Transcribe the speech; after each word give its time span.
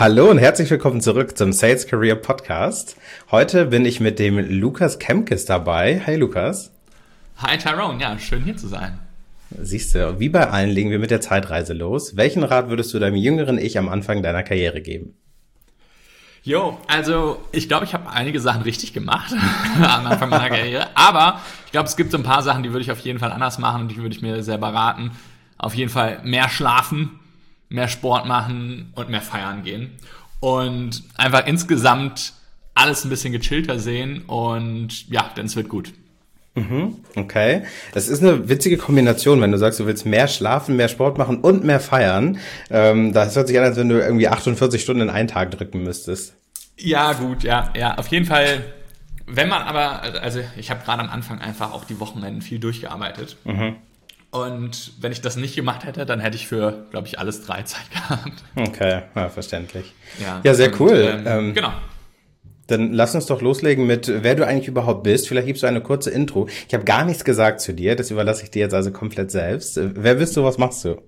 Hallo 0.00 0.30
und 0.30 0.38
herzlich 0.38 0.70
willkommen 0.70 1.00
zurück 1.00 1.36
zum 1.36 1.52
Sales 1.52 1.88
Career 1.88 2.14
Podcast. 2.14 2.96
Heute 3.32 3.66
bin 3.66 3.84
ich 3.84 3.98
mit 3.98 4.20
dem 4.20 4.38
Lukas 4.38 5.00
Kemkes 5.00 5.44
dabei. 5.44 6.00
Hi 6.06 6.14
Lukas. 6.14 6.70
Hi 7.38 7.58
Tyrone, 7.58 8.00
ja, 8.00 8.16
schön 8.16 8.44
hier 8.44 8.56
zu 8.56 8.68
sein. 8.68 9.00
Siehst 9.50 9.96
du, 9.96 10.20
wie 10.20 10.28
bei 10.28 10.50
allen 10.50 10.70
legen 10.70 10.92
wir 10.92 11.00
mit 11.00 11.10
der 11.10 11.20
Zeitreise 11.20 11.72
los. 11.72 12.16
Welchen 12.16 12.44
Rat 12.44 12.68
würdest 12.68 12.94
du 12.94 13.00
deinem 13.00 13.16
jüngeren 13.16 13.58
Ich 13.58 13.76
am 13.76 13.88
Anfang 13.88 14.22
deiner 14.22 14.44
Karriere 14.44 14.82
geben? 14.82 15.16
Jo, 16.44 16.78
also 16.86 17.42
ich 17.50 17.66
glaube, 17.66 17.84
ich 17.84 17.92
habe 17.92 18.08
einige 18.08 18.38
Sachen 18.38 18.62
richtig 18.62 18.92
gemacht 18.92 19.34
am 19.82 20.06
Anfang 20.06 20.28
meiner 20.28 20.48
Karriere, 20.48 20.86
aber 20.94 21.40
ich 21.66 21.72
glaube, 21.72 21.88
es 21.88 21.96
gibt 21.96 22.12
so 22.12 22.18
ein 22.18 22.22
paar 22.22 22.44
Sachen, 22.44 22.62
die 22.62 22.70
würde 22.70 22.82
ich 22.82 22.92
auf 22.92 23.00
jeden 23.00 23.18
Fall 23.18 23.32
anders 23.32 23.58
machen 23.58 23.80
und 23.80 23.88
die 23.88 23.96
würde 23.96 24.14
ich 24.14 24.22
mir 24.22 24.44
selber 24.44 24.72
raten. 24.72 25.10
Auf 25.56 25.74
jeden 25.74 25.90
Fall 25.90 26.20
mehr 26.22 26.48
schlafen, 26.48 27.17
mehr 27.68 27.88
Sport 27.88 28.26
machen 28.26 28.92
und 28.94 29.08
mehr 29.10 29.22
feiern 29.22 29.62
gehen. 29.62 29.92
Und 30.40 31.02
einfach 31.16 31.46
insgesamt 31.46 32.32
alles 32.74 33.04
ein 33.04 33.10
bisschen 33.10 33.32
gechillter 33.32 33.78
sehen 33.78 34.22
und 34.26 35.08
ja, 35.08 35.30
denn 35.36 35.46
es 35.46 35.56
wird 35.56 35.68
gut. 35.68 35.92
Mhm, 36.54 36.96
okay. 37.16 37.62
Das 37.92 38.08
ist 38.08 38.22
eine 38.22 38.48
witzige 38.48 38.78
Kombination, 38.78 39.40
wenn 39.40 39.52
du 39.52 39.58
sagst, 39.58 39.78
du 39.80 39.86
willst 39.86 40.06
mehr 40.06 40.28
schlafen, 40.28 40.76
mehr 40.76 40.88
Sport 40.88 41.18
machen 41.18 41.38
und 41.38 41.64
mehr 41.64 41.80
feiern. 41.80 42.38
Ähm, 42.70 43.12
das 43.12 43.36
hört 43.36 43.48
sich 43.48 43.58
an, 43.58 43.64
als 43.64 43.76
wenn 43.76 43.88
du 43.88 44.00
irgendwie 44.00 44.28
48 44.28 44.82
Stunden 44.82 45.02
in 45.02 45.10
einen 45.10 45.28
Tag 45.28 45.50
drücken 45.52 45.82
müsstest. 45.82 46.34
Ja, 46.76 47.12
gut, 47.12 47.42
ja, 47.42 47.72
ja. 47.76 47.96
Auf 47.96 48.08
jeden 48.08 48.26
Fall, 48.26 48.64
wenn 49.26 49.48
man 49.48 49.62
aber, 49.62 50.02
also 50.22 50.40
ich 50.56 50.70
habe 50.70 50.84
gerade 50.84 51.02
am 51.02 51.10
Anfang 51.10 51.40
einfach 51.40 51.72
auch 51.72 51.84
die 51.84 52.00
Wochenenden 52.00 52.42
viel 52.42 52.58
durchgearbeitet. 52.58 53.36
Mhm. 53.44 53.76
Und 54.30 54.92
wenn 55.00 55.10
ich 55.10 55.22
das 55.22 55.36
nicht 55.36 55.56
gemacht 55.56 55.84
hätte, 55.84 56.04
dann 56.04 56.20
hätte 56.20 56.36
ich 56.36 56.46
für, 56.46 56.86
glaube 56.90 57.06
ich, 57.06 57.18
alles 57.18 57.44
drei 57.46 57.62
Zeit 57.62 57.90
gehabt. 57.90 58.44
Okay, 58.56 59.02
ja, 59.14 59.28
verständlich. 59.28 59.94
Ja, 60.20 60.40
ja 60.44 60.54
sehr 60.54 60.72
und, 60.72 60.80
cool. 60.80 61.02
Ähm, 61.02 61.26
ähm, 61.26 61.54
genau. 61.54 61.72
Dann 62.66 62.92
lass 62.92 63.14
uns 63.14 63.24
doch 63.24 63.40
loslegen 63.40 63.86
mit, 63.86 64.12
wer 64.22 64.34
du 64.34 64.46
eigentlich 64.46 64.68
überhaupt 64.68 65.02
bist. 65.02 65.26
Vielleicht 65.26 65.46
gibst 65.46 65.62
du 65.62 65.66
eine 65.66 65.80
kurze 65.80 66.10
Intro. 66.10 66.48
Ich 66.68 66.74
habe 66.74 66.84
gar 66.84 67.06
nichts 67.06 67.24
gesagt 67.24 67.62
zu 67.62 67.72
dir, 67.72 67.96
das 67.96 68.10
überlasse 68.10 68.44
ich 68.44 68.50
dir 68.50 68.60
jetzt 68.60 68.74
also 68.74 68.90
komplett 68.90 69.30
selbst. 69.30 69.80
Wer 69.82 70.16
bist 70.16 70.36
du, 70.36 70.44
was 70.44 70.58
machst 70.58 70.84
du? 70.84 71.00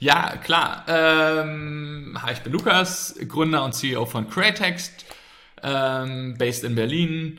Ja, 0.00 0.36
klar. 0.36 0.84
Ähm, 0.88 2.18
hi, 2.20 2.32
ich 2.32 2.40
bin 2.40 2.52
Lukas, 2.52 3.14
Gründer 3.28 3.64
und 3.64 3.74
CEO 3.74 4.06
von 4.06 4.28
Creatext, 4.28 5.04
ähm, 5.62 6.34
based 6.36 6.64
in 6.64 6.74
Berlin. 6.74 7.38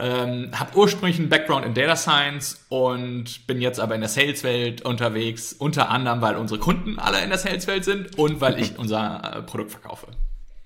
Ähm, 0.00 0.50
habe 0.58 0.76
ursprünglich 0.76 1.18
einen 1.18 1.28
Background 1.28 1.66
in 1.66 1.74
Data 1.74 1.96
Science 1.96 2.64
und 2.68 3.46
bin 3.46 3.60
jetzt 3.60 3.78
aber 3.78 3.94
in 3.94 4.00
der 4.00 4.08
Sales-Welt 4.08 4.82
unterwegs, 4.82 5.52
unter 5.52 5.90
anderem, 5.90 6.20
weil 6.22 6.36
unsere 6.36 6.58
Kunden 6.58 6.98
alle 6.98 7.22
in 7.22 7.28
der 7.28 7.38
Sales-Welt 7.38 7.84
sind 7.84 8.18
und 8.18 8.40
weil 8.40 8.58
ich 8.58 8.78
unser 8.78 9.36
äh, 9.38 9.42
Produkt 9.42 9.72
verkaufe. 9.72 10.06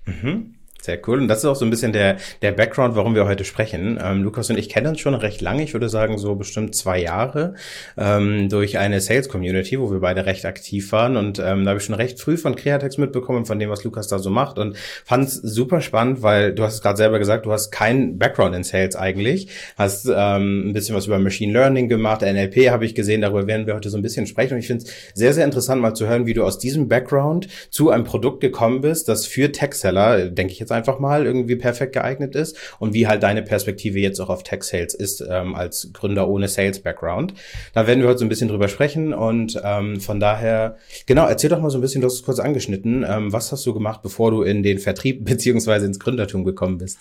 Mhm. 0.05 0.55
Sehr 0.85 0.99
cool. 1.07 1.17
Und 1.17 1.27
das 1.27 1.39
ist 1.39 1.45
auch 1.45 1.55
so 1.55 1.65
ein 1.65 1.71
bisschen 1.71 1.93
der, 1.93 2.17
der 2.43 2.51
Background, 2.51 2.95
warum 2.95 3.15
wir 3.15 3.25
heute 3.25 3.43
sprechen. 3.43 3.99
Ähm, 3.99 4.21
Lukas 4.21 4.51
und 4.51 4.59
ich 4.59 4.69
kennen 4.69 4.85
uns 4.85 4.99
schon 4.99 5.15
recht 5.15 5.41
lange. 5.41 5.63
Ich 5.63 5.73
würde 5.73 5.89
sagen, 5.89 6.19
so 6.19 6.35
bestimmt 6.35 6.75
zwei 6.75 7.01
Jahre 7.01 7.55
ähm, 7.97 8.49
durch 8.49 8.77
eine 8.77 9.01
Sales 9.01 9.27
Community, 9.27 9.79
wo 9.79 9.89
wir 9.91 9.99
beide 9.99 10.27
recht 10.27 10.45
aktiv 10.45 10.91
waren. 10.91 11.17
Und 11.17 11.39
ähm, 11.39 11.63
da 11.63 11.71
habe 11.71 11.79
ich 11.79 11.85
schon 11.85 11.95
recht 11.95 12.19
früh 12.19 12.37
von 12.37 12.55
Createx 12.55 12.99
mitbekommen, 12.99 13.47
von 13.47 13.57
dem, 13.57 13.71
was 13.71 13.83
Lukas 13.83 14.09
da 14.09 14.19
so 14.19 14.29
macht. 14.29 14.59
Und 14.59 14.77
fand 15.05 15.27
es 15.27 15.33
super 15.33 15.81
spannend, 15.81 16.21
weil 16.21 16.53
du 16.53 16.61
hast 16.61 16.75
es 16.75 16.81
gerade 16.83 16.97
selber 16.97 17.17
gesagt, 17.17 17.47
du 17.47 17.51
hast 17.51 17.71
keinen 17.71 18.19
Background 18.19 18.55
in 18.55 18.63
Sales 18.63 18.95
eigentlich. 18.95 19.47
Hast 19.77 20.05
ähm, 20.05 20.69
ein 20.69 20.73
bisschen 20.73 20.95
was 20.95 21.07
über 21.07 21.17
Machine 21.17 21.51
Learning 21.51 21.89
gemacht, 21.89 22.21
NLP 22.21 22.69
habe 22.69 22.85
ich 22.85 22.93
gesehen, 22.93 23.21
darüber 23.21 23.47
werden 23.47 23.65
wir 23.65 23.73
heute 23.73 23.89
so 23.89 23.97
ein 23.97 24.03
bisschen 24.03 24.27
sprechen. 24.27 24.53
Und 24.53 24.59
ich 24.59 24.67
finde 24.67 24.85
es 24.85 24.93
sehr, 25.15 25.33
sehr 25.33 25.45
interessant, 25.45 25.81
mal 25.81 25.95
zu 25.95 26.07
hören, 26.07 26.27
wie 26.27 26.35
du 26.35 26.43
aus 26.43 26.59
diesem 26.59 26.87
Background 26.87 27.47
zu 27.71 27.89
einem 27.89 28.03
Produkt 28.03 28.39
gekommen 28.39 28.81
bist, 28.81 29.09
das 29.09 29.25
für 29.25 29.51
Tech-Seller, 29.51 30.29
denke 30.29 30.53
ich 30.53 30.59
jetzt 30.59 30.74
einfach 30.75 30.99
mal 30.99 31.25
irgendwie 31.25 31.55
perfekt 31.55 31.93
geeignet 31.93 32.35
ist 32.35 32.57
und 32.79 32.93
wie 32.93 33.07
halt 33.07 33.23
deine 33.23 33.41
Perspektive 33.41 33.99
jetzt 33.99 34.19
auch 34.19 34.29
auf 34.29 34.43
Tech 34.43 34.63
Sales 34.63 34.93
ist 34.93 35.23
ähm, 35.27 35.55
als 35.55 35.91
Gründer 35.93 36.27
ohne 36.27 36.47
Sales 36.47 36.81
Background. 36.81 37.33
Da 37.73 37.87
werden 37.87 38.01
wir 38.01 38.09
heute 38.09 38.19
so 38.19 38.25
ein 38.25 38.29
bisschen 38.29 38.47
drüber 38.47 38.67
sprechen 38.67 39.13
und 39.13 39.59
ähm, 39.63 39.99
von 39.99 40.19
daher, 40.19 40.77
genau, 41.05 41.27
erzähl 41.27 41.49
doch 41.49 41.61
mal 41.61 41.69
so 41.69 41.77
ein 41.77 41.81
bisschen, 41.81 42.01
du 42.01 42.07
hast 42.07 42.15
es 42.15 42.23
kurz 42.23 42.39
angeschnitten, 42.39 43.05
ähm, 43.07 43.33
was 43.33 43.51
hast 43.51 43.65
du 43.65 43.73
gemacht, 43.73 44.01
bevor 44.03 44.31
du 44.31 44.43
in 44.43 44.63
den 44.63 44.79
Vertrieb 44.79 45.25
beziehungsweise 45.25 45.85
ins 45.85 45.99
Gründertum 45.99 46.43
gekommen 46.43 46.77
bist? 46.77 46.99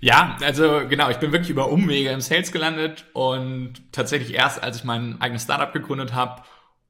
Ja, 0.00 0.36
also 0.42 0.82
genau, 0.88 1.10
ich 1.10 1.16
bin 1.16 1.32
wirklich 1.32 1.50
über 1.50 1.70
Umwege 1.70 2.10
im 2.10 2.20
Sales 2.20 2.52
gelandet 2.52 3.06
und 3.14 3.74
tatsächlich 3.90 4.34
erst, 4.34 4.62
als 4.62 4.76
ich 4.76 4.84
mein 4.84 5.20
eigenes 5.20 5.42
Startup 5.42 5.72
gegründet 5.72 6.14
habe 6.14 6.42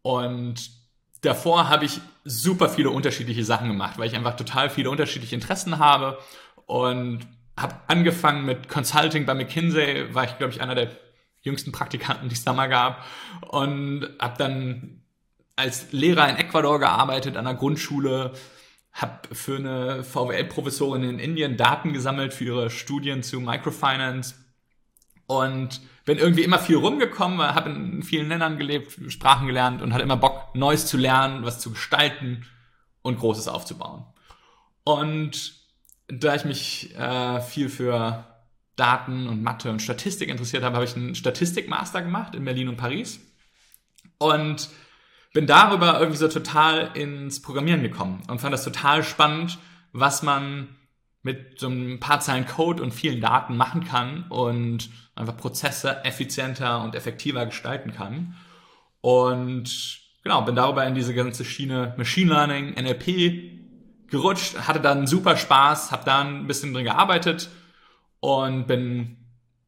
und 0.02 0.77
davor 1.20 1.68
habe 1.68 1.84
ich 1.84 2.00
super 2.24 2.68
viele 2.68 2.90
unterschiedliche 2.90 3.44
Sachen 3.44 3.68
gemacht, 3.68 3.98
weil 3.98 4.08
ich 4.08 4.16
einfach 4.16 4.36
total 4.36 4.70
viele 4.70 4.90
unterschiedliche 4.90 5.34
Interessen 5.34 5.78
habe 5.78 6.18
und 6.66 7.20
habe 7.56 7.76
angefangen 7.86 8.44
mit 8.44 8.68
Consulting 8.68 9.26
bei 9.26 9.34
McKinsey, 9.34 10.14
war 10.14 10.24
ich 10.24 10.38
glaube 10.38 10.52
ich 10.52 10.60
einer 10.60 10.74
der 10.74 10.90
jüngsten 11.42 11.72
Praktikanten, 11.72 12.28
die 12.28 12.34
es 12.34 12.44
da 12.44 12.52
mal 12.52 12.68
gab 12.68 13.04
und 13.48 14.08
habe 14.20 14.34
dann 14.38 15.02
als 15.56 15.92
Lehrer 15.92 16.28
in 16.28 16.36
Ecuador 16.36 16.78
gearbeitet 16.78 17.36
an 17.36 17.44
der 17.44 17.54
Grundschule, 17.54 18.32
habe 18.92 19.34
für 19.34 19.56
eine 19.56 20.04
VWL-Professorin 20.04 21.02
in 21.02 21.18
Indien 21.18 21.56
Daten 21.56 21.92
gesammelt 21.92 22.32
für 22.32 22.44
ihre 22.44 22.70
Studien 22.70 23.22
zu 23.22 23.40
Microfinance 23.40 24.34
und 25.26 25.80
bin 26.08 26.16
irgendwie 26.16 26.42
immer 26.42 26.58
viel 26.58 26.76
rumgekommen, 26.76 27.38
habe 27.38 27.68
in 27.68 28.02
vielen 28.02 28.30
Ländern 28.30 28.56
gelebt, 28.56 28.98
Sprachen 29.12 29.46
gelernt 29.46 29.82
und 29.82 29.92
hatte 29.92 30.02
immer 30.02 30.16
Bock, 30.16 30.54
Neues 30.54 30.86
zu 30.86 30.96
lernen, 30.96 31.44
was 31.44 31.60
zu 31.60 31.70
gestalten 31.70 32.46
und 33.02 33.18
Großes 33.18 33.46
aufzubauen. 33.46 34.06
Und 34.84 35.52
da 36.06 36.34
ich 36.34 36.46
mich 36.46 36.96
äh, 36.98 37.42
viel 37.42 37.68
für 37.68 38.24
Daten 38.74 39.28
und 39.28 39.42
Mathe 39.42 39.68
und 39.68 39.82
Statistik 39.82 40.30
interessiert 40.30 40.62
habe, 40.62 40.76
habe 40.76 40.86
ich 40.86 40.96
einen 40.96 41.14
Statistikmaster 41.14 42.00
gemacht 42.00 42.34
in 42.34 42.46
Berlin 42.46 42.70
und 42.70 42.78
Paris 42.78 43.20
und 44.16 44.70
bin 45.34 45.46
darüber 45.46 46.00
irgendwie 46.00 46.20
so 46.20 46.28
total 46.28 46.90
ins 46.96 47.42
Programmieren 47.42 47.82
gekommen 47.82 48.22
und 48.28 48.40
fand 48.40 48.54
das 48.54 48.64
total 48.64 49.02
spannend, 49.02 49.58
was 49.92 50.22
man 50.22 50.68
mit 51.22 51.58
so 51.58 51.68
ein 51.68 52.00
paar 52.00 52.20
Zeilen 52.20 52.46
Code 52.46 52.82
und 52.82 52.92
vielen 52.92 53.20
Daten 53.20 53.56
machen 53.56 53.84
kann 53.84 54.24
und 54.28 54.88
einfach 55.14 55.36
Prozesse 55.36 56.04
effizienter 56.04 56.82
und 56.82 56.94
effektiver 56.94 57.44
gestalten 57.46 57.92
kann. 57.92 58.36
Und 59.00 60.00
genau, 60.22 60.42
bin 60.42 60.54
darüber 60.54 60.86
in 60.86 60.94
diese 60.94 61.14
ganze 61.14 61.44
Schiene 61.44 61.94
Machine 61.96 62.32
Learning, 62.32 62.74
NLP 62.74 63.58
gerutscht, 64.10 64.58
hatte 64.66 64.80
dann 64.80 65.06
super 65.06 65.36
Spaß, 65.36 65.92
habe 65.92 66.04
da 66.04 66.20
ein 66.20 66.46
bisschen 66.46 66.72
drin 66.72 66.84
gearbeitet 66.84 67.48
und 68.20 68.66
bin 68.66 69.16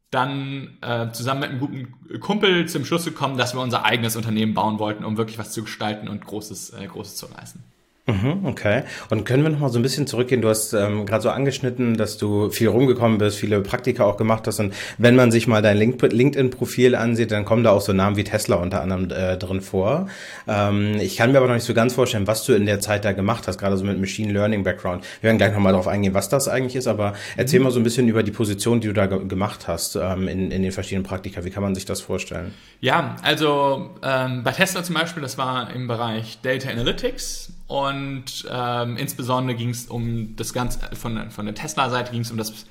dann 0.09 0.77
äh, 0.81 1.11
zusammen 1.11 1.41
mit 1.41 1.49
einem 1.51 1.59
guten 1.59 2.19
Kumpel 2.19 2.67
zum 2.67 2.83
Schluss 2.83 3.05
gekommen, 3.05 3.37
dass 3.37 3.53
wir 3.53 3.61
unser 3.61 3.85
eigenes 3.85 4.15
Unternehmen 4.17 4.53
bauen 4.53 4.77
wollten, 4.77 5.05
um 5.05 5.15
wirklich 5.17 5.37
was 5.37 5.53
zu 5.53 5.63
gestalten 5.63 6.09
und 6.09 6.25
Großes, 6.25 6.71
äh, 6.71 6.85
Großes 6.85 7.15
zu 7.15 7.27
reißen. 7.27 7.63
Mhm, 8.07 8.45
okay. 8.45 8.81
Und 9.11 9.25
können 9.25 9.43
wir 9.43 9.51
noch 9.51 9.59
mal 9.59 9.69
so 9.69 9.77
ein 9.77 9.83
bisschen 9.83 10.07
zurückgehen? 10.07 10.41
Du 10.41 10.49
hast 10.49 10.73
ähm, 10.73 11.05
gerade 11.05 11.21
so 11.21 11.29
angeschnitten, 11.29 11.97
dass 11.97 12.17
du 12.17 12.49
viel 12.49 12.67
rumgekommen 12.67 13.19
bist, 13.19 13.37
viele 13.37 13.61
Praktika 13.61 14.05
auch 14.05 14.17
gemacht 14.17 14.47
hast. 14.47 14.59
Und 14.59 14.73
wenn 14.97 15.15
man 15.15 15.31
sich 15.31 15.47
mal 15.47 15.61
dein 15.61 15.77
LinkedIn-Profil 15.77 16.95
ansieht, 16.95 17.31
dann 17.31 17.45
kommen 17.45 17.63
da 17.63 17.69
auch 17.69 17.81
so 17.81 17.93
Namen 17.93 18.15
wie 18.17 18.23
Tesla 18.23 18.55
unter 18.55 18.81
anderem 18.81 19.11
äh, 19.11 19.37
drin 19.37 19.61
vor. 19.61 20.07
Ähm, 20.47 20.95
ich 20.99 21.15
kann 21.15 21.31
mir 21.31 21.37
aber 21.37 21.47
noch 21.47 21.53
nicht 21.53 21.63
so 21.63 21.75
ganz 21.75 21.93
vorstellen, 21.93 22.25
was 22.25 22.43
du 22.43 22.53
in 22.53 22.65
der 22.65 22.79
Zeit 22.79 23.05
da 23.05 23.11
gemacht 23.11 23.47
hast, 23.47 23.59
gerade 23.59 23.77
so 23.77 23.83
mit 23.83 23.99
Machine 23.99 24.33
Learning 24.33 24.63
Background. 24.63 25.03
Wir 25.21 25.27
werden 25.27 25.37
gleich 25.37 25.53
noch 25.53 25.59
mal 25.59 25.71
darauf 25.71 25.87
eingehen, 25.87 26.15
was 26.15 26.27
das 26.27 26.47
eigentlich 26.47 26.75
ist. 26.75 26.87
Aber 26.87 27.13
erzähl 27.37 27.59
mhm. 27.59 27.65
mal 27.65 27.71
so 27.71 27.79
ein 27.79 27.83
bisschen 27.83 28.07
über 28.07 28.23
die 28.23 28.31
Position, 28.31 28.81
die 28.81 28.87
du 28.87 28.93
da 28.93 29.05
ge 29.05 29.21
gemacht 29.27 29.67
hast 29.67 29.95
ähm, 29.95 30.27
in, 30.27 30.49
in 30.49 30.63
den 30.63 30.71
verschiedenen 30.71 31.03
Praktika. 31.03 31.45
Wie 31.45 31.51
kann 31.51 31.61
man 31.61 31.75
sich 31.75 31.85
das 31.85 32.01
vorstellen? 32.01 32.51
Ja, 32.79 33.15
also 33.21 33.91
ähm, 34.03 34.43
bei 34.43 34.51
Tesla 34.51 34.83
zum 34.83 34.95
Beispiel, 34.95 35.21
das 35.21 35.37
war 35.37 35.71
im 35.75 35.87
Bereich 35.87 36.39
Data 36.41 36.69
Analytics 36.69 37.53
und 37.71 38.45
ähm, 38.49 38.97
insbesondere 38.97 39.55
ging 39.55 39.69
es 39.69 39.85
um 39.85 40.35
das 40.35 40.51
Ganze, 40.51 40.93
von, 40.93 41.31
von 41.31 41.45
der 41.45 41.55
Tesla-Seite 41.55 42.11
ging 42.11 42.19
es 42.19 42.29
um 42.29 42.37
das 42.37 42.65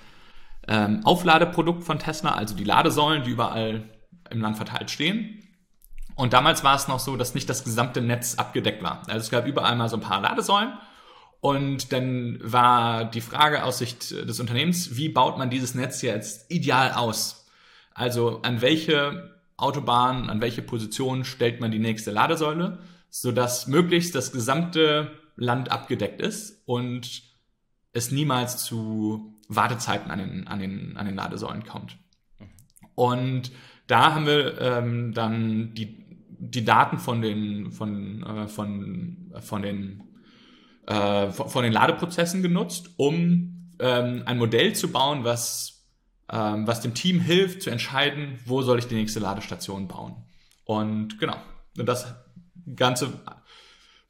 ähm, 0.68 1.00
Aufladeprodukt 1.06 1.84
von 1.84 1.98
Tesla, 1.98 2.34
also 2.34 2.54
die 2.54 2.64
Ladesäulen, 2.64 3.22
die 3.22 3.30
überall 3.30 3.88
im 4.28 4.42
Land 4.42 4.58
verteilt 4.58 4.90
stehen. 4.90 5.42
Und 6.16 6.34
damals 6.34 6.64
war 6.64 6.76
es 6.76 6.86
noch 6.86 6.98
so, 6.98 7.16
dass 7.16 7.34
nicht 7.34 7.48
das 7.48 7.64
gesamte 7.64 8.02
Netz 8.02 8.34
abgedeckt 8.34 8.82
war. 8.82 9.00
Also 9.06 9.20
es 9.20 9.30
gab 9.30 9.46
überall 9.46 9.74
mal 9.74 9.88
so 9.88 9.96
ein 9.96 10.02
paar 10.02 10.20
Ladesäulen. 10.20 10.74
Und 11.40 11.94
dann 11.94 12.38
war 12.42 13.06
die 13.06 13.22
Frage 13.22 13.64
aus 13.64 13.78
Sicht 13.78 14.10
des 14.10 14.38
Unternehmens, 14.38 14.96
wie 14.96 15.08
baut 15.08 15.38
man 15.38 15.48
dieses 15.48 15.74
Netz 15.74 16.02
jetzt 16.02 16.50
ideal 16.52 16.92
aus? 16.92 17.46
Also 17.94 18.42
an 18.42 18.60
welche 18.60 19.34
Autobahn, 19.56 20.28
an 20.28 20.42
welche 20.42 20.60
Position 20.60 21.24
stellt 21.24 21.58
man 21.58 21.70
die 21.70 21.78
nächste 21.78 22.10
Ladesäule? 22.10 22.80
Sodass 23.10 23.66
möglichst 23.66 24.14
das 24.14 24.32
gesamte 24.32 25.10
Land 25.36 25.70
abgedeckt 25.70 26.20
ist 26.20 26.62
und 26.66 27.22
es 27.92 28.10
niemals 28.10 28.64
zu 28.64 29.34
Wartezeiten 29.48 30.10
an 30.10 30.18
den, 30.18 30.46
an 30.46 30.58
den, 30.60 30.96
an 30.96 31.06
den 31.06 31.16
Ladesäulen 31.16 31.64
kommt. 31.64 31.96
Und 32.94 33.50
da 33.86 34.14
haben 34.14 34.26
wir 34.26 34.60
ähm, 34.60 35.12
dann 35.12 35.74
die, 35.74 36.06
die 36.38 36.64
Daten 36.64 36.98
von 36.98 37.20
den, 37.20 37.72
von, 37.72 38.22
äh, 38.22 38.46
von, 38.46 39.32
von 39.40 39.62
den 39.62 40.04
äh, 40.86 41.30
von 41.30 41.62
den 41.62 41.72
Ladeprozessen 41.72 42.42
genutzt, 42.42 42.90
um 42.96 43.70
ähm, 43.78 44.22
ein 44.26 44.38
Modell 44.38 44.74
zu 44.74 44.90
bauen, 44.90 45.22
was, 45.22 45.86
ähm, 46.32 46.66
was 46.66 46.80
dem 46.80 46.94
Team 46.94 47.20
hilft 47.20 47.62
zu 47.62 47.70
entscheiden, 47.70 48.40
wo 48.44 48.62
soll 48.62 48.80
ich 48.80 48.88
die 48.88 48.96
nächste 48.96 49.20
Ladestation 49.20 49.86
bauen. 49.86 50.16
Und 50.64 51.18
genau, 51.18 51.36
das 51.76 52.14
Ganze 52.76 53.12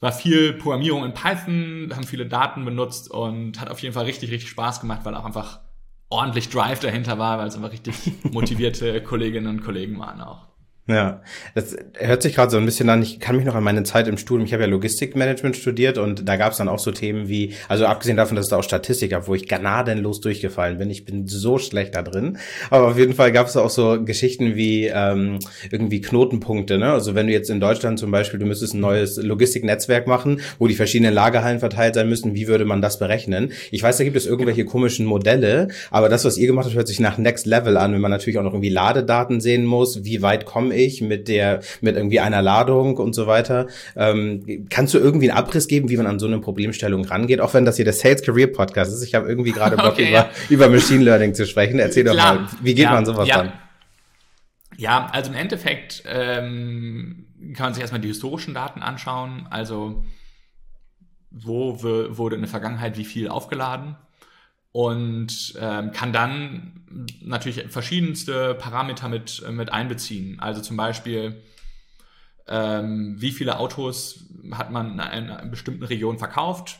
war 0.01 0.13
viel 0.13 0.55
Programmierung 0.55 1.05
in 1.05 1.15
Python, 1.15 1.91
haben 1.95 2.05
viele 2.05 2.27
Daten 2.27 2.65
benutzt 2.65 3.11
und 3.11 3.61
hat 3.61 3.71
auf 3.71 3.81
jeden 3.81 3.95
Fall 3.95 4.07
richtig, 4.07 4.31
richtig 4.31 4.51
Spaß 4.51 4.81
gemacht, 4.81 5.01
weil 5.05 5.15
auch 5.15 5.25
einfach 5.27 5.61
ordentlich 6.09 6.49
Drive 6.49 6.81
dahinter 6.81 7.19
war, 7.19 7.39
weil 7.39 7.49
es 7.49 7.55
einfach 7.55 7.73
richtig 7.73 7.95
motivierte 8.33 9.03
Kolleginnen 9.03 9.47
und 9.47 9.63
Kollegen 9.63 9.99
waren 9.99 10.21
auch. 10.21 10.50
Ja, 10.89 11.23
das 11.55 11.77
hört 11.99 12.23
sich 12.23 12.35
gerade 12.35 12.51
so 12.51 12.57
ein 12.57 12.65
bisschen 12.65 12.89
an. 12.89 13.01
Ich 13.03 13.21
kann 13.21 13.37
mich 13.37 13.45
noch 13.45 13.55
an 13.55 13.63
meine 13.63 13.85
Zeit 13.85 14.09
im 14.09 14.17
Studium, 14.17 14.47
ich 14.47 14.53
habe 14.53 14.65
ja 14.65 14.69
Logistikmanagement 14.69 15.57
studiert 15.57 15.99
und 15.99 16.29
da 16.29 16.37
gab 16.37 16.51
es 16.51 16.59
dann 16.59 16.69
auch 16.69 16.81
so 16.81 16.91
Themen 16.91 17.29
wie, 17.29 17.55
also 17.69 17.87
abgesehen 17.87 18.17
davon, 18.17 18.35
dass 18.35 18.47
es 18.47 18.51
da 18.51 18.57
auch 18.57 18.65
Statistik 18.65 19.11
gab, 19.11 19.29
wo 19.29 19.35
ich 19.35 19.47
gnadenlos 19.47 20.21
durchgefallen 20.21 20.79
bin. 20.79 20.91
Ich 20.91 21.05
bin 21.05 21.29
so 21.29 21.59
schlecht 21.59 21.95
da 21.95 22.03
drin. 22.03 22.39
Aber 22.71 22.89
auf 22.89 22.99
jeden 22.99 23.15
Fall 23.15 23.31
gab 23.31 23.47
es 23.47 23.57
auch 23.57 23.71
so 23.71 24.03
Geschichten 24.03 24.57
wie 24.57 24.87
ähm, 24.87 25.39
irgendwie 25.71 26.01
Knotenpunkte. 26.01 26.77
Ne? 26.79 26.93
Also 26.93 27.15
wenn 27.15 27.29
du 27.29 27.33
jetzt 27.33 27.51
in 27.51 27.61
Deutschland 27.61 27.99
zum 28.01 28.11
Beispiel, 28.11 28.41
du 28.41 28.47
müsstest 28.47 28.75
ein 28.75 28.81
neues 28.81 29.17
Logistiknetzwerk 29.17 30.09
machen, 30.09 30.41
wo 30.59 30.67
die 30.67 30.75
verschiedenen 30.75 31.15
Lagerhallen 31.15 31.61
verteilt 31.61 31.95
sein 31.95 32.09
müssen, 32.09 32.35
wie 32.35 32.49
würde 32.49 32.65
man 32.65 32.83
das 32.83 32.99
berechnen? 32.99 33.53
Ich 33.71 33.83
weiß, 33.83 33.99
da 33.99 34.05
gibt 34.05 34.17
es 34.17 34.27
irgendwelche 34.27 34.65
komischen 34.65 35.07
Modelle, 35.07 35.69
aber 35.93 36.09
das, 36.09 36.25
was 36.25 36.37
ihr 36.37 36.49
gemacht 36.49 36.67
habt, 36.67 36.75
hört 36.75 36.89
sich 36.89 37.01
nach 37.01 37.17
Next 37.17 37.47
Level 37.47 37.77
an, 37.77 37.93
wenn 37.93 38.01
man 38.01 38.11
natürlich 38.11 38.39
auch 38.39 38.43
noch 38.43 38.55
irgendwie 38.55 38.71
Ladedaten 38.71 39.41
sehen 39.41 39.65
muss, 39.67 40.05
wie 40.05 40.21
weit 40.23 40.47
komme 40.71 40.77
ich 40.77 41.01
mit 41.01 41.27
der, 41.29 41.61
mit 41.81 41.97
irgendwie 41.97 42.21
einer 42.21 42.43
Ladung 42.43 42.97
und 42.97 43.15
so 43.15 43.27
weiter. 43.27 43.67
Ähm, 43.97 44.67
kannst 44.71 44.95
du 44.95 44.99
irgendwie 44.99 45.31
einen 45.31 45.39
Abriss 45.39 45.67
geben, 45.67 45.89
wie 45.89 45.97
man 45.97 46.07
an 46.07 46.19
so 46.19 46.27
eine 46.27 46.39
Problemstellung 46.39 47.05
rangeht? 47.05 47.41
Auch 47.41 47.55
wenn 47.55 47.65
das 47.65 47.77
hier 47.77 47.85
der 47.85 47.95
Sales 47.95 48.23
Career 48.23 48.47
Podcast 48.47 48.93
ist. 48.93 49.03
Ich 49.03 49.15
habe 49.15 49.29
irgendwie 49.29 49.53
gerade 49.53 49.77
Bock 49.77 49.87
okay, 49.93 50.09
über, 50.09 50.13
ja. 50.13 50.31
über 50.49 50.69
Machine 50.69 51.03
Learning 51.03 51.35
zu 51.35 51.47
sprechen. 51.47 51.79
Erzähl 51.81 52.05
doch 52.05 52.13
Klar. 52.13 52.35
mal, 52.35 52.49
wie 52.63 52.75
geht 52.75 52.85
ja, 52.85 52.93
man 52.93 53.05
sowas 53.05 53.27
ja. 53.27 53.41
an? 53.41 53.53
Ja, 54.77 55.11
also 55.13 55.31
im 55.31 55.37
Endeffekt 55.37 56.05
ähm, 56.07 57.27
kann 57.55 57.67
man 57.67 57.75
sich 57.75 57.81
erstmal 57.81 58.01
die 58.01 58.09
historischen 58.09 58.55
Daten 58.55 58.81
anschauen. 58.81 59.49
Also 59.51 60.05
wo 61.31 61.83
wurde 61.83 62.37
in 62.37 62.43
der 62.43 62.51
Vergangenheit 62.51 62.97
wie 62.97 63.05
viel 63.05 63.29
aufgeladen? 63.29 63.97
Und 64.73 65.55
ähm, 65.59 65.93
kann 65.93 66.13
dann 66.13 66.85
natürlich 67.23 67.65
verschiedenste 67.69 68.55
Parameter 68.55 69.09
mit, 69.09 69.43
mit 69.51 69.73
einbeziehen. 69.73 70.39
Also 70.41 70.61
zum 70.61 70.77
Beispiel, 70.77 71.43
ähm, 72.47 73.17
wie 73.19 73.33
viele 73.33 73.59
Autos 73.59 74.27
hat 74.53 74.71
man 74.71 74.93
in 74.93 75.01
einer 75.01 75.47
bestimmten 75.47 75.85
Region 75.85 76.19
verkauft, 76.19 76.79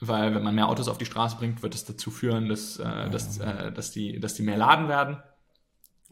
weil 0.00 0.34
wenn 0.34 0.44
man 0.44 0.54
mehr 0.54 0.68
Autos 0.68 0.88
auf 0.88 0.98
die 0.98 1.06
Straße 1.06 1.36
bringt, 1.36 1.62
wird 1.62 1.74
es 1.74 1.84
dazu 1.84 2.10
führen, 2.10 2.48
dass, 2.48 2.78
äh, 2.78 3.10
dass, 3.10 3.38
äh, 3.38 3.72
dass, 3.72 3.90
die, 3.90 4.20
dass 4.20 4.34
die 4.34 4.42
mehr 4.42 4.56
laden 4.56 4.88
werden. 4.88 5.18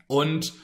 Und 0.08 0.54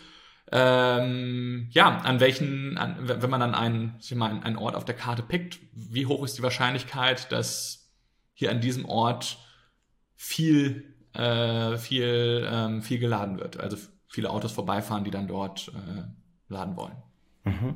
ähm, 0.50 1.68
ja, 1.70 1.98
an 1.98 2.20
welchen, 2.20 2.76
an, 2.78 2.96
wenn 3.00 3.30
man 3.30 3.40
dann 3.40 3.54
einen, 3.54 3.94
ich 4.00 4.14
mal, 4.14 4.40
einen 4.42 4.56
Ort 4.56 4.74
auf 4.74 4.84
der 4.84 4.96
Karte 4.96 5.22
pickt, 5.22 5.60
wie 5.72 6.06
hoch 6.06 6.24
ist 6.24 6.36
die 6.36 6.42
Wahrscheinlichkeit, 6.42 7.30
dass 7.30 7.90
hier 8.34 8.50
an 8.50 8.60
diesem 8.60 8.84
Ort 8.84 9.38
viel, 10.22 10.84
äh, 11.14 11.76
viel, 11.76 12.48
ähm, 12.48 12.80
viel 12.80 13.00
geladen 13.00 13.40
wird. 13.40 13.58
Also 13.58 13.76
viele 14.06 14.30
Autos 14.30 14.52
vorbeifahren, 14.52 15.02
die 15.02 15.10
dann 15.10 15.26
dort 15.26 15.72
äh, 15.74 16.02
laden 16.48 16.76
wollen. 16.76 16.94
Mhm. 17.44 17.74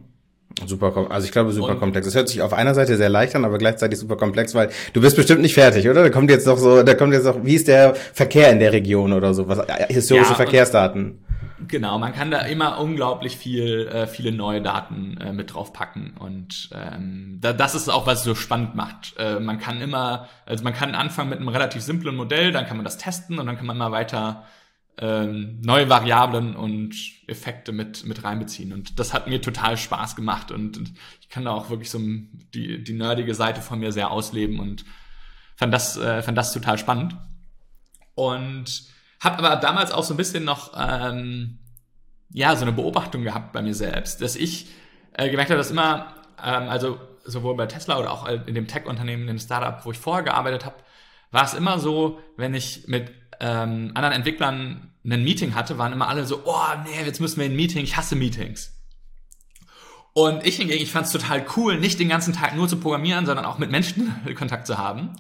Super, 0.65 1.11
also 1.11 1.27
ich 1.27 1.33
glaube 1.33 1.53
super 1.53 1.73
und, 1.73 1.81
komplex. 1.81 2.07
Es 2.07 2.15
hört 2.15 2.29
sich 2.29 2.41
auf 2.41 2.53
einer 2.53 2.73
Seite 2.73 2.97
sehr 2.97 3.09
leicht 3.09 3.35
an, 3.35 3.45
aber 3.45 3.59
gleichzeitig 3.59 3.99
super 3.99 4.17
komplex, 4.17 4.55
weil 4.55 4.71
du 4.93 5.01
bist 5.01 5.17
bestimmt 5.17 5.43
nicht 5.43 5.55
fertig, 5.55 5.89
oder? 5.89 6.05
Da 6.05 6.09
kommt 6.09 6.31
jetzt 6.31 6.47
noch 6.47 6.57
so, 6.57 6.85
da 6.85 6.95
kommt 6.95 7.13
jetzt 7.13 7.25
noch, 7.25 7.45
wie 7.45 7.57
ist 7.57 7.67
der 7.67 7.95
Verkehr 7.95 8.53
in 8.53 8.61
der 8.61 8.73
Region 8.73 9.13
oder 9.13 9.35
so, 9.35 9.49
was 9.49 9.59
historische 9.89 10.31
ja, 10.31 10.37
Verkehrsdaten. 10.37 11.19
Genau, 11.69 11.99
man 11.99 12.13
kann 12.13 12.31
da 12.31 12.41
immer 12.41 12.79
unglaublich 12.79 13.37
viel, 13.37 13.89
äh, 13.89 14.07
viele 14.07 14.31
neue 14.31 14.61
Daten 14.61 15.17
äh, 15.19 15.33
mit 15.33 15.55
draufpacken 15.55 16.15
und 16.19 16.69
ähm, 16.73 17.39
da, 17.41 17.55
das 17.55 17.75
ist 17.75 17.89
auch 17.89 18.07
was 18.07 18.25
so 18.25 18.35
spannend 18.35 18.75
macht. 18.75 19.15
Äh, 19.17 19.41
man 19.41 19.59
kann 19.59 19.81
immer, 19.81 20.29
also 20.45 20.65
man 20.65 20.75
kann 20.75 20.95
anfangen 20.95 21.31
mit 21.31 21.39
einem 21.39 21.49
relativ 21.49 21.81
simplen 21.83 22.15
Modell, 22.15 22.53
dann 22.53 22.67
kann 22.67 22.77
man 22.77 22.85
das 22.85 22.99
testen 22.99 23.39
und 23.39 23.47
dann 23.47 23.57
kann 23.57 23.65
man 23.65 23.77
immer 23.77 23.91
weiter 23.91 24.45
ähm, 24.99 25.61
neue 25.63 25.89
Variablen 25.89 26.57
und 26.57 26.95
Effekte 27.27 27.73
mit 27.73 28.05
mit 28.05 28.23
reinbeziehen 28.23 28.73
und 28.73 28.99
das 28.99 29.15
hat 29.15 29.27
mir 29.27 29.41
total 29.41 29.79
Spaß 29.79 30.15
gemacht 30.15 30.51
und, 30.51 30.77
und 30.77 30.93
ich 31.21 31.29
kann 31.31 31.45
da 31.45 31.53
auch 31.53 31.71
wirklich 31.71 31.91
so 31.91 31.99
die 31.99 32.83
die 32.83 32.93
nerdige 32.93 33.35
Seite 33.35 33.63
von 33.63 33.79
mir 33.79 33.93
sehr 33.93 34.11
ausleben 34.11 34.61
und 34.61 34.85
fand 35.57 35.73
das 35.73 35.97
äh, 35.97 36.23
fand 36.23 36.37
das 36.37 36.53
total 36.53 36.77
spannend 36.77 37.17
und 38.15 38.95
hab 39.21 39.39
aber 39.39 39.57
damals 39.57 39.93
auch 39.93 40.05
so 40.05 40.15
ein 40.15 40.17
bisschen 40.17 40.45
noch, 40.45 40.73
ähm, 40.77 41.59
ja, 42.31 42.55
so 42.57 42.63
eine 42.63 42.73
Beobachtung 42.73 43.23
gehabt 43.23 43.53
bei 43.53 43.63
mir 43.63 43.75
selbst, 43.75 44.21
dass 44.21 44.37
ich 44.37 44.69
äh, 45.15 45.31
gemerkt 45.31 45.51
habe, 45.51 45.59
dass 45.59 45.71
immer, 45.71 46.15
ähm, 46.43 46.69
also 46.69 46.99
sowohl 47.25 47.57
bei 47.57 47.67
Tesla 47.67 47.99
oder 47.99 48.13
auch 48.13 48.27
in 48.29 48.55
dem 48.55 48.69
Tech-Unternehmen, 48.69 49.27
dem 49.27 49.39
Startup, 49.39 49.85
wo 49.85 49.91
ich 49.91 49.99
vorher 49.99 50.25
gearbeitet 50.25 50.65
habe, 50.65 50.77
war 51.31 51.45
es 51.45 51.55
immer 51.55 51.79
so, 51.79 52.21
wenn 52.37 52.55
ich 52.55 52.87
mit 52.87 53.11
ähm, 53.41 53.93
anderen 53.95 54.15
Entwicklern 54.15 54.93
ein 55.05 55.25
Meeting 55.25 55.55
hatte, 55.55 55.79
waren 55.79 55.93
immer 55.93 56.09
alle 56.09 56.25
so, 56.25 56.43
oh 56.45 56.65
nee, 56.85 57.05
jetzt 57.05 57.21
müssen 57.21 57.39
wir 57.39 57.47
in 57.47 57.53
ein 57.53 57.57
Meeting, 57.57 57.85
ich 57.85 57.97
hasse 57.97 58.17
Meetings. 58.17 58.73
Und 60.13 60.47
ich 60.47 60.57
hingegen, 60.57 60.83
ich 60.83 60.93
fand 60.93 61.07
es 61.07 61.13
total 61.13 61.45
cool, 61.57 61.79
nicht 61.79 62.01
den 62.01 62.09
ganzen 62.09 62.33
Tag 62.33 62.57
nur 62.57 62.69
zu 62.69 62.79
programmieren, 62.79 63.27
sondern 63.27 63.45
auch 63.45 63.59
mit 63.59 63.71
Menschen 63.71 64.15
Kontakt 64.35 64.67
zu 64.67 64.79
haben. 64.79 65.13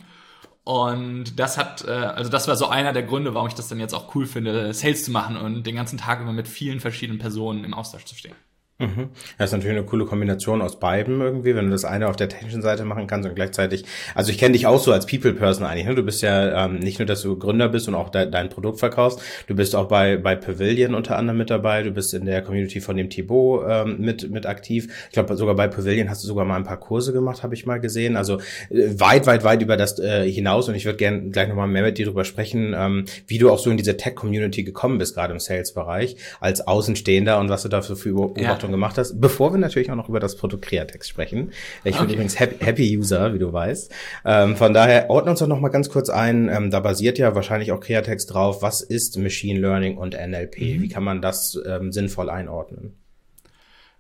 Und 0.67 1.39
das 1.39 1.59
hat, 1.59 1.85
äh, 1.87 1.93
also 1.93 2.29
das 2.29 2.49
war 2.49 2.57
so 2.57 2.67
einer 2.67 2.93
der 2.93 3.05
Gründe, 3.05 3.35
warum 3.35 3.47
ich 3.47 3.55
das 3.55 3.69
dann 3.69 3.79
jetzt 3.79 3.95
auch 3.95 4.17
cool 4.17 4.27
finde, 4.27 4.75
Sales 4.75 5.05
zu 5.05 5.13
machen 5.13 5.37
und 5.37 5.65
den 5.65 5.77
ganzen 5.77 5.97
Tag 5.97 6.21
immer 6.21 6.33
mit 6.33 6.49
vielen 6.49 6.81
verschiedenen 6.81 7.21
Personen 7.21 7.63
im 7.63 7.73
Austausch 7.73 8.05
zu 8.05 8.17
stehen. 8.17 8.35
Mhm. 8.79 9.09
Das 9.39 9.49
ist 9.49 9.53
natürlich 9.53 9.79
eine 9.79 9.87
coole 9.87 10.05
Kombination 10.05 10.61
aus 10.61 10.79
beiden 10.79 11.23
irgendwie, 11.23 11.55
wenn 11.55 11.65
du 11.65 11.71
das 11.71 11.87
eine 11.87 12.09
auf 12.09 12.17
der 12.17 12.29
technischen 12.29 12.61
Seite 12.61 12.85
machen 12.85 13.07
kannst 13.07 13.27
und 13.27 13.35
gleichzeitig, 13.35 13.87
also 14.15 14.31
ich 14.31 14.37
kenne 14.37 14.53
dich 14.53 14.67
auch 14.67 14.79
so 14.79 14.93
als 14.93 15.07
People-Person 15.07 15.65
eigentlich, 15.65 15.87
ne? 15.87 15.95
Du 15.95 16.03
bist 16.03 16.21
ja 16.21 16.67
ähm, 16.67 16.81
nicht 16.81 16.99
nur, 16.99 17.07
dass 17.07 17.23
du 17.23 17.39
Gründer 17.39 17.71
bist 17.71 17.89
und 17.89 17.95
auch 17.95 18.11
de 18.11 18.31
dein 18.31 18.51
Produkt 18.51 18.79
verkaufst, 18.79 19.23
du 19.47 19.55
bist 19.55 19.75
auch 19.75 19.89
bei, 19.89 20.19
bei 20.19 20.37
Pavilion 20.37 20.95
unter 20.95 21.17
anderem 21.17 21.39
mit 21.39 21.49
dabei, 21.49 21.85
du 21.85 21.91
bist 21.91 22.13
in 22.13 22.27
der 22.27 22.43
Community 22.43 22.83
von 22.83 22.99
dem 22.99 23.09
Thibaut 23.09 23.65
ähm, 23.67 23.97
mit, 23.99 24.31
mit 24.31 24.45
aktiv. 24.45 25.07
Ich 25.07 25.15
glaube, 25.15 25.35
sogar 25.37 25.55
bei 25.55 25.69
Pavilion 25.69 26.11
hast 26.11 26.23
du 26.23 26.29
sogar 26.29 26.45
mal 26.45 26.57
ein 26.57 26.65
paar 26.65 26.79
Kurse 26.79 27.15
gemacht, 27.15 27.43
habe 27.43 27.55
ich 27.55 27.65
mal 27.65 27.81
gesehen. 27.81 28.15
Also 28.15 28.41
äh, 28.69 28.91
weit, 28.99 29.27
weit, 29.27 29.43
weit 29.43 29.63
über 29.63 29.79
das 29.79 29.99
äh, 29.99 30.31
hinaus 30.31 30.69
und 30.69 30.75
ich 30.75 30.85
würde 30.85 30.99
gerne 30.99 31.31
gleich 31.31 31.49
nochmal 31.49 31.67
mehr 31.67 31.83
mit 31.83 31.97
dir 31.97 32.05
darüber 32.05 32.27
sprechen, 32.27 32.75
ähm, 32.77 33.07
wie 33.27 33.39
du 33.39 33.51
auch 33.51 33.59
so 33.59 33.71
in 33.71 33.79
diese 33.79 33.97
Tech-Community 33.97 34.65
gekommen 34.65 34.99
bist, 34.99 35.15
gerade 35.15 35.33
im 35.33 35.41
Sales-Bereich, 35.41 36.17
als 36.41 36.67
Außenstehender 36.67 37.39
und 37.39 37.49
was 37.49 37.63
du 37.63 37.71
da 37.71 37.81
für 37.81 37.95
Beobachtungen 37.95 38.45
ja 38.45 38.66
schon 38.67 38.73
gemacht 38.73 38.99
hast, 38.99 39.21
bevor 39.21 39.53
wir 39.53 39.59
natürlich 39.59 39.91
auch 39.91 39.97
noch 39.97 40.09
über 40.09 40.21
das 40.21 40.37
Produkt 40.37 40.65
Createx 40.67 41.09
sprechen. 41.09 41.53
Ich 41.85 41.95
okay. 41.95 42.05
bin 42.05 42.15
übrigens 42.15 42.39
Happy, 42.39 42.65
Happy, 42.65 42.99
User, 42.99 43.33
wie 43.35 43.39
du 43.39 43.53
weißt. 43.53 43.93
Ähm, 44.25 44.57
von 44.57 44.75
daher 44.75 45.09
ordnen 45.11 45.31
uns 45.31 45.41
doch 45.41 45.47
noch 45.47 45.61
mal 45.61 45.69
ganz 45.69 45.89
kurz 45.89 46.11
ein. 46.11 46.49
Ähm, 46.49 46.71
da 46.71 46.81
basiert 46.81 47.19
ja 47.19 47.35
wahrscheinlich 47.35 47.73
auch 47.73 47.81
Createx 47.81 48.27
drauf. 48.27 48.63
Was 48.63 48.83
ist 48.83 49.17
Machine 49.19 49.61
Learning 49.61 49.97
und 49.97 50.15
NLP? 50.15 50.61
Mhm. 50.61 50.83
Wie 50.83 50.89
kann 50.89 51.05
man 51.05 51.23
das 51.23 51.59
ähm, 51.67 51.93
sinnvoll 51.93 52.29
einordnen? 52.29 52.97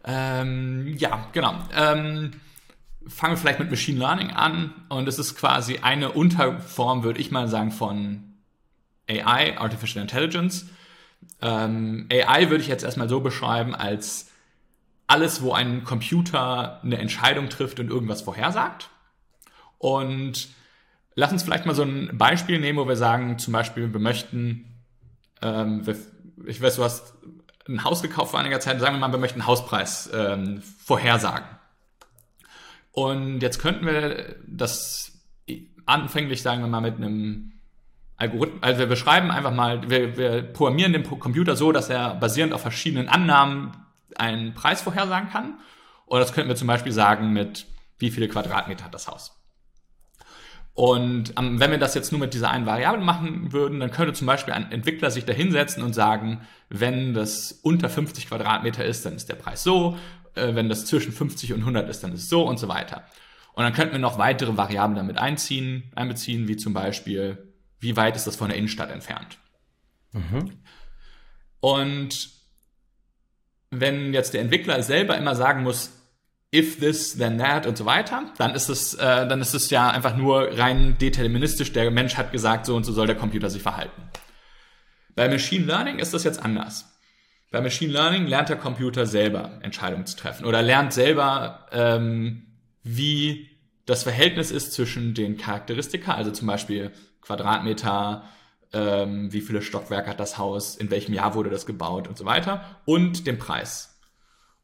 Ähm, 0.04 0.94
ja, 0.98 1.28
genau. 1.32 1.54
Ähm, 1.76 2.32
fangen 3.06 3.32
wir 3.34 3.38
vielleicht 3.38 3.58
mit 3.58 3.70
Machine 3.70 3.98
Learning 3.98 4.30
an. 4.30 4.72
Und 4.88 5.08
es 5.08 5.18
ist 5.18 5.36
quasi 5.36 5.78
eine 5.78 6.12
Unterform, 6.12 7.02
würde 7.02 7.20
ich 7.20 7.30
mal 7.30 7.48
sagen, 7.48 7.72
von 7.72 8.34
AI, 9.08 9.58
Artificial 9.58 10.02
Intelligence. 10.02 10.66
Ähm, 11.42 12.08
AI 12.10 12.50
würde 12.50 12.62
ich 12.62 12.68
jetzt 12.68 12.84
erstmal 12.84 13.08
so 13.08 13.20
beschreiben 13.20 13.74
als 13.74 14.25
alles, 15.06 15.42
wo 15.42 15.52
ein 15.52 15.84
Computer 15.84 16.80
eine 16.82 16.98
Entscheidung 16.98 17.48
trifft 17.48 17.78
und 17.80 17.90
irgendwas 17.90 18.22
vorhersagt. 18.22 18.90
Und 19.78 20.48
lass 21.14 21.32
uns 21.32 21.42
vielleicht 21.42 21.66
mal 21.66 21.74
so 21.74 21.82
ein 21.82 22.16
Beispiel 22.16 22.58
nehmen, 22.58 22.78
wo 22.78 22.88
wir 22.88 22.96
sagen, 22.96 23.38
zum 23.38 23.52
Beispiel, 23.52 23.92
wir 23.92 24.00
möchten, 24.00 24.64
ähm, 25.42 25.82
ich 26.46 26.60
weiß, 26.60 26.76
du 26.76 26.84
hast 26.84 27.14
ein 27.68 27.84
Haus 27.84 28.02
gekauft 28.02 28.30
vor 28.30 28.40
einiger 28.40 28.60
Zeit, 28.60 28.80
sagen 28.80 28.94
wir 28.96 29.00
mal, 29.00 29.12
wir 29.12 29.18
möchten 29.18 29.40
einen 29.40 29.48
Hauspreis 29.48 30.10
ähm, 30.12 30.62
vorhersagen. 30.62 31.46
Und 32.92 33.40
jetzt 33.40 33.58
könnten 33.58 33.86
wir 33.86 34.36
das 34.46 35.12
anfänglich, 35.84 36.42
sagen 36.42 36.62
wir 36.62 36.68
mal, 36.68 36.80
mit 36.80 36.96
einem 36.96 37.52
Algorithmus, 38.16 38.62
also 38.62 38.80
wir 38.80 38.86
beschreiben 38.86 39.30
einfach 39.30 39.52
mal, 39.52 39.90
wir, 39.90 40.16
wir 40.16 40.42
programmieren 40.42 40.92
den 40.92 41.04
Computer 41.04 41.56
so, 41.56 41.72
dass 41.72 41.90
er 41.90 42.14
basierend 42.14 42.52
auf 42.52 42.62
verschiedenen 42.62 43.08
Annahmen 43.08 43.72
einen 44.18 44.54
Preis 44.54 44.82
vorhersagen 44.82 45.30
kann. 45.30 45.58
Oder 46.06 46.20
das 46.20 46.32
könnten 46.32 46.48
wir 46.48 46.56
zum 46.56 46.68
Beispiel 46.68 46.92
sagen 46.92 47.32
mit, 47.32 47.66
wie 47.98 48.10
viele 48.10 48.28
Quadratmeter 48.28 48.84
hat 48.84 48.94
das 48.94 49.08
Haus. 49.08 49.32
Und 50.76 51.32
ähm, 51.38 51.58
wenn 51.58 51.70
wir 51.70 51.78
das 51.78 51.94
jetzt 51.94 52.12
nur 52.12 52.20
mit 52.20 52.34
dieser 52.34 52.50
einen 52.50 52.66
Variable 52.66 53.02
machen 53.02 53.52
würden, 53.52 53.80
dann 53.80 53.90
könnte 53.90 54.12
zum 54.12 54.26
Beispiel 54.26 54.52
ein 54.52 54.70
Entwickler 54.70 55.10
sich 55.10 55.24
da 55.24 55.32
hinsetzen 55.32 55.82
und 55.82 55.94
sagen, 55.94 56.42
wenn 56.68 57.14
das 57.14 57.52
unter 57.62 57.88
50 57.88 58.28
Quadratmeter 58.28 58.84
ist, 58.84 59.06
dann 59.06 59.14
ist 59.14 59.30
der 59.30 59.36
Preis 59.36 59.62
so, 59.62 59.96
äh, 60.34 60.54
wenn 60.54 60.68
das 60.68 60.84
zwischen 60.84 61.12
50 61.12 61.54
und 61.54 61.60
100 61.60 61.88
ist, 61.88 62.04
dann 62.04 62.12
ist 62.12 62.24
es 62.24 62.28
so 62.28 62.46
und 62.46 62.58
so 62.58 62.68
weiter. 62.68 63.06
Und 63.54 63.64
dann 63.64 63.72
könnten 63.72 63.92
wir 63.92 64.00
noch 64.00 64.18
weitere 64.18 64.58
Variablen 64.58 64.96
damit 64.96 65.16
einziehen, 65.16 65.90
einbeziehen, 65.96 66.46
wie 66.46 66.58
zum 66.58 66.74
Beispiel, 66.74 67.54
wie 67.80 67.96
weit 67.96 68.14
ist 68.14 68.26
das 68.26 68.36
von 68.36 68.48
der 68.48 68.58
Innenstadt 68.58 68.90
entfernt. 68.90 69.38
Mhm. 70.12 70.58
Und 71.60 72.35
wenn 73.70 74.14
jetzt 74.14 74.34
der 74.34 74.40
Entwickler 74.40 74.82
selber 74.82 75.16
immer 75.16 75.34
sagen 75.34 75.62
muss, 75.62 75.92
if 76.54 76.78
this, 76.78 77.16
then 77.16 77.38
that 77.38 77.66
und 77.66 77.76
so 77.76 77.84
weiter, 77.84 78.32
dann 78.38 78.54
ist 78.54 78.68
es, 78.68 78.94
äh, 78.94 79.26
dann 79.26 79.40
ist 79.40 79.54
es 79.54 79.70
ja 79.70 79.90
einfach 79.90 80.16
nur 80.16 80.58
rein 80.58 80.96
deterministisch. 80.98 81.72
Der 81.72 81.90
Mensch 81.90 82.16
hat 82.16 82.32
gesagt, 82.32 82.66
so 82.66 82.76
und 82.76 82.84
so 82.84 82.92
soll 82.92 83.06
der 83.06 83.16
Computer 83.16 83.50
sich 83.50 83.62
verhalten. 83.62 84.02
Bei 85.14 85.28
Machine 85.28 85.66
Learning 85.66 85.98
ist 85.98 86.14
das 86.14 86.24
jetzt 86.24 86.42
anders. 86.42 86.84
Bei 87.50 87.60
Machine 87.60 87.92
Learning 87.92 88.26
lernt 88.26 88.48
der 88.48 88.56
Computer 88.56 89.06
selber 89.06 89.58
Entscheidungen 89.62 90.06
zu 90.06 90.16
treffen 90.16 90.44
oder 90.44 90.62
lernt 90.62 90.92
selber, 90.92 91.66
ähm, 91.72 92.46
wie 92.82 93.50
das 93.86 94.02
Verhältnis 94.02 94.50
ist 94.50 94.72
zwischen 94.72 95.14
den 95.14 95.36
Charakteristika, 95.36 96.14
also 96.14 96.32
zum 96.32 96.48
Beispiel 96.48 96.92
Quadratmeter, 97.22 98.24
ähm, 98.72 99.32
wie 99.32 99.40
viele 99.40 99.62
Stockwerke 99.62 100.10
hat 100.10 100.20
das 100.20 100.38
Haus, 100.38 100.76
in 100.76 100.90
welchem 100.90 101.14
Jahr 101.14 101.34
wurde 101.34 101.50
das 101.50 101.66
gebaut 101.66 102.08
und 102.08 102.18
so 102.18 102.24
weiter, 102.24 102.64
und 102.84 103.26
dem 103.26 103.38
Preis. 103.38 103.98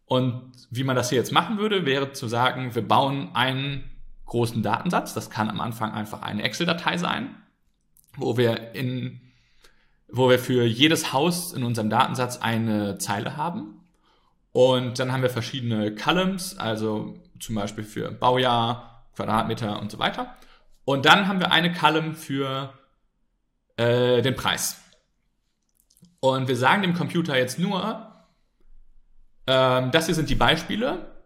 Und 0.07 0.53
wie 0.71 0.85
man 0.85 0.97
das 0.97 1.09
hier 1.09 1.19
jetzt 1.19 1.33
machen 1.33 1.59
würde, 1.59 1.87
wäre 1.87 2.13
zu 2.13 2.29
sagen, 2.29 2.75
wir 2.75 2.87
bauen 2.87 3.31
einen 3.35 3.85
großen 4.27 4.63
Datensatz. 4.63 5.15
Das 5.15 5.31
kann 5.31 5.49
am 5.49 5.61
Anfang 5.61 5.93
einfach 5.93 6.23
eine 6.23 6.43
Excel-Datei 6.43 6.99
sein, 6.99 7.35
wo 8.17 8.37
wir 8.37 8.75
in, 8.75 9.21
wo 10.09 10.29
wir 10.29 10.39
für 10.39 10.65
jedes 10.65 11.13
Haus 11.13 11.53
in 11.53 11.63
unserem 11.63 11.91
Datensatz 11.91 12.39
eine 12.39 12.99
Zeile 12.99 13.37
haben. 13.37 13.81
Und 14.53 14.99
dann 14.99 15.13
haben 15.13 15.23
wir 15.23 15.31
verschiedene 15.31 15.95
Columns, 15.95 16.59
also 16.59 17.15
zum 17.41 17.55
Beispiel 17.55 17.85
für 17.85 18.11
Baujahr, 18.11 19.07
Quadratmeter 19.17 19.81
und 19.81 19.91
so 19.91 19.99
weiter. 19.99 20.37
Und 20.85 21.07
dann 21.07 21.29
haben 21.29 21.41
wir 21.41 21.53
eine 21.53 21.73
Column 21.73 22.15
für 22.15 22.73
äh, 23.83 24.23
den 24.23 24.37
Preis. 24.37 24.81
Und 26.21 26.49
wir 26.49 26.57
sagen 26.57 26.83
dem 26.83 26.95
Computer 26.95 27.37
jetzt 27.37 27.59
nur, 27.59 28.13
ähm, 29.47 29.91
das 29.91 30.07
hier 30.07 30.15
sind 30.15 30.31
die 30.31 30.35
Beispiele. 30.35 31.23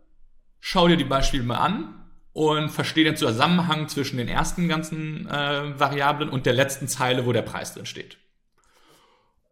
Schau 0.61 0.89
dir 0.89 0.97
die 0.97 1.05
Beispiele 1.05 1.43
mal 1.43 1.59
an 1.59 1.95
und 2.33 2.71
verstehe 2.71 3.05
den 3.05 3.17
Zusammenhang 3.17 3.89
zwischen 3.89 4.17
den 4.17 4.29
ersten 4.29 4.69
ganzen 4.69 5.29
äh, 5.29 5.79
Variablen 5.79 6.29
und 6.31 6.47
der 6.47 6.55
letzten 6.55 6.89
Zeile, 6.89 7.27
wo 7.27 7.33
der 7.33 7.43
Preis 7.43 7.75
drin 7.75 7.87
steht. 7.87 8.19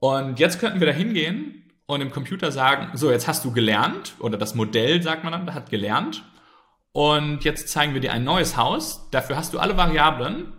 Und 0.01 0.41
jetzt 0.41 0.61
könnten 0.61 0.81
wir 0.81 0.87
da 0.87 0.93
hingehen 0.93 1.71
und 1.87 2.01
dem 2.01 2.11
Computer 2.11 2.51
sagen, 2.51 2.97
so, 2.97 3.11
jetzt 3.11 3.29
hast 3.29 3.45
du 3.45 3.53
gelernt, 3.53 4.15
oder 4.19 4.39
das 4.39 4.55
Modell, 4.55 5.03
sagt 5.03 5.25
man 5.25 5.33
dann, 5.33 5.55
hat 5.55 5.71
gelernt. 5.71 6.25
Und 6.93 7.45
jetzt 7.45 7.69
zeigen 7.69 7.93
wir 7.93 8.01
dir 8.01 8.13
ein 8.13 8.25
neues 8.25 8.57
Haus. 8.57 9.11
Dafür 9.11 9.37
hast 9.37 9.53
du 9.53 9.59
alle 9.59 9.77
Variablen. 9.77 10.53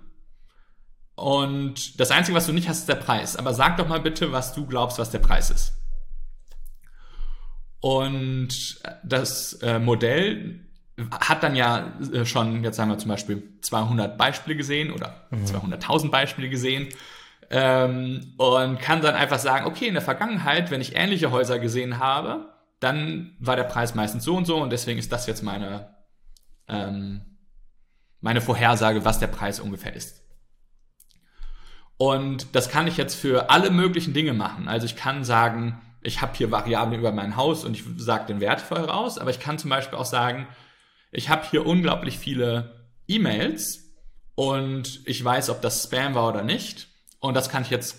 Und 1.16 2.00
das 2.00 2.12
Einzige, 2.12 2.36
was 2.36 2.46
du 2.46 2.54
nicht 2.54 2.68
hast, 2.68 2.80
ist 2.80 2.90
der 2.90 2.96
Preis. 2.96 3.38
Aber 3.38 3.54
sag 3.54 3.78
doch 3.78 3.88
mal 3.88 4.02
bitte, 4.02 4.32
was 4.32 4.54
du 4.54 4.66
glaubst, 4.66 5.00
was 5.00 5.12
der 5.12 5.20
Preis 5.20 5.50
ist. 5.50 5.74
Und 7.80 8.82
das 9.04 9.54
äh, 9.62 9.80
Modell 9.80 10.66
hat 11.12 11.44
dann 11.44 11.56
ja 11.56 11.94
äh, 12.14 12.26
schon, 12.26 12.64
jetzt 12.64 12.78
sagen 12.78 12.90
wir 12.90 12.98
zum 12.98 13.10
Beispiel 13.10 13.44
200 13.62 14.18
Beispiele 14.18 14.56
gesehen 14.56 14.92
oder 14.92 15.28
mhm. 15.30 15.46
200.000 15.46 16.10
Beispiele 16.10 16.50
gesehen 16.50 16.88
ähm, 17.50 18.34
und 18.38 18.80
kann 18.80 19.02
dann 19.02 19.16
einfach 19.16 19.40
sagen, 19.40 19.66
okay, 19.66 19.88
in 19.88 19.94
der 19.94 20.02
Vergangenheit, 20.02 20.72
wenn 20.72 20.82
ich 20.82 20.96
ähnliche 20.96 21.32
Häuser 21.32 21.60
gesehen 21.60 22.00
habe, 22.00 22.48
dann 22.80 23.36
war 23.40 23.56
der 23.56 23.64
Preis 23.64 23.94
meistens 23.94 24.24
so 24.24 24.36
und 24.36 24.46
so 24.46 24.58
und 24.58 24.72
deswegen 24.72 25.00
ist 25.00 25.12
das 25.12 25.28
jetzt 25.28 25.44
meine, 25.44 25.96
ähm, 26.68 27.22
meine 28.22 28.42
Vorhersage, 28.42 29.06
was 29.06 29.20
der 29.20 29.28
Preis 29.28 29.60
ungefähr 29.60 29.94
ist. 29.94 30.25
Und 31.98 32.56
das 32.56 32.70
kann 32.70 32.88
ich 32.88 32.98
jetzt 32.98 33.16
für 33.16 33.50
alle 33.50 33.70
möglichen 33.70 34.14
Dinge 34.14 34.34
machen. 34.34 34.68
Also 34.68 34.86
ich 34.86 34.96
kann 34.96 35.24
sagen, 35.24 35.82
ich 36.02 36.22
habe 36.22 36.34
hier 36.36 36.52
Variablen 36.52 37.00
über 37.00 37.12
mein 37.12 37.36
Haus 37.36 37.66
und 37.66 37.74
ich 37.74 37.84
sage 37.98 38.28
den 38.28 38.40
Wert 38.40 38.62
voraus, 38.62 39.18
aber 39.18 39.30
ich 39.30 39.40
kann 39.40 39.58
zum 39.58 39.70
Beispiel 39.70 39.98
auch 39.98 40.06
sagen, 40.06 40.48
ich 41.12 41.30
habe 41.30 41.46
hier 41.50 41.66
unglaublich 41.66 42.20
viele 42.20 42.88
E-Mails 43.08 43.86
und 44.36 45.02
ich 45.06 45.24
weiß, 45.24 45.50
ob 45.50 45.62
das 45.62 45.84
Spam 45.84 46.14
war 46.14 46.28
oder 46.28 46.44
nicht. 46.44 46.90
Und 47.20 47.34
das 47.36 47.50
kann 47.50 47.64
ich 47.64 47.70
jetzt 47.70 47.98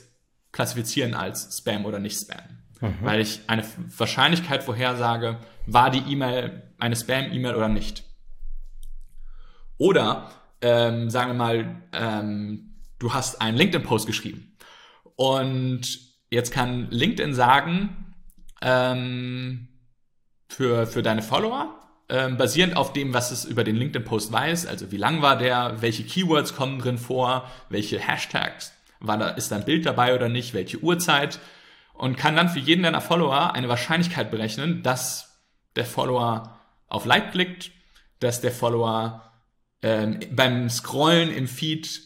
klassifizieren 0.52 1.14
als 1.14 1.58
Spam 1.58 1.86
oder 1.86 1.98
nicht 1.98 2.20
Spam. 2.20 2.58
Mhm. 2.80 2.98
Weil 3.00 3.20
ich 3.20 3.40
eine 3.46 3.64
Wahrscheinlichkeit 3.96 4.62
vorhersage, 4.62 5.38
war 5.66 5.90
die 5.90 6.12
E-Mail 6.12 6.62
eine 6.78 6.94
Spam-E-Mail 6.94 7.54
oder 7.54 7.68
nicht. 7.68 8.04
Oder 9.78 10.30
ähm, 10.60 11.10
sagen 11.10 11.30
wir 11.30 11.34
mal, 11.34 11.82
ähm, 11.92 12.75
du 12.98 13.14
hast 13.14 13.40
einen 13.40 13.56
LinkedIn-Post 13.56 14.06
geschrieben. 14.06 14.56
Und 15.16 16.06
Jetzt 16.30 16.52
kann 16.52 16.90
LinkedIn 16.90 17.34
sagen, 17.34 18.14
ähm, 18.60 19.68
für, 20.48 20.86
für 20.86 21.02
deine 21.02 21.22
Follower, 21.22 21.80
ähm, 22.08 22.36
basierend 22.36 22.76
auf 22.76 22.92
dem, 22.92 23.14
was 23.14 23.30
es 23.30 23.44
über 23.44 23.64
den 23.64 23.76
LinkedIn-Post 23.76 24.32
weiß, 24.32 24.66
also 24.66 24.90
wie 24.90 24.96
lang 24.96 25.22
war 25.22 25.38
der, 25.38 25.80
welche 25.80 26.04
Keywords 26.04 26.54
kommen 26.54 26.78
drin 26.78 26.98
vor, 26.98 27.50
welche 27.68 27.98
Hashtags, 27.98 28.72
war 29.00 29.18
da, 29.18 29.28
ist 29.30 29.50
da 29.50 29.56
ein 29.56 29.64
Bild 29.64 29.86
dabei 29.86 30.14
oder 30.14 30.28
nicht, 30.28 30.52
welche 30.52 30.78
Uhrzeit 30.78 31.38
und 31.94 32.16
kann 32.16 32.36
dann 32.36 32.48
für 32.48 32.58
jeden 32.58 32.82
deiner 32.82 33.00
Follower 33.00 33.54
eine 33.54 33.68
Wahrscheinlichkeit 33.68 34.30
berechnen, 34.30 34.82
dass 34.82 35.42
der 35.76 35.84
Follower 35.84 36.58
auf 36.88 37.04
Like 37.04 37.32
klickt, 37.32 37.70
dass 38.20 38.40
der 38.40 38.52
Follower 38.52 39.32
ähm, 39.82 40.20
beim 40.32 40.68
Scrollen 40.70 41.32
im 41.32 41.46
Feed 41.46 42.00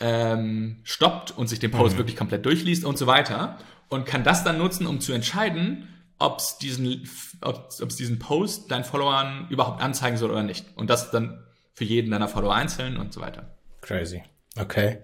ähm, 0.00 0.80
stoppt 0.84 1.30
und 1.32 1.48
sich 1.48 1.58
den 1.58 1.70
Post 1.70 1.94
mhm. 1.94 1.98
wirklich 1.98 2.16
komplett 2.16 2.46
durchliest 2.46 2.84
und 2.84 2.98
so 2.98 3.06
weiter 3.06 3.58
und 3.88 4.06
kann 4.06 4.24
das 4.24 4.44
dann 4.44 4.58
nutzen, 4.58 4.86
um 4.86 5.00
zu 5.00 5.12
entscheiden, 5.12 5.88
ob 6.18 6.38
es 6.38 6.58
diesen, 6.58 7.08
ob's 7.40 7.96
diesen 7.96 8.18
Post 8.18 8.70
deinen 8.70 8.84
Followern 8.84 9.46
überhaupt 9.50 9.82
anzeigen 9.82 10.16
soll 10.16 10.30
oder 10.30 10.42
nicht. 10.42 10.66
Und 10.76 10.90
das 10.90 11.10
dann 11.10 11.44
für 11.74 11.84
jeden 11.84 12.10
deiner 12.10 12.28
Follower 12.28 12.54
einzeln 12.54 12.96
und 12.96 13.12
so 13.12 13.20
weiter. 13.20 13.56
Crazy. 13.80 14.22
Okay. 14.58 14.98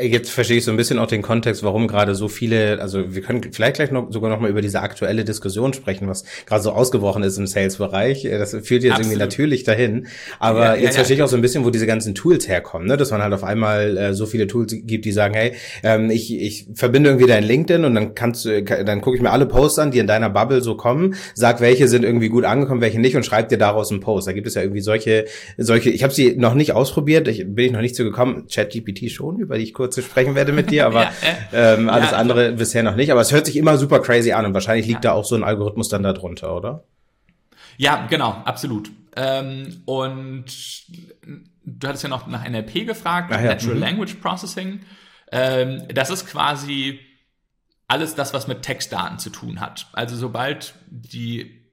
Jetzt 0.00 0.30
verstehe 0.30 0.58
ich 0.58 0.64
so 0.64 0.70
ein 0.70 0.76
bisschen 0.76 0.98
auch 0.98 1.06
den 1.06 1.22
Kontext, 1.22 1.62
warum 1.62 1.88
gerade 1.88 2.14
so 2.14 2.28
viele, 2.28 2.80
also 2.80 3.14
wir 3.14 3.22
können 3.22 3.42
vielleicht 3.52 3.76
gleich 3.76 3.90
noch, 3.90 4.12
sogar 4.12 4.30
noch 4.30 4.40
mal 4.40 4.50
über 4.50 4.62
diese 4.62 4.80
aktuelle 4.80 5.24
Diskussion 5.24 5.72
sprechen, 5.72 6.08
was 6.08 6.24
gerade 6.46 6.62
so 6.62 6.72
ausgebrochen 6.72 7.22
ist 7.22 7.36
im 7.38 7.46
Sales-Bereich. 7.46 8.22
Das 8.24 8.50
führt 8.50 8.82
jetzt 8.82 8.92
Absolut. 8.92 9.06
irgendwie 9.06 9.18
natürlich 9.18 9.64
dahin. 9.64 10.06
Aber 10.38 10.68
ja, 10.68 10.74
jetzt 10.74 10.84
ja, 10.84 10.92
verstehe 10.92 11.16
ich 11.16 11.22
auch 11.22 11.28
so 11.28 11.36
ein 11.36 11.42
bisschen, 11.42 11.64
wo 11.64 11.70
diese 11.70 11.86
ganzen 11.86 12.14
Tools 12.14 12.48
herkommen, 12.48 12.88
ne? 12.88 12.96
dass 12.96 13.10
man 13.10 13.22
halt 13.22 13.34
auf 13.34 13.44
einmal 13.44 13.96
äh, 13.96 14.14
so 14.14 14.26
viele 14.26 14.46
Tools 14.46 14.74
gibt, 14.82 15.04
die 15.04 15.12
sagen, 15.12 15.34
hey, 15.34 15.52
ähm, 15.82 16.10
ich, 16.10 16.34
ich 16.34 16.66
verbinde 16.74 17.10
irgendwie 17.10 17.28
dein 17.28 17.44
LinkedIn 17.44 17.84
und 17.84 17.94
dann 17.94 18.14
kannst 18.14 18.46
du, 18.46 18.62
dann 18.62 19.00
gucke 19.00 19.16
ich 19.16 19.22
mir 19.22 19.30
alle 19.30 19.46
Posts 19.46 19.78
an, 19.78 19.90
die 19.90 19.98
in 19.98 20.06
deiner 20.06 20.30
Bubble 20.30 20.62
so 20.62 20.76
kommen, 20.76 21.14
sag, 21.34 21.60
welche 21.60 21.88
sind 21.88 22.04
irgendwie 22.04 22.28
gut 22.28 22.44
angekommen, 22.44 22.80
welche 22.80 23.00
nicht 23.00 23.16
und 23.16 23.24
schreib 23.24 23.50
dir 23.50 23.58
daraus 23.58 23.90
einen 23.90 24.00
Post. 24.00 24.26
Da 24.26 24.32
gibt 24.32 24.46
es 24.46 24.54
ja 24.54 24.62
irgendwie 24.62 24.80
solche, 24.80 25.26
solche, 25.58 25.90
ich 25.90 26.02
habe 26.02 26.14
sie 26.14 26.36
noch 26.36 26.54
nicht 26.54 26.72
ausprobiert, 26.72 27.28
ich 27.28 27.44
bin 27.46 27.66
ich 27.66 27.72
noch 27.72 27.80
nicht 27.82 27.96
so 27.96 28.04
gekommen, 28.04 28.46
ChatGPT 28.50 29.10
schon 29.10 29.38
über 29.38 29.58
die 29.58 29.65
ich 29.66 29.74
kurz 29.74 30.02
sprechen 30.02 30.34
werde 30.34 30.52
mit 30.52 30.70
dir, 30.70 30.86
aber 30.86 31.02
ja, 31.02 31.12
äh, 31.52 31.74
ähm, 31.74 31.88
alles 31.88 32.10
ja, 32.10 32.16
andere 32.16 32.44
also, 32.44 32.56
bisher 32.56 32.82
noch 32.82 32.96
nicht. 32.96 33.10
Aber 33.10 33.20
es 33.20 33.32
hört 33.32 33.46
sich 33.46 33.56
immer 33.56 33.76
super 33.78 34.00
crazy 34.00 34.32
an 34.32 34.46
und 34.46 34.54
wahrscheinlich 34.54 34.86
liegt 34.86 35.04
ja. 35.04 35.10
da 35.10 35.16
auch 35.16 35.24
so 35.24 35.34
ein 35.34 35.44
Algorithmus 35.44 35.88
dann 35.88 36.02
darunter, 36.02 36.54
oder? 36.56 36.84
Ja, 37.76 38.06
genau, 38.08 38.30
absolut. 38.44 38.90
Ähm, 39.16 39.82
und 39.86 40.46
du 41.64 41.88
hattest 41.88 42.04
ja 42.04 42.08
noch 42.08 42.26
nach 42.26 42.48
NLP 42.48 42.86
gefragt, 42.86 43.32
Ach, 43.32 43.40
Natural 43.40 43.74
mhm. 43.74 43.80
Language 43.80 44.14
Processing. 44.14 44.80
Ähm, 45.32 45.82
das 45.92 46.10
ist 46.10 46.26
quasi 46.26 47.00
alles 47.88 48.14
das, 48.14 48.34
was 48.34 48.46
mit 48.46 48.62
Textdaten 48.62 49.18
zu 49.18 49.30
tun 49.30 49.60
hat. 49.60 49.86
Also 49.92 50.16
sobald 50.16 50.74
die, 50.88 51.72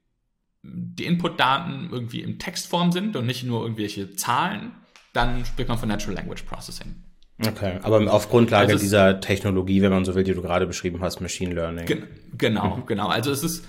die 0.63 1.05
Inputdaten 1.05 1.89
irgendwie 1.91 2.21
in 2.21 2.39
Textform 2.39 2.91
sind 2.91 3.15
und 3.15 3.25
nicht 3.25 3.43
nur 3.43 3.61
irgendwelche 3.61 4.15
Zahlen, 4.15 4.73
dann 5.13 5.45
spricht 5.45 5.69
man 5.69 5.77
von 5.77 5.89
Natural 5.89 6.15
Language 6.15 6.43
Processing. 6.43 6.95
Okay, 7.39 7.79
aber 7.81 8.13
auf 8.13 8.29
Grundlage 8.29 8.73
also 8.73 8.83
dieser 8.83 9.19
Technologie, 9.19 9.81
wenn 9.81 9.91
man 9.91 10.05
so 10.05 10.13
will, 10.15 10.23
die 10.23 10.33
du 10.33 10.41
gerade 10.41 10.67
beschrieben 10.67 11.01
hast, 11.01 11.19
Machine 11.19 11.53
Learning. 11.53 11.85
Ge 11.85 12.03
genau, 12.37 12.77
mhm. 12.77 12.85
genau. 12.85 13.07
Also 13.07 13.31
es 13.31 13.43
ist 13.43 13.65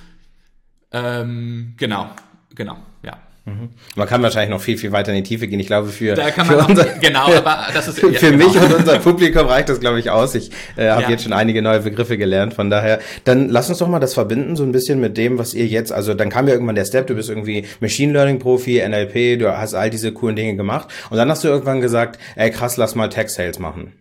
ähm, 0.92 1.74
genau, 1.76 2.08
genau, 2.54 2.76
ja. 3.02 3.18
Mhm. 3.46 3.68
Man 3.94 4.08
kann 4.08 4.22
wahrscheinlich 4.22 4.48
noch 4.48 4.60
viel, 4.60 4.78
viel 4.78 4.90
weiter 4.92 5.10
in 5.12 5.16
die 5.16 5.22
Tiefe 5.22 5.46
gehen. 5.46 5.60
Ich 5.60 5.66
glaube, 5.66 5.88
für, 5.88 6.16
für 6.16 6.56
unser, 6.66 6.84
genau, 7.00 7.28
ist, 7.30 7.98
für 7.98 8.10
ja, 8.10 8.18
genau. 8.18 8.36
mich 8.38 8.56
und 8.56 8.72
unser 8.72 8.98
Publikum 9.00 9.46
reicht 9.46 9.68
das, 9.68 9.80
glaube 9.80 10.00
ich, 10.00 10.08
aus. 10.08 10.34
Ich 10.34 10.50
äh, 10.76 10.88
habe 10.88 11.02
ja. 11.02 11.10
jetzt 11.10 11.24
schon 11.24 11.34
einige 11.34 11.60
neue 11.60 11.80
Begriffe 11.80 12.16
gelernt. 12.16 12.54
Von 12.54 12.70
daher, 12.70 13.00
dann 13.24 13.50
lass 13.50 13.68
uns 13.68 13.78
doch 13.78 13.88
mal 13.88 14.00
das 14.00 14.14
verbinden, 14.14 14.56
so 14.56 14.62
ein 14.62 14.72
bisschen 14.72 14.98
mit 14.98 15.18
dem, 15.18 15.36
was 15.38 15.52
ihr 15.52 15.66
jetzt, 15.66 15.92
also 15.92 16.14
dann 16.14 16.30
kam 16.30 16.46
ja 16.48 16.54
irgendwann 16.54 16.74
der 16.74 16.86
Step, 16.86 17.06
du 17.06 17.14
bist 17.14 17.28
irgendwie 17.28 17.66
Machine 17.80 18.14
Learning 18.14 18.38
Profi, 18.38 18.82
NLP, 18.86 19.38
du 19.38 19.54
hast 19.54 19.74
all 19.74 19.90
diese 19.90 20.12
coolen 20.12 20.36
Dinge 20.36 20.56
gemacht. 20.56 20.88
Und 21.10 21.18
dann 21.18 21.28
hast 21.28 21.44
du 21.44 21.48
irgendwann 21.48 21.82
gesagt, 21.82 22.18
ey 22.36 22.50
krass, 22.50 22.78
lass 22.78 22.94
mal 22.94 23.10
Tech 23.10 23.28
Sales 23.28 23.58
machen. 23.58 23.92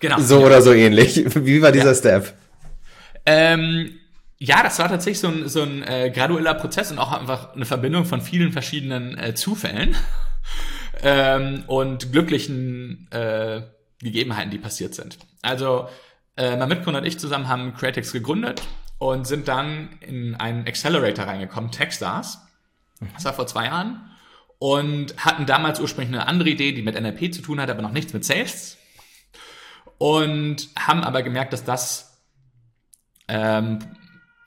Genau. 0.00 0.18
So 0.18 0.44
oder 0.44 0.60
so 0.60 0.72
ähnlich. 0.72 1.24
Wie 1.36 1.62
war 1.62 1.70
dieser 1.70 1.92
ja. 1.92 1.94
Step? 1.94 2.32
Ähm, 3.24 3.90
ja, 4.38 4.62
das 4.62 4.78
war 4.78 4.88
tatsächlich 4.88 5.20
so 5.20 5.28
ein, 5.28 5.48
so 5.48 5.62
ein 5.62 5.82
äh, 5.82 6.10
gradueller 6.10 6.54
Prozess 6.54 6.90
und 6.90 6.98
auch 6.98 7.12
einfach 7.12 7.54
eine 7.54 7.64
Verbindung 7.64 8.04
von 8.04 8.20
vielen 8.20 8.52
verschiedenen 8.52 9.16
äh, 9.18 9.34
Zufällen. 9.34 9.96
ähm, 11.02 11.64
und 11.66 12.12
glücklichen 12.12 13.10
äh, 13.10 13.62
Gegebenheiten, 14.00 14.50
die 14.50 14.58
passiert 14.58 14.94
sind. 14.94 15.18
Also 15.42 15.88
äh, 16.36 16.56
mein 16.56 16.68
Mitgründer 16.68 17.00
und 17.00 17.06
ich 17.06 17.18
zusammen 17.18 17.48
haben 17.48 17.74
Createx 17.74 18.12
gegründet 18.12 18.62
und 18.98 19.26
sind 19.26 19.48
dann 19.48 19.90
in 20.00 20.34
einen 20.34 20.66
Accelerator 20.66 21.26
reingekommen, 21.26 21.70
Techstars. 21.70 22.40
Das 23.14 23.24
war 23.24 23.34
vor 23.34 23.46
zwei 23.46 23.66
Jahren. 23.66 24.10
Und 24.58 25.16
hatten 25.18 25.44
damals 25.44 25.80
ursprünglich 25.80 26.16
eine 26.16 26.26
andere 26.26 26.48
Idee, 26.48 26.72
die 26.72 26.82
mit 26.82 26.98
NLP 26.98 27.34
zu 27.34 27.42
tun 27.42 27.60
hat, 27.60 27.68
aber 27.68 27.82
noch 27.82 27.92
nichts 27.92 28.14
mit 28.14 28.24
Sales. 28.24 28.78
Und 29.98 30.68
haben 30.78 31.04
aber 31.04 31.22
gemerkt, 31.22 31.52
dass 31.52 31.64
das 31.64 32.22
ähm, 33.28 33.80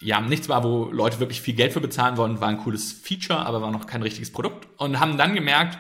ja 0.01 0.21
nichts 0.21 0.49
war, 0.49 0.63
wo 0.63 0.85
Leute 0.91 1.19
wirklich 1.19 1.41
viel 1.41 1.55
Geld 1.55 1.73
für 1.73 1.81
bezahlen 1.81 2.17
wollen. 2.17 2.41
War 2.41 2.49
ein 2.49 2.57
cooles 2.57 2.91
Feature, 2.91 3.45
aber 3.45 3.61
war 3.61 3.71
noch 3.71 3.85
kein 3.85 4.01
richtiges 4.01 4.31
Produkt. 4.31 4.67
Und 4.77 4.99
haben 4.99 5.17
dann 5.17 5.35
gemerkt, 5.35 5.77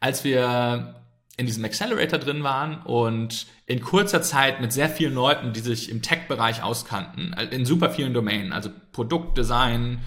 als 0.00 0.24
wir 0.24 1.00
in 1.36 1.46
diesem 1.46 1.64
Accelerator 1.64 2.18
drin 2.18 2.44
waren 2.44 2.82
und 2.82 3.46
in 3.66 3.80
kurzer 3.80 4.22
Zeit 4.22 4.60
mit 4.60 4.72
sehr 4.72 4.88
vielen 4.88 5.14
Leuten, 5.14 5.52
die 5.52 5.60
sich 5.60 5.90
im 5.90 6.02
Tech-Bereich 6.02 6.62
auskannten, 6.62 7.32
in 7.50 7.64
super 7.64 7.90
vielen 7.90 8.14
Domänen, 8.14 8.52
also 8.52 8.70
Produktdesign, 8.92 10.00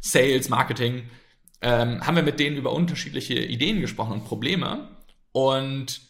Sales, 0.00 0.48
Marketing, 0.48 1.08
ähm, 1.62 2.06
haben 2.06 2.16
wir 2.16 2.22
mit 2.22 2.38
denen 2.38 2.56
über 2.56 2.72
unterschiedliche 2.72 3.34
Ideen 3.34 3.80
gesprochen 3.80 4.12
und 4.12 4.24
Probleme. 4.24 4.88
Und 5.32 6.00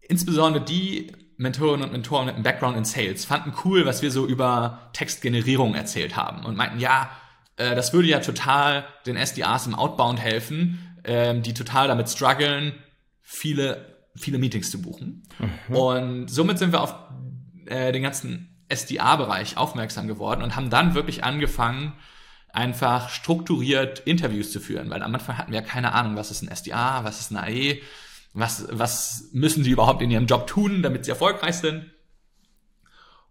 insbesondere 0.00 0.64
die 0.64 1.12
Mentorinnen 1.40 1.86
und 1.86 1.92
Mentoren 1.92 2.26
mit 2.26 2.34
einem 2.34 2.44
Background 2.44 2.76
in 2.76 2.84
Sales 2.84 3.24
fanden 3.24 3.54
cool, 3.64 3.86
was 3.86 4.02
wir 4.02 4.10
so 4.10 4.26
über 4.26 4.90
Textgenerierung 4.92 5.74
erzählt 5.74 6.14
haben 6.14 6.44
und 6.44 6.54
meinten, 6.54 6.78
ja, 6.78 7.10
äh, 7.56 7.74
das 7.74 7.94
würde 7.94 8.08
ja 8.08 8.20
total 8.20 8.84
den 9.06 9.16
SDRs 9.16 9.66
im 9.66 9.74
Outbound 9.74 10.20
helfen, 10.20 11.00
ähm, 11.04 11.42
die 11.42 11.54
total 11.54 11.88
damit 11.88 12.10
strugglen, 12.10 12.74
viele, 13.22 14.02
viele 14.14 14.36
Meetings 14.36 14.70
zu 14.70 14.82
buchen. 14.82 15.22
Mhm. 15.38 15.74
Und 15.74 16.28
somit 16.28 16.58
sind 16.58 16.72
wir 16.72 16.82
auf 16.82 16.94
äh, 17.64 17.90
den 17.90 18.02
ganzen 18.02 18.62
SDA-Bereich 18.68 19.56
aufmerksam 19.56 20.08
geworden 20.08 20.42
und 20.42 20.56
haben 20.56 20.68
dann 20.68 20.94
wirklich 20.94 21.24
angefangen, 21.24 21.94
einfach 22.52 23.08
strukturiert 23.08 24.00
Interviews 24.00 24.52
zu 24.52 24.60
führen, 24.60 24.90
weil 24.90 25.02
am 25.02 25.14
Anfang 25.14 25.38
hatten 25.38 25.52
wir 25.52 25.62
keine 25.62 25.92
Ahnung, 25.92 26.16
was 26.16 26.30
ist 26.30 26.42
ein 26.42 26.54
SDA, 26.54 27.02
was 27.02 27.18
ist 27.18 27.30
ein 27.30 27.38
AE, 27.38 27.80
was, 28.32 28.66
was 28.70 29.30
müssen 29.32 29.64
sie 29.64 29.70
überhaupt 29.70 30.02
in 30.02 30.10
ihrem 30.10 30.26
Job 30.26 30.46
tun, 30.46 30.82
damit 30.82 31.04
sie 31.04 31.10
erfolgreich 31.10 31.56
sind. 31.56 31.90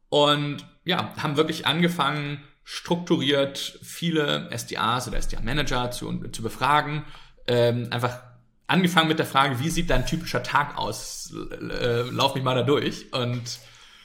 Und 0.10 0.66
ja, 0.84 1.14
haben 1.22 1.38
wirklich 1.38 1.66
angefangen, 1.66 2.42
strukturiert 2.64 3.80
viele 3.82 4.50
SDAs 4.56 5.08
oder 5.08 5.18
SDA-Manager 5.18 5.92
zu, 5.92 6.30
zu 6.30 6.44
befragen, 6.44 7.04
ähm, 7.48 7.88
einfach 7.92 8.20
angefangen 8.68 9.08
mit 9.08 9.20
der 9.20 9.26
Frage, 9.26 9.60
wie 9.60 9.70
sieht 9.70 9.90
dein 9.90 10.06
typischer 10.06 10.44
Tag 10.44 10.78
aus? 10.78 11.34
Äh, 11.52 12.02
lauf 12.12 12.36
mich 12.36 12.44
mal 12.44 12.56
da 12.56 12.64
durch. 12.64 13.12
Und 13.12 13.60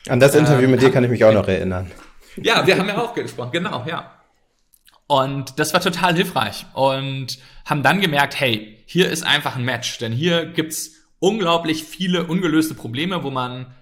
an 0.09 0.21
das 0.21 0.35
Interview 0.35 0.65
ähm, 0.65 0.71
mit 0.73 0.83
dir 0.83 0.91
kann 0.91 1.05
ich 1.05 1.11
mich 1.11 1.25
auch 1.25 1.33
noch 1.33 1.49
erinnern. 1.49 1.91
Ja, 2.37 2.67
wir 2.67 2.79
haben 2.79 2.89
ja 2.89 2.99
auch 2.99 3.15
gesprochen, 3.15 3.53
genau, 3.53 3.85
ja. 3.87 4.14
Und 5.07 5.59
das 5.59 5.75
war 5.75 5.81
total 5.81 6.15
hilfreich 6.15 6.67
und 6.73 7.39
haben 7.65 7.83
dann 7.83 8.01
gemerkt, 8.01 8.39
hey, 8.41 8.83
hier 8.87 9.11
ist 9.11 9.23
einfach 9.23 9.57
ein 9.57 9.65
Match, 9.65 9.99
denn 9.99 10.13
hier 10.13 10.47
gibt's 10.47 10.93
unglaublich 11.19 11.85
viele 11.85 12.27
ungelöste 12.27 12.75
Probleme, 12.75 13.23
wo 13.23 13.31
man 13.31 13.75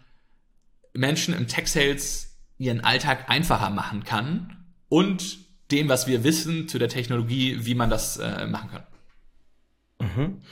Menschen 0.95 1.35
im 1.35 1.47
Tech 1.47 1.69
Sales 1.69 2.39
ihren 2.59 2.81
Alltag 2.81 3.29
einfacher 3.29 3.71
machen 3.71 4.05
kann 4.05 4.67
und 4.89 5.39
dem, 5.71 5.89
was 5.89 6.07
wir 6.07 6.23
wissen 6.23 6.69
zu 6.69 6.79
der 6.79 6.89
Technologie, 6.89 7.65
wie 7.65 7.75
man 7.75 7.89
das 7.91 8.19
äh, 8.19 8.47
machen 8.47 8.71
kann. 8.71 8.87
Mhm. 10.01 10.43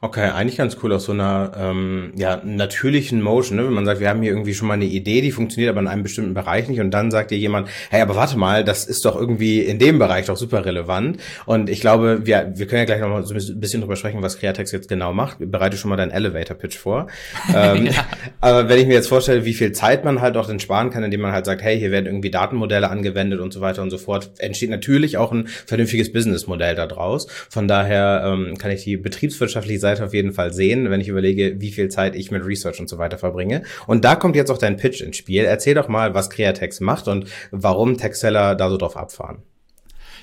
Okay, 0.00 0.30
eigentlich 0.30 0.56
ganz 0.56 0.76
cool 0.80 0.92
aus 0.92 1.06
so 1.06 1.12
einer 1.12 1.50
ähm, 1.58 2.12
ja, 2.14 2.40
natürlichen 2.44 3.20
Motion, 3.20 3.56
ne? 3.56 3.64
wenn 3.64 3.72
man 3.72 3.84
sagt, 3.84 3.98
wir 3.98 4.08
haben 4.08 4.22
hier 4.22 4.30
irgendwie 4.30 4.54
schon 4.54 4.68
mal 4.68 4.74
eine 4.74 4.84
Idee, 4.84 5.22
die 5.22 5.32
funktioniert 5.32 5.70
aber 5.70 5.80
in 5.80 5.88
einem 5.88 6.04
bestimmten 6.04 6.34
Bereich 6.34 6.68
nicht 6.68 6.78
und 6.78 6.92
dann 6.92 7.10
sagt 7.10 7.32
dir 7.32 7.38
jemand, 7.38 7.68
hey, 7.90 8.00
aber 8.00 8.14
warte 8.14 8.38
mal, 8.38 8.62
das 8.62 8.84
ist 8.84 9.04
doch 9.04 9.16
irgendwie 9.16 9.58
in 9.60 9.80
dem 9.80 9.98
Bereich 9.98 10.26
doch 10.26 10.36
super 10.36 10.64
relevant 10.64 11.18
und 11.46 11.68
ich 11.68 11.80
glaube, 11.80 12.24
wir, 12.26 12.52
wir 12.54 12.68
können 12.68 12.78
ja 12.78 12.84
gleich 12.84 13.00
noch 13.00 13.08
mal 13.08 13.24
so 13.24 13.34
ein 13.34 13.60
bisschen 13.60 13.80
drüber 13.80 13.96
sprechen, 13.96 14.22
was 14.22 14.38
Createx 14.38 14.70
jetzt 14.70 14.88
genau 14.88 15.12
macht. 15.12 15.38
Bereite 15.40 15.76
schon 15.76 15.88
mal 15.88 15.96
deinen 15.96 16.12
Elevator-Pitch 16.12 16.78
vor. 16.78 17.08
ähm, 17.52 17.86
ja. 17.90 18.06
Aber 18.40 18.68
wenn 18.68 18.78
ich 18.78 18.86
mir 18.86 18.94
jetzt 18.94 19.08
vorstelle, 19.08 19.44
wie 19.44 19.54
viel 19.54 19.72
Zeit 19.72 20.04
man 20.04 20.20
halt 20.20 20.36
auch 20.36 20.46
dann 20.46 20.60
sparen 20.60 20.90
kann, 20.90 21.02
indem 21.02 21.22
man 21.22 21.32
halt 21.32 21.44
sagt, 21.44 21.60
hey, 21.62 21.76
hier 21.76 21.90
werden 21.90 22.06
irgendwie 22.06 22.30
Datenmodelle 22.30 22.88
angewendet 22.88 23.40
und 23.40 23.52
so 23.52 23.60
weiter 23.60 23.82
und 23.82 23.90
so 23.90 23.98
fort, 23.98 24.30
entsteht 24.38 24.70
natürlich 24.70 25.16
auch 25.16 25.32
ein 25.32 25.48
vernünftiges 25.66 26.12
Businessmodell 26.12 26.76
daraus. 26.76 27.26
Von 27.50 27.66
daher 27.66 28.22
ähm, 28.24 28.56
kann 28.58 28.70
ich 28.70 28.84
die 28.84 28.96
betriebswirtschaftliche 28.96 29.87
Seite 29.88 30.04
auf 30.04 30.14
jeden 30.14 30.32
Fall 30.32 30.52
sehen, 30.52 30.90
wenn 30.90 31.00
ich 31.00 31.08
überlege, 31.08 31.60
wie 31.60 31.70
viel 31.70 31.88
Zeit 31.88 32.14
ich 32.14 32.30
mit 32.30 32.44
Research 32.44 32.80
und 32.80 32.88
so 32.88 32.98
weiter 32.98 33.18
verbringe. 33.18 33.62
Und 33.86 34.04
da 34.04 34.16
kommt 34.16 34.36
jetzt 34.36 34.50
auch 34.50 34.58
dein 34.58 34.76
Pitch 34.76 35.00
ins 35.00 35.16
Spiel. 35.16 35.44
Erzähl 35.44 35.74
doch 35.74 35.88
mal, 35.88 36.14
was 36.14 36.30
Createx 36.30 36.80
macht 36.80 37.08
und 37.08 37.28
warum 37.50 37.96
Textseller 37.96 38.54
da 38.54 38.70
so 38.70 38.76
drauf 38.76 38.96
abfahren. 38.96 39.42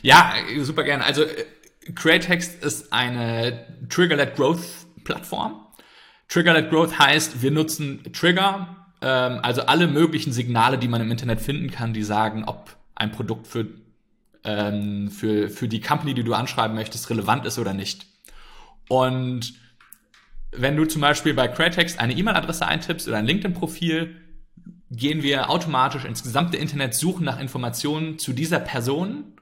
Ja, 0.01 0.34
super 0.62 0.84
gerne. 0.84 1.04
Also 1.04 1.23
äh, 1.23 1.45
Createx 1.93 2.56
ist 2.62 2.93
eine 2.93 3.65
Trigger-led 3.89 4.36
Growth 4.36 4.63
Plattform. 5.04 5.62
Trigger-led 6.28 6.69
Growth 6.69 6.97
heißt, 6.97 7.41
wir 7.41 7.51
nutzen 7.51 8.01
Trigger, 8.13 8.88
ähm, 9.01 9.39
also 9.41 9.62
alle 9.63 9.88
möglichen 9.88 10.32
Signale, 10.34 10.78
die 10.78 10.88
man 10.88 11.01
im 11.01 11.12
Internet 11.12 11.41
finden 11.41 11.71
kann, 11.71 11.93
die 11.93 12.04
sagen, 12.04 12.43
ob 12.45 12.75
ein 12.95 13.12
Produkt 13.12 13.47
für, 13.47 13.67
ähm, 14.43 15.10
für, 15.12 15.49
für 15.49 15.67
die 15.67 15.82
Company, 15.82 16.13
die 16.13 16.23
du 16.23 16.34
anschreiben 16.34 16.75
möchtest, 16.75 17.10
relevant 17.10 17.45
ist 17.45 17.60
oder 17.60 17.73
nicht. 17.73 18.08
Und 18.88 19.54
wenn 20.52 20.76
du 20.76 20.86
zum 20.86 21.02
Beispiel 21.02 21.34
bei 21.34 21.48
Cratex 21.48 21.98
eine 21.98 22.13
E-Mail-Adresse 22.13 22.67
eintippst 22.67 23.08
oder 23.08 23.17
ein 23.17 23.26
LinkedIn-Profil, 23.26 24.15
gehen 24.91 25.24
wir 25.24 25.50
automatisch 25.50 26.06
ins 26.06 26.24
gesamte 26.24 26.58
Internet, 26.58 26.93
suchen 26.93 27.26
nach 27.26 27.39
Informationen 27.39 28.19
zu 28.19 28.34
dieser 28.34 28.60
Person 28.60 29.34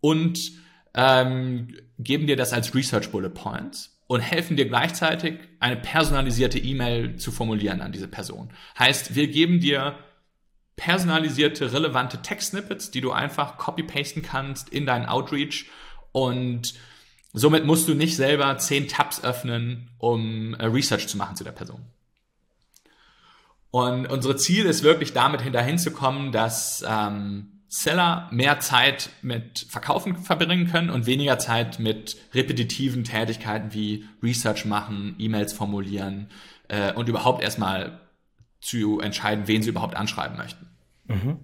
und 0.00 0.52
ähm, 0.94 1.76
geben 1.98 2.26
dir 2.26 2.36
das 2.36 2.52
als 2.52 2.74
Research 2.74 3.10
Bullet 3.10 3.30
Points 3.30 3.98
und 4.06 4.20
helfen 4.20 4.56
dir 4.56 4.66
gleichzeitig 4.66 5.38
eine 5.60 5.76
personalisierte 5.76 6.58
E-Mail 6.58 7.16
zu 7.16 7.32
formulieren 7.32 7.80
an 7.80 7.92
diese 7.92 8.08
Person. 8.08 8.50
Heißt, 8.78 9.14
wir 9.14 9.28
geben 9.28 9.60
dir 9.60 9.98
personalisierte, 10.76 11.72
relevante 11.72 12.20
Text-Snippets, 12.20 12.90
die 12.90 13.00
du 13.00 13.12
einfach 13.12 13.56
copy-pasten 13.56 14.22
kannst 14.22 14.68
in 14.68 14.84
deinen 14.84 15.06
Outreach 15.06 15.66
und 16.12 16.74
Somit 17.32 17.64
musst 17.64 17.88
du 17.88 17.94
nicht 17.94 18.16
selber 18.16 18.56
zehn 18.58 18.88
Tabs 18.88 19.24
öffnen, 19.24 19.90
um 19.98 20.54
äh, 20.54 20.66
Research 20.66 21.08
zu 21.08 21.16
machen 21.16 21.36
zu 21.36 21.44
der 21.44 21.52
Person. 21.52 21.80
Und 23.70 24.06
unsere 24.10 24.36
Ziel 24.36 24.66
ist 24.66 24.82
wirklich 24.82 25.14
damit 25.14 25.42
dahin 25.54 25.78
zu 25.78 25.92
kommen, 25.92 26.30
dass 26.30 26.84
ähm, 26.86 27.62
Seller 27.68 28.28
mehr 28.30 28.60
Zeit 28.60 29.08
mit 29.22 29.66
Verkaufen 29.70 30.18
verbringen 30.18 30.70
können 30.70 30.90
und 30.90 31.06
weniger 31.06 31.38
Zeit 31.38 31.78
mit 31.78 32.18
repetitiven 32.34 33.02
Tätigkeiten 33.02 33.72
wie 33.72 34.04
Research 34.22 34.66
machen, 34.66 35.14
E-Mails 35.18 35.54
formulieren 35.54 36.28
äh, 36.68 36.92
und 36.92 37.08
überhaupt 37.08 37.42
erstmal 37.42 37.98
zu 38.60 39.00
entscheiden, 39.00 39.48
wen 39.48 39.62
sie 39.62 39.70
überhaupt 39.70 39.96
anschreiben 39.96 40.36
möchten. 40.36 40.66
Mhm. 41.06 41.38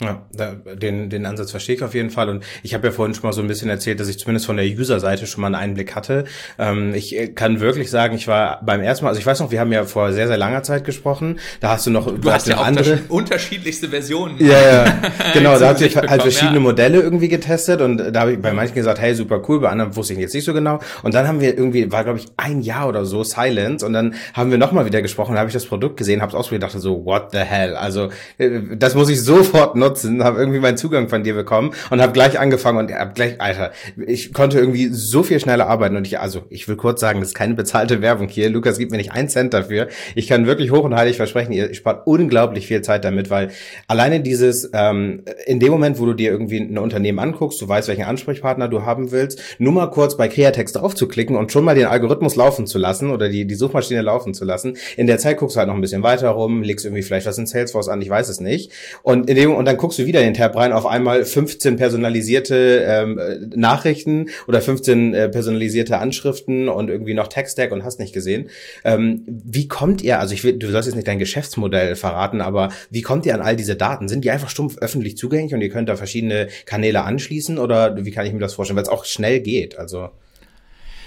Ja, 0.00 0.22
da, 0.32 0.54
den, 0.54 1.10
den 1.10 1.26
Ansatz 1.26 1.50
verstehe 1.50 1.76
ich 1.76 1.82
auf 1.82 1.94
jeden 1.94 2.08
Fall. 2.08 2.30
Und 2.30 2.42
ich 2.62 2.72
habe 2.72 2.86
ja 2.86 2.92
vorhin 2.92 3.14
schon 3.14 3.24
mal 3.24 3.34
so 3.34 3.42
ein 3.42 3.48
bisschen 3.48 3.68
erzählt, 3.68 4.00
dass 4.00 4.08
ich 4.08 4.18
zumindest 4.18 4.46
von 4.46 4.56
der 4.56 4.64
User-Seite 4.64 5.26
schon 5.26 5.42
mal 5.42 5.48
einen 5.48 5.56
Einblick 5.56 5.94
hatte. 5.94 6.24
Ähm, 6.58 6.94
ich 6.94 7.14
äh, 7.14 7.28
kann 7.28 7.60
wirklich 7.60 7.90
sagen, 7.90 8.14
ich 8.14 8.26
war 8.26 8.60
beim 8.64 8.80
ersten 8.80 9.04
Mal, 9.04 9.10
also 9.10 9.20
ich 9.20 9.26
weiß 9.26 9.40
noch, 9.40 9.50
wir 9.50 9.60
haben 9.60 9.72
ja 9.72 9.84
vor 9.84 10.12
sehr, 10.14 10.26
sehr 10.26 10.38
langer 10.38 10.62
Zeit 10.62 10.84
gesprochen. 10.84 11.38
Da 11.60 11.72
hast 11.72 11.86
du 11.86 11.90
noch 11.90 12.18
du 12.18 12.32
hast 12.32 12.48
ja 12.48 12.56
andere 12.56 13.00
unterschiedlichste 13.10 13.88
Versionen. 13.88 14.36
Ja, 14.38 14.84
ja. 14.84 15.02
genau, 15.34 15.58
da 15.58 15.68
habt 15.68 15.82
ihr 15.82 15.94
halt 15.94 16.22
verschiedene 16.22 16.56
ja. 16.56 16.60
Modelle 16.60 16.98
irgendwie 16.98 17.28
getestet 17.28 17.82
und 17.82 17.98
da 17.98 18.20
habe 18.20 18.32
ich 18.32 18.40
bei 18.40 18.52
manchen 18.54 18.74
gesagt, 18.74 19.00
hey, 19.00 19.14
super 19.14 19.42
cool, 19.48 19.60
bei 19.60 19.68
anderen 19.68 19.94
wusste 19.96 20.14
ich 20.14 20.18
jetzt 20.18 20.34
nicht 20.34 20.44
so 20.44 20.54
genau. 20.54 20.80
Und 21.02 21.12
dann 21.12 21.28
haben 21.28 21.42
wir 21.42 21.56
irgendwie, 21.56 21.92
war 21.92 22.04
glaube 22.04 22.20
ich 22.20 22.28
ein 22.38 22.62
Jahr 22.62 22.88
oder 22.88 23.04
so 23.04 23.22
Silence 23.22 23.84
und 23.84 23.92
dann 23.92 24.14
haben 24.32 24.50
wir 24.50 24.56
nochmal 24.56 24.86
wieder 24.86 25.02
gesprochen, 25.02 25.34
da 25.34 25.40
habe 25.40 25.48
ich 25.48 25.54
das 25.54 25.66
Produkt 25.66 25.98
gesehen, 25.98 26.22
habe 26.22 26.30
es 26.30 26.34
ausprobiert, 26.34 26.62
dachte 26.62 26.78
so, 26.78 27.04
what 27.04 27.32
the 27.32 27.38
hell? 27.38 27.76
Also 27.76 28.08
äh, 28.38 28.60
das 28.76 28.94
muss 28.94 29.10
ich 29.10 29.22
sofort 29.22 29.76
nutzen 29.76 29.89
nutzen, 29.90 30.24
habe 30.24 30.38
irgendwie 30.38 30.60
meinen 30.60 30.76
Zugang 30.76 31.08
von 31.08 31.22
dir 31.22 31.34
bekommen 31.34 31.72
und 31.90 32.00
habe 32.00 32.12
gleich 32.12 32.38
angefangen 32.38 32.78
und 32.78 32.92
hab 32.92 33.14
gleich, 33.14 33.40
Alter, 33.40 33.72
ich 34.06 34.32
konnte 34.32 34.58
irgendwie 34.58 34.88
so 34.88 35.22
viel 35.22 35.40
schneller 35.40 35.66
arbeiten 35.66 35.96
und 35.96 36.06
ich, 36.06 36.18
also 36.20 36.42
ich 36.48 36.68
will 36.68 36.76
kurz 36.76 37.00
sagen, 37.00 37.20
das 37.20 37.30
ist 37.30 37.34
keine 37.34 37.54
bezahlte 37.54 38.00
Werbung 38.02 38.28
hier. 38.28 38.50
Lukas 38.50 38.78
gibt 38.78 38.92
mir 38.92 38.98
nicht 38.98 39.12
einen 39.12 39.28
Cent 39.28 39.52
dafür. 39.52 39.88
Ich 40.14 40.28
kann 40.28 40.46
wirklich 40.46 40.70
hoch 40.70 40.84
und 40.84 40.94
heilig 40.94 41.16
versprechen, 41.16 41.52
ihr 41.52 41.74
spart 41.74 42.06
unglaublich 42.06 42.66
viel 42.66 42.82
Zeit 42.82 43.04
damit, 43.04 43.30
weil 43.30 43.50
alleine 43.88 44.20
dieses, 44.20 44.70
ähm, 44.72 45.24
in 45.46 45.60
dem 45.60 45.72
Moment, 45.72 45.98
wo 45.98 46.06
du 46.06 46.14
dir 46.14 46.30
irgendwie 46.30 46.58
ein 46.58 46.78
Unternehmen 46.78 47.18
anguckst, 47.18 47.60
du 47.60 47.68
weißt, 47.68 47.88
welchen 47.88 48.04
Ansprechpartner 48.04 48.68
du 48.68 48.82
haben 48.82 49.10
willst, 49.10 49.40
nur 49.58 49.72
mal 49.72 49.88
kurz 49.88 50.16
bei 50.16 50.28
Creatext 50.28 50.76
draufzuklicken 50.76 51.36
und 51.36 51.52
schon 51.52 51.64
mal 51.64 51.74
den 51.74 51.86
Algorithmus 51.86 52.36
laufen 52.36 52.66
zu 52.66 52.78
lassen 52.78 53.10
oder 53.10 53.28
die, 53.28 53.46
die 53.46 53.54
Suchmaschine 53.54 54.02
laufen 54.02 54.34
zu 54.34 54.44
lassen. 54.44 54.76
In 54.96 55.06
der 55.06 55.18
Zeit 55.18 55.38
guckst 55.38 55.56
du 55.56 55.58
halt 55.58 55.68
noch 55.68 55.74
ein 55.74 55.80
bisschen 55.80 56.02
weiter 56.02 56.30
rum, 56.30 56.62
legst 56.62 56.84
irgendwie 56.84 57.02
vielleicht 57.02 57.26
was 57.26 57.38
in 57.38 57.46
Salesforce 57.46 57.88
an, 57.88 58.00
ich 58.02 58.10
weiß 58.10 58.28
es 58.28 58.40
nicht. 58.40 58.72
Und 59.02 59.28
in 59.28 59.36
dem, 59.36 59.54
und 59.54 59.64
dann 59.64 59.76
guckst 59.80 59.98
du 59.98 60.06
wieder 60.06 60.30
Tab 60.34 60.54
rein, 60.56 60.72
auf 60.72 60.86
einmal 60.86 61.24
15 61.24 61.76
personalisierte 61.76 62.84
ähm, 62.86 63.50
Nachrichten 63.56 64.28
oder 64.46 64.60
15 64.60 65.14
äh, 65.14 65.28
personalisierte 65.30 65.98
Anschriften 65.98 66.68
und 66.68 66.90
irgendwie 66.90 67.14
noch 67.14 67.28
Tech-Stack 67.28 67.72
und 67.72 67.82
hast 67.82 67.98
nicht 67.98 68.12
gesehen. 68.12 68.50
Ähm, 68.84 69.24
wie 69.26 69.68
kommt 69.68 70.02
ihr, 70.02 70.20
also 70.20 70.34
ich 70.34 70.44
will, 70.44 70.58
du 70.58 70.70
sollst 70.70 70.86
jetzt 70.86 70.96
nicht 70.96 71.08
dein 71.08 71.18
Geschäftsmodell 71.18 71.96
verraten, 71.96 72.42
aber 72.42 72.68
wie 72.90 73.02
kommt 73.02 73.24
ihr 73.24 73.34
an 73.34 73.40
all 73.40 73.56
diese 73.56 73.74
Daten? 73.74 74.08
Sind 74.08 74.24
die 74.24 74.30
einfach 74.30 74.50
stumpf 74.50 74.76
öffentlich 74.78 75.16
zugänglich 75.16 75.54
und 75.54 75.62
ihr 75.62 75.70
könnt 75.70 75.88
da 75.88 75.96
verschiedene 75.96 76.48
Kanäle 76.66 77.02
anschließen 77.02 77.58
oder 77.58 78.04
wie 78.04 78.10
kann 78.10 78.26
ich 78.26 78.32
mir 78.32 78.38
das 78.38 78.54
vorstellen? 78.54 78.76
Weil 78.76 78.84
es 78.84 78.90
auch 78.90 79.06
schnell 79.06 79.40
geht, 79.40 79.78
also. 79.78 80.10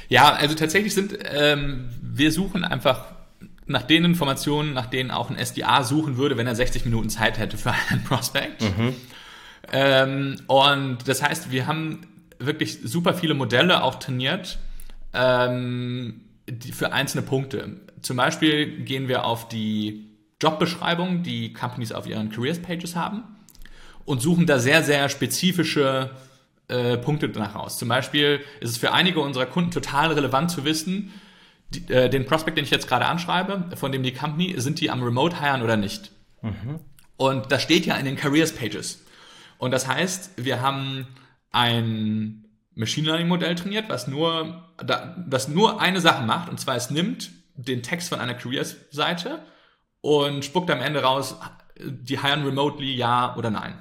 Ja, 0.10 0.34
also 0.34 0.56
tatsächlich 0.56 0.94
sind, 0.94 1.18
ähm, 1.32 1.90
wir 2.02 2.32
suchen 2.32 2.66
einfach 2.66 3.06
nach 3.66 3.84
den 3.84 4.06
Informationen, 4.06 4.74
nach 4.74 4.88
denen 4.88 5.12
auch 5.12 5.30
ein 5.30 5.38
SDA 5.38 5.84
suchen 5.84 6.18
würde, 6.18 6.38
wenn 6.38 6.48
er 6.48 6.56
60 6.56 6.86
Minuten 6.86 7.10
Zeit 7.10 7.38
hätte 7.38 7.58
für 7.58 7.72
einen 7.72 8.04
Prospect. 8.08 8.62
Mhm. 8.62 8.96
Ähm, 9.72 10.36
und 10.48 11.08
das 11.08 11.24
heißt, 11.24 11.52
wir 11.52 11.68
haben 11.68 12.08
wirklich 12.40 12.80
super 12.84 13.14
viele 13.14 13.34
Modelle 13.34 13.84
auch 13.84 13.96
trainiert 13.96 14.60
ähm, 15.14 16.22
für 16.74 16.92
einzelne 16.92 17.24
Punkte. 17.24 17.82
Zum 18.02 18.18
Beispiel 18.18 18.82
gehen 18.82 19.08
wir 19.08 19.26
auf 19.26 19.48
die 19.48 20.10
Jobbeschreibung, 20.42 21.24
die 21.24 21.54
Companies 21.54 21.94
auf 21.94 22.06
ihren 22.06 22.30
Careers 22.30 22.62
Pages 22.62 22.96
haben 22.96 23.24
und 24.04 24.22
suchen 24.22 24.46
da 24.46 24.60
sehr, 24.60 24.84
sehr 24.84 25.08
spezifische 25.08 26.10
äh, 26.68 26.98
Punkte 26.98 27.30
danach 27.30 27.56
raus. 27.56 27.78
Zum 27.78 27.88
Beispiel 27.88 28.42
ist 28.60 28.72
es 28.72 28.78
für 28.78 28.92
einige 28.92 29.22
unserer 29.22 29.46
Kunden 29.46 29.72
total 29.72 30.12
relevant 30.12 30.52
zu 30.52 30.66
wissen, 30.66 31.14
die, 31.76 31.94
äh, 31.94 32.10
den 32.10 32.26
Prospect, 32.26 32.58
den 32.58 32.66
ich 32.66 32.72
jetzt 32.72 32.88
gerade 32.88 33.06
anschreibe, 33.06 33.76
von 33.76 33.92
dem 33.92 34.04
die 34.04 34.14
Company, 34.14 34.56
sind 34.58 34.80
die 34.80 34.90
am 34.90 35.04
Remote 35.04 35.40
hiren 35.40 35.62
oder 35.62 35.78
nicht? 35.78 36.12
Mhm. 36.42 36.80
Und 37.18 37.52
das 37.52 37.62
steht 37.62 37.86
ja 37.86 37.96
in 37.96 38.06
den 38.06 38.16
Careers 38.16 38.54
Pages. 38.54 39.06
Und 39.58 39.72
das 39.72 39.88
heißt, 39.88 40.32
wir 40.38 40.62
haben 40.62 41.08
ein 41.52 42.46
Machine 42.76 43.08
Learning 43.08 43.28
Modell 43.28 43.56
trainiert, 43.56 43.88
was 43.90 44.08
nur, 44.08 44.64
das 44.78 45.48
nur 45.48 45.80
eine 45.80 46.02
Sache 46.02 46.24
macht, 46.24 46.50
und 46.50 46.60
zwar 46.60 46.76
es 46.76 46.90
nimmt 46.90 47.32
den 47.56 47.84
Text 47.84 48.10
von 48.10 48.20
einer 48.20 48.34
Careers 48.34 48.76
Seite 48.90 49.40
und 50.02 50.44
spuckt 50.44 50.72
am 50.72 50.82
Ende 50.82 51.04
raus, 51.04 51.36
die 51.80 52.22
hiren 52.22 52.44
remotely, 52.44 52.96
ja 52.96 53.36
oder 53.38 53.52
nein. 53.52 53.80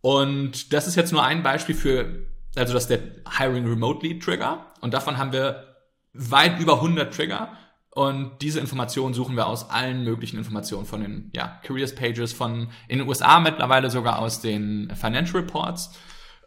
Und 0.00 0.72
das 0.72 0.88
ist 0.88 0.96
jetzt 0.96 1.12
nur 1.12 1.24
ein 1.24 1.42
Beispiel 1.42 1.74
für, 1.74 2.26
also 2.56 2.74
das 2.74 2.84
ist 2.84 2.90
der 2.90 3.00
Hiring 3.38 3.66
Remotely 3.66 4.18
Trigger. 4.18 4.66
Und 4.80 4.92
davon 4.92 5.16
haben 5.16 5.32
wir 5.32 5.71
weit 6.12 6.60
über 6.60 6.74
100 6.74 7.14
Trigger. 7.14 7.56
Und 7.94 8.38
diese 8.40 8.58
Informationen 8.58 9.12
suchen 9.12 9.36
wir 9.36 9.46
aus 9.46 9.68
allen 9.68 10.02
möglichen 10.02 10.38
Informationen 10.38 10.86
von 10.86 11.02
den 11.02 11.30
ja, 11.34 11.60
Careers 11.62 11.94
Pages, 11.94 12.32
von 12.32 12.68
in 12.88 12.98
den 12.98 13.08
USA 13.08 13.38
mittlerweile 13.38 13.90
sogar 13.90 14.18
aus 14.18 14.40
den 14.40 14.90
Financial 14.94 15.42
Reports. 15.42 15.94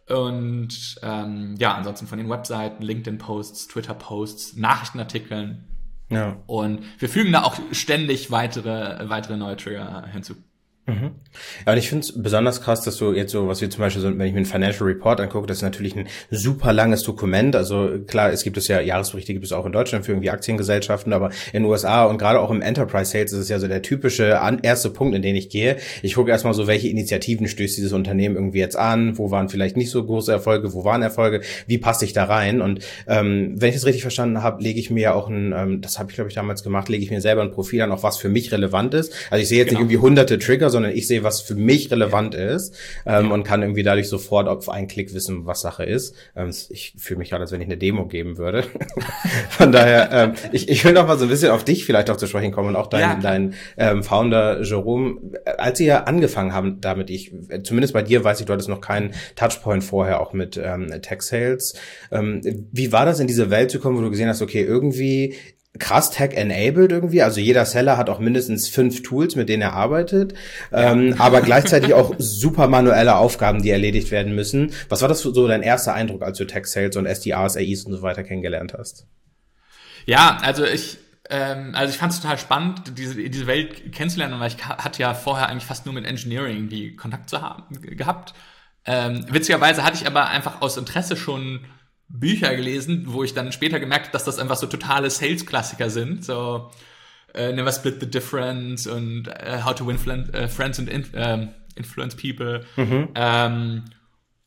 Und 0.08 0.99
ähm, 1.04 1.56
ja, 1.58 1.75
ansonsten 1.75 2.08
von 2.08 2.17
den 2.17 2.30
Webseiten, 2.30 2.84
LinkedIn-Posts, 2.84 3.67
Twitter-Posts, 3.67 4.56
Nachrichtenartikeln. 4.58 5.67
Ja. 6.10 6.38
Und 6.47 6.84
wir 6.99 7.10
fügen 7.10 7.32
da 7.32 7.43
auch 7.43 7.60
ständig 7.71 8.32
weitere, 8.32 9.10
weitere 9.10 9.38
neue 9.38 9.58
Trigger 9.58 10.06
hinzu. 10.08 10.36
Mhm. 10.88 11.12
Ja, 11.65 11.71
und 11.74 11.80
ich 11.80 11.89
finde 11.89 12.06
es 12.06 12.21
besonders 12.21 12.62
krass, 12.62 12.82
dass 12.82 12.98
du 12.98 13.12
jetzt 13.13 13.32
so, 13.32 13.48
was 13.48 13.60
wir 13.60 13.69
zum 13.71 13.82
Beispiel 13.82 14.04
so, 14.04 14.08
wenn 14.08 14.28
ich 14.28 14.34
mir 14.34 14.38
einen 14.38 14.45
Financial 14.45 14.88
Report 14.88 15.19
angucke, 15.19 15.48
das 15.48 15.58
ist 15.58 15.63
natürlich 15.63 15.95
ein 15.95 16.08
super 16.30 16.74
langes 16.74 17.02
Dokument. 17.02 17.56
Also 17.56 18.00
klar, 18.06 18.32
es 18.32 18.43
gibt 18.43 18.58
es 18.58 18.67
ja 18.67 18.80
Jahresberichte, 18.80 19.34
gibt 19.34 19.45
es 19.45 19.52
auch 19.52 19.65
in 19.65 19.71
Deutschland 19.71 20.06
für 20.06 20.12
irgendwie 20.12 20.30
Aktiengesellschaften, 20.30 21.12
aber 21.12 21.32
in 21.54 21.63
den 21.63 21.65
USA 21.65 22.06
und 22.06 22.19
gerade 22.19 22.39
auch 22.39 22.52
im 22.52 22.62
Enterprise 22.62 23.12
Sales 23.12 23.34
ist 23.34 23.39
es 23.39 23.50
ja 23.50 23.58
so 23.58 23.67
der 23.67 23.82
typische 23.82 24.39
erste 24.62 24.91
Punkt, 24.91 25.15
in 25.15 25.24
den 25.24 25.36
ich 25.36 25.50
gehe. 25.50 25.78
Ich 26.04 26.13
gucke 26.13 26.30
erstmal 26.30 26.54
so, 26.54 26.67
welche 26.67 26.88
Initiativen 26.88 27.48
stößt 27.48 27.78
dieses 27.78 27.91
Unternehmen 27.91 28.36
irgendwie 28.36 28.60
jetzt 28.60 28.78
an, 28.78 29.17
wo 29.17 29.32
waren 29.32 29.50
vielleicht 29.50 29.78
nicht 29.78 29.89
so 29.89 30.04
große 30.04 30.32
Erfolge, 30.32 30.74
wo 30.74 30.84
waren 30.84 31.02
Erfolge, 31.02 31.41
wie 31.65 31.80
passe 31.80 32.06
ich 32.06 32.13
da 32.13 32.26
rein? 32.26 32.62
Und 32.62 32.86
ähm, 33.08 33.56
wenn 33.56 33.69
ich 33.69 33.76
das 33.76 33.86
richtig 33.86 34.04
verstanden 34.04 34.43
habe, 34.43 34.62
lege 34.62 34.80
ich 34.80 34.91
mir 34.91 35.02
ja 35.02 35.13
auch 35.13 35.30
ein, 35.30 35.52
ähm, 35.52 35.82
das 35.82 35.98
habe 35.98 36.12
ich 36.12 36.15
glaube 36.15 36.30
ich 36.30 36.36
damals 36.36 36.63
gemacht, 36.63 36.89
lege 36.89 37.04
ich 37.04 37.10
mir 37.10 37.21
selber 37.21 37.41
ein 37.41 37.52
Profil 37.52 37.82
an, 37.82 37.91
auch 37.91 38.04
was 38.04 38.17
für 38.17 38.30
mich 38.30 38.52
relevant 38.52 38.93
ist. 38.93 39.13
Also 39.32 39.41
ich 39.41 39.48
sehe 39.48 39.58
jetzt 39.58 39.69
genau. 39.69 39.80
nicht 39.80 39.91
irgendwie 39.91 40.06
hunderte 40.06 40.38
Trigger, 40.38 40.69
sondern 40.76 40.92
ich 40.92 41.08
sehe, 41.08 41.24
was 41.24 41.42
für 41.42 41.56
mich 41.56 41.92
relevant 41.92 42.36
ist 42.36 42.76
ähm, 43.06 43.28
ja. 43.28 43.34
und 43.34 43.44
kann 43.44 43.62
irgendwie 43.62 43.84
dadurch 43.84 44.10
sofort 44.10 44.48
auf 44.48 44.70
einen 44.70 44.88
Klick 44.88 45.14
wissen, 45.14 45.46
was 45.46 45.62
Sache 45.62 45.84
ist. 45.84 46.16
Ähm, 46.36 46.52
ich 46.70 46.94
fühle 46.98 47.20
mich 47.20 47.30
gerade, 47.30 47.42
als 47.42 47.52
wenn 47.52 47.62
ich 47.62 47.68
eine 47.68 47.78
Demo 47.78 48.08
geben 48.08 48.38
würde. 48.38 48.64
Von 49.50 49.72
daher, 49.72 50.10
ähm, 50.12 50.34
ich, 50.52 50.70
ich 50.70 50.84
will 50.86 50.94
noch 50.94 51.08
mal 51.08 51.18
so 51.18 51.26
ein 51.26 51.30
bisschen 51.30 51.52
auf 51.52 51.64
dich 51.64 51.86
vielleicht 51.86 52.10
auch 52.10 52.18
zu 52.18 52.28
sprechen 52.28 52.52
kommen 52.52 52.70
und 52.70 52.76
auch 52.76 52.88
dein, 52.88 53.02
ja. 53.02 53.20
dein 53.22 53.54
ähm, 53.78 54.04
Founder 54.04 54.62
Jerome. 54.62 55.18
Als 55.58 55.80
ihr 55.80 56.08
angefangen 56.08 56.54
haben 56.54 56.82
damit, 56.82 57.10
ich 57.10 57.34
zumindest 57.64 57.94
bei 57.94 58.02
dir 58.02 58.24
weiß 58.24 58.40
ich, 58.40 58.46
du 58.46 58.54
hattest 58.54 58.70
noch 58.70 58.82
keinen 58.82 59.14
Touchpoint 59.36 59.84
vorher 59.84 60.22
auch 60.22 60.34
mit 60.34 60.60
ähm, 60.62 60.90
Tech 61.02 61.22
Sales. 61.22 61.76
Ähm, 62.12 62.42
wie 62.72 62.92
war 62.92 63.06
das 63.06 63.20
in 63.20 63.28
diese 63.28 63.50
Welt 63.50 63.72
zu 63.72 63.80
kommen, 63.80 63.98
wo 63.98 64.02
du 64.02 64.10
gesehen 64.10 64.30
hast, 64.30 64.42
okay, 64.42 64.62
irgendwie 64.62 65.36
krass 65.80 66.12
tech-enabled 66.12 66.92
irgendwie. 66.92 67.22
Also 67.22 67.40
jeder 67.40 67.66
Seller 67.66 67.98
hat 67.98 68.10
auch 68.10 68.20
mindestens 68.20 68.70
fünf 68.70 69.04
Tools, 69.04 69.36
mit 69.36 69.50
denen 69.50 69.62
er 69.62 69.74
arbeitet, 69.74 70.34
ja. 70.72 70.92
ähm, 70.92 71.16
aber 71.18 71.42
gleichzeitig 71.42 71.94
auch 71.94 72.16
super 72.18 72.68
manuelle 72.68 73.16
Aufgaben, 73.16 73.62
die 73.62 73.70
erledigt 73.70 74.12
werden 74.12 74.36
müssen. 74.36 74.72
Was 74.90 75.02
war 75.02 75.10
das 75.10 75.22
so 75.22 75.48
dein 75.48 75.62
erster 75.62 75.94
Eindruck, 75.94 76.24
als 76.24 76.38
du 76.38 76.46
Tech-Sales 76.46 76.96
und 76.96 77.06
SDRs, 77.06 77.58
AIs 77.58 77.86
und 77.86 77.94
so 77.94 78.02
weiter 78.02 78.24
kennengelernt 78.24 78.74
hast? 78.78 79.08
Ja, 80.06 80.38
also 80.42 80.66
ich 80.66 81.00
ähm, 81.30 81.72
also 81.74 81.92
ich 81.92 81.98
fand 81.98 82.14
es 82.14 82.22
total 82.22 82.38
spannend, 82.38 82.98
diese, 82.98 83.16
diese 83.16 83.48
Welt 83.48 83.92
kennenzulernen, 83.92 84.40
weil 84.40 84.50
ich 84.50 84.64
hatte 84.66 85.02
ja 85.02 85.14
vorher 85.14 85.50
eigentlich 85.50 85.66
fast 85.66 85.86
nur 85.86 85.96
mit 85.96 86.06
Engineering 86.06 86.58
irgendwie 86.58 86.96
Kontakt 86.96 87.30
zu 87.30 87.42
haben 87.42 87.64
gehabt. 87.82 88.34
Ähm, 88.86 89.26
witzigerweise 89.30 89.84
hatte 89.84 89.98
ich 90.00 90.06
aber 90.06 90.28
einfach 90.28 90.62
aus 90.62 90.78
Interesse 90.78 91.18
schon 91.18 91.62
Bücher 92.08 92.56
gelesen, 92.56 93.06
wo 93.08 93.24
ich 93.24 93.34
dann 93.34 93.52
später 93.52 93.80
gemerkt 93.80 94.08
habe, 94.08 94.13
dass 94.13 94.24
das 94.24 94.39
einfach 94.39 94.58
so 94.58 94.68
totale 94.68 95.10
Sales-Klassiker 95.10 95.89
sind. 95.89 96.24
So 96.24 96.72
uh, 97.36 97.52
Never 97.52 97.72
Split 97.72 98.00
the 98.00 98.10
Difference 98.10 98.88
und 98.88 99.28
uh, 99.28 99.65
How 99.65 99.76
to 99.76 99.88
Win 99.88 99.98
uh, 99.98 100.48
Friends 100.48 100.80
and 100.80 100.89
in, 100.89 101.06
uh, 101.15 101.48
Influence 101.76 102.15
People. 102.15 102.65
Mhm. 102.76 103.10
Ähm, 103.15 103.86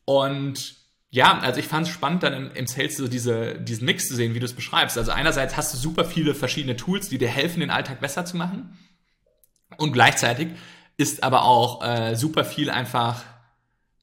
und 0.05 0.75
ja, 1.11 1.39
also 1.39 1.59
ich 1.59 1.67
fand 1.67 1.87
es 1.87 1.93
spannend, 1.93 2.23
dann 2.23 2.33
im, 2.33 2.51
im 2.51 2.67
Sales 2.67 2.97
so 2.97 3.07
diese, 3.07 3.55
diesen 3.59 3.85
Mix 3.85 4.07
zu 4.07 4.15
sehen, 4.15 4.33
wie 4.35 4.39
du 4.39 4.45
es 4.45 4.53
beschreibst. 4.53 4.97
Also 4.97 5.11
einerseits 5.11 5.57
hast 5.57 5.73
du 5.73 5.77
super 5.77 6.05
viele 6.05 6.35
verschiedene 6.35 6.75
Tools, 6.75 7.09
die 7.09 7.17
dir 7.17 7.29
helfen, 7.29 7.61
den 7.61 7.71
Alltag 7.71 7.99
besser 7.99 8.25
zu 8.25 8.37
machen. 8.37 8.77
Und 9.77 9.91
gleichzeitig 9.91 10.49
ist 10.97 11.23
aber 11.23 11.43
auch 11.43 11.83
äh, 11.83 12.15
super 12.15 12.43
viel 12.43 12.69
einfach 12.69 13.23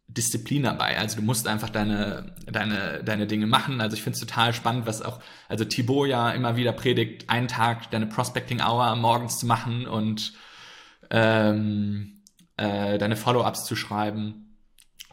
Disziplin 0.09 0.63
dabei. 0.63 0.99
Also 0.99 1.17
du 1.17 1.23
musst 1.23 1.49
einfach 1.49 1.69
deine, 1.69 2.35
deine, 2.47 3.03
deine 3.05 3.27
Dinge 3.27 3.47
machen. 3.47 3.81
Also 3.81 3.97
ich 3.97 4.03
finde 4.03 4.15
es 4.15 4.21
total 4.21 4.55
spannend, 4.55 4.87
was 4.87 5.03
auch, 5.03 5.21
also 5.49 5.65
Thibaut 5.65 6.09
ja 6.09 6.31
immer 6.31 6.57
wieder 6.57 6.73
predigt, 6.73 7.29
einen 7.29 7.49
Tag 7.49 7.91
deine 7.91 8.07
Prospecting 8.07 8.61
Hour 8.61 8.95
morgens 8.97 9.39
zu 9.39 9.47
machen 9.47 9.87
und 9.87 10.33
ähm, 11.11 12.23
äh, 12.57 12.99
deine 12.99 13.17
Follow-ups 13.17 13.65
zu 13.65 13.77
schreiben. 13.77 14.57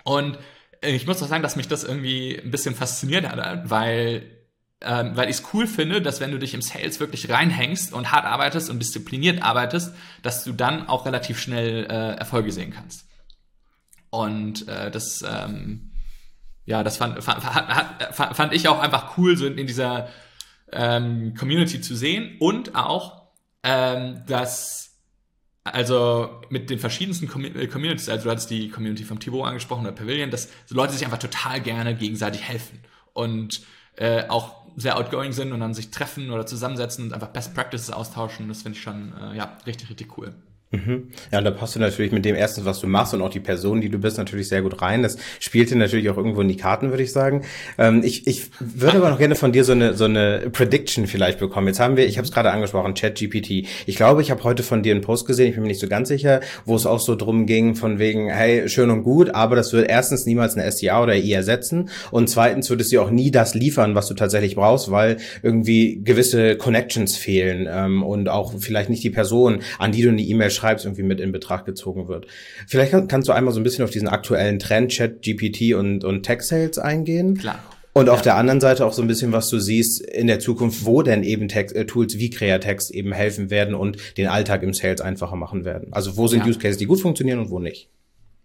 Und 0.04 0.38
ich 0.82 1.08
muss 1.08 1.22
auch 1.24 1.28
sagen, 1.28 1.44
dass 1.44 1.56
mich 1.56 1.68
das 1.68 1.84
irgendwie 1.84 2.40
ein 2.44 2.52
bisschen 2.52 2.76
fasziniert 2.76 3.28
hat, 3.28 3.70
weil 3.70 4.30
ähm, 4.86 5.16
weil 5.16 5.30
ich 5.30 5.38
es 5.38 5.44
cool 5.54 5.66
finde, 5.66 6.02
dass 6.02 6.20
wenn 6.20 6.32
du 6.32 6.40
dich 6.40 6.54
im 6.54 6.62
Sales 6.62 7.00
wirklich 7.00 7.30
reinhängst 7.30 7.94
und 7.94 8.12
hart 8.12 8.26
arbeitest 8.26 8.70
und 8.70 8.80
diszipliniert 8.80 9.42
arbeitest, 9.42 9.96
dass 10.22 10.44
du 10.44 10.52
dann 10.52 10.90
auch 10.90 11.06
relativ 11.06 11.40
schnell 11.40 11.86
äh, 11.86 12.16
Erfolge 12.18 12.52
sehen 12.52 12.72
kannst. 12.72 13.06
Und 14.14 14.68
äh, 14.68 14.92
das, 14.92 15.26
ähm, 15.28 15.90
ja, 16.66 16.84
das 16.84 16.98
fand, 16.98 17.24
fand, 17.24 17.42
fand, 17.42 18.36
fand 18.36 18.54
ich 18.54 18.68
auch 18.68 18.80
einfach 18.80 19.18
cool, 19.18 19.36
so 19.36 19.48
in 19.48 19.66
dieser 19.66 20.08
ähm, 20.72 21.34
Community 21.34 21.82
zu 21.82 21.96
sehen 21.96 22.38
und 22.40 22.76
auch, 22.76 23.24
ähm, 23.64 24.22
dass 24.28 25.00
also 25.64 26.42
mit 26.50 26.70
den 26.70 26.78
verschiedensten 26.78 27.26
äh, 27.56 27.66
Communities, 27.66 28.08
also 28.08 28.26
du 28.26 28.30
hattest 28.30 28.52
die 28.52 28.70
Community 28.70 29.04
vom 29.04 29.20
Thibaut 29.20 29.48
angesprochen 29.48 29.82
oder 29.82 29.96
Pavilion, 29.96 30.30
dass 30.30 30.48
Leute 30.70 30.94
sich 30.94 31.06
einfach 31.06 31.18
total 31.18 31.60
gerne 31.62 31.96
gegenseitig 31.96 32.44
helfen 32.44 32.84
und 33.14 33.62
äh, 33.96 34.28
auch 34.28 34.64
sehr 34.76 34.96
outgoing 34.96 35.32
sind 35.32 35.54
und 35.54 35.60
dann 35.60 35.74
sich 35.74 35.90
treffen 35.90 36.30
oder 36.30 36.46
zusammensetzen 36.46 37.06
und 37.06 37.14
einfach 37.14 37.30
Best 37.30 37.56
Practices 37.56 37.90
austauschen. 37.90 38.48
Das 38.48 38.62
finde 38.62 38.78
ich 38.78 38.84
schon 38.84 39.12
äh, 39.20 39.38
ja 39.38 39.58
richtig 39.66 39.90
richtig 39.90 40.20
cool. 40.20 40.36
Mhm. 40.74 41.10
Ja, 41.32 41.38
und 41.38 41.46
da 41.46 41.52
passt 41.52 41.76
du 41.76 41.80
natürlich 41.80 42.12
mit 42.12 42.26
dem 42.26 42.36
ersten, 42.36 42.66
was 42.66 42.80
du 42.80 42.88
machst 42.88 43.14
und 43.14 43.22
auch 43.22 43.30
die 43.30 43.40
Person, 43.40 43.80
die 43.80 43.90
du 43.90 44.00
bist, 44.00 44.18
natürlich 44.18 44.48
sehr 44.48 44.64
gut 44.64 44.82
rein. 44.82 45.04
Das 45.04 45.18
spielt 45.40 45.70
dir 45.70 45.76
natürlich 45.76 46.10
auch 46.10 46.18
irgendwo 46.18 46.42
in 46.42 46.48
die 46.48 46.58
Karten, 46.58 46.90
würde 46.90 47.04
ich 47.04 47.12
sagen. 47.12 47.44
Ähm, 47.78 48.02
ich, 48.04 48.26
ich 48.26 48.50
würde 48.60 48.98
aber 48.98 49.12
noch 49.12 49.20
gerne 49.20 49.36
von 49.36 49.52
dir 49.52 49.64
so 49.66 49.74
eine, 49.74 49.94
so 49.94 50.06
eine 50.06 50.50
Prediction 50.52 51.06
vielleicht 51.06 51.38
bekommen. 51.38 51.68
Jetzt 51.68 51.80
haben 51.80 51.96
wir, 51.96 52.08
ich 52.08 52.18
habe 52.18 52.26
es 52.26 52.34
gerade 52.34 52.50
angesprochen, 52.50 52.96
ChatGPT. 52.96 53.68
Ich 53.86 53.96
glaube, 53.96 54.24
ich 54.24 54.32
habe 54.32 54.44
heute 54.44 54.64
von 54.64 54.82
dir 54.82 54.94
einen 54.94 55.02
Post 55.02 55.28
gesehen, 55.28 55.50
ich 55.50 55.54
bin 55.54 55.62
mir 55.62 55.68
nicht 55.68 55.80
so 55.80 55.88
ganz 55.88 56.08
sicher, 56.08 56.42
wo 56.66 56.76
es 56.76 56.88
auch 56.88 57.00
so 57.00 57.16
drum 57.16 57.46
ging, 57.46 57.76
von 57.76 58.00
wegen, 58.00 58.32
hey, 58.32 58.68
schön 58.68 58.90
und 58.90 59.04
gut, 59.04 59.30
aber 59.30 59.56
das 59.56 59.74
wird 59.74 59.88
erstens 59.88 60.26
niemals 60.26 60.58
eine 60.58 60.70
SDA 60.72 61.04
oder 61.04 61.16
I 61.16 61.34
ersetzen 61.34 61.90
und 62.10 62.32
zweitens 62.32 62.72
wird 62.72 62.82
es 62.82 62.90
dir 62.90 63.04
auch 63.04 63.12
nie 63.12 63.30
das 63.30 63.54
liefern, 63.54 63.94
was 63.94 64.08
du 64.08 64.16
tatsächlich 64.16 64.56
brauchst, 64.56 64.90
weil 64.90 65.18
irgendwie 65.44 66.02
gewisse 66.04 66.58
Connections 66.58 67.16
fehlen 67.16 67.68
ähm, 67.70 68.02
und 68.02 68.28
auch 68.28 68.54
vielleicht 68.58 68.90
nicht 68.90 69.04
die 69.04 69.12
Person, 69.12 69.60
an 69.78 69.92
die 69.92 70.02
du 70.02 70.10
eine 70.10 70.22
E-Mail 70.22 70.50
schreibst, 70.50 70.63
beschreibst, 70.64 70.86
irgendwie 70.86 71.04
mit 71.04 71.20
in 71.20 71.32
Betracht 71.32 71.66
gezogen 71.66 72.08
wird. 72.08 72.28
Vielleicht 72.68 72.92
kann, 72.92 73.08
kannst 73.08 73.28
du 73.28 73.34
einmal 73.34 73.54
so 73.54 73.60
ein 73.60 73.64
bisschen 73.64 73.84
auf 73.84 73.90
diesen 73.90 74.08
aktuellen 74.08 74.60
Trend 74.60 74.92
Chat, 74.92 75.22
GPT 75.22 75.76
und, 75.76 76.04
und 76.04 76.24
Tech 76.24 76.42
Sales 76.42 76.78
eingehen. 76.78 77.38
Klar. 77.38 77.60
Und 77.96 78.10
auf 78.10 78.24
der 78.24 78.38
anderen 78.38 78.60
Seite 78.60 78.86
auch 78.86 78.94
so 78.94 79.04
ein 79.04 79.08
bisschen, 79.08 79.32
was 79.34 79.50
du 79.50 79.60
siehst 79.60 80.02
in 80.02 80.26
der 80.26 80.40
Zukunft, 80.40 80.84
wo 80.86 81.04
denn 81.04 81.22
eben 81.22 81.48
Text, 81.48 81.76
äh, 81.76 81.86
Tools 81.86 82.18
wie 82.18 82.32
Creatext 82.32 82.90
eben 82.90 83.12
helfen 83.12 83.52
werden 83.52 83.76
und 83.76 83.98
den 84.18 84.28
Alltag 84.28 84.64
im 84.64 84.74
Sales 84.74 85.00
einfacher 85.00 85.36
machen 85.36 85.64
werden. 85.64 85.90
Also 85.92 86.18
wo 86.18 86.28
sind 86.28 86.40
ja. 86.40 86.48
Use 86.48 86.58
Cases, 86.58 86.78
die 86.78 86.86
gut 86.86 87.02
funktionieren 87.02 87.40
und 87.40 87.52
wo 87.52 87.60
nicht. 87.60 87.90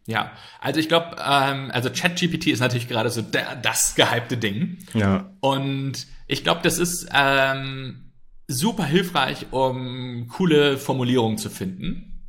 Ja, 0.06 0.32
also 0.60 0.80
ich 0.80 0.88
glaube, 0.88 1.16
ähm, 1.18 1.70
also 1.70 1.88
ChatGPT 1.90 2.48
ist 2.48 2.60
natürlich 2.60 2.88
gerade 2.88 3.10
so 3.10 3.22
der, 3.22 3.56
das 3.56 3.94
gehypte 3.94 4.36
Ding. 4.36 4.78
Ja. 4.92 5.30
Und 5.40 6.06
ich 6.26 6.44
glaube, 6.44 6.60
das 6.62 6.78
ist 6.78 7.08
ähm, 7.14 8.07
super 8.48 8.84
hilfreich, 8.84 9.46
um 9.52 10.26
coole 10.28 10.78
Formulierungen 10.78 11.38
zu 11.38 11.50
finden, 11.50 12.26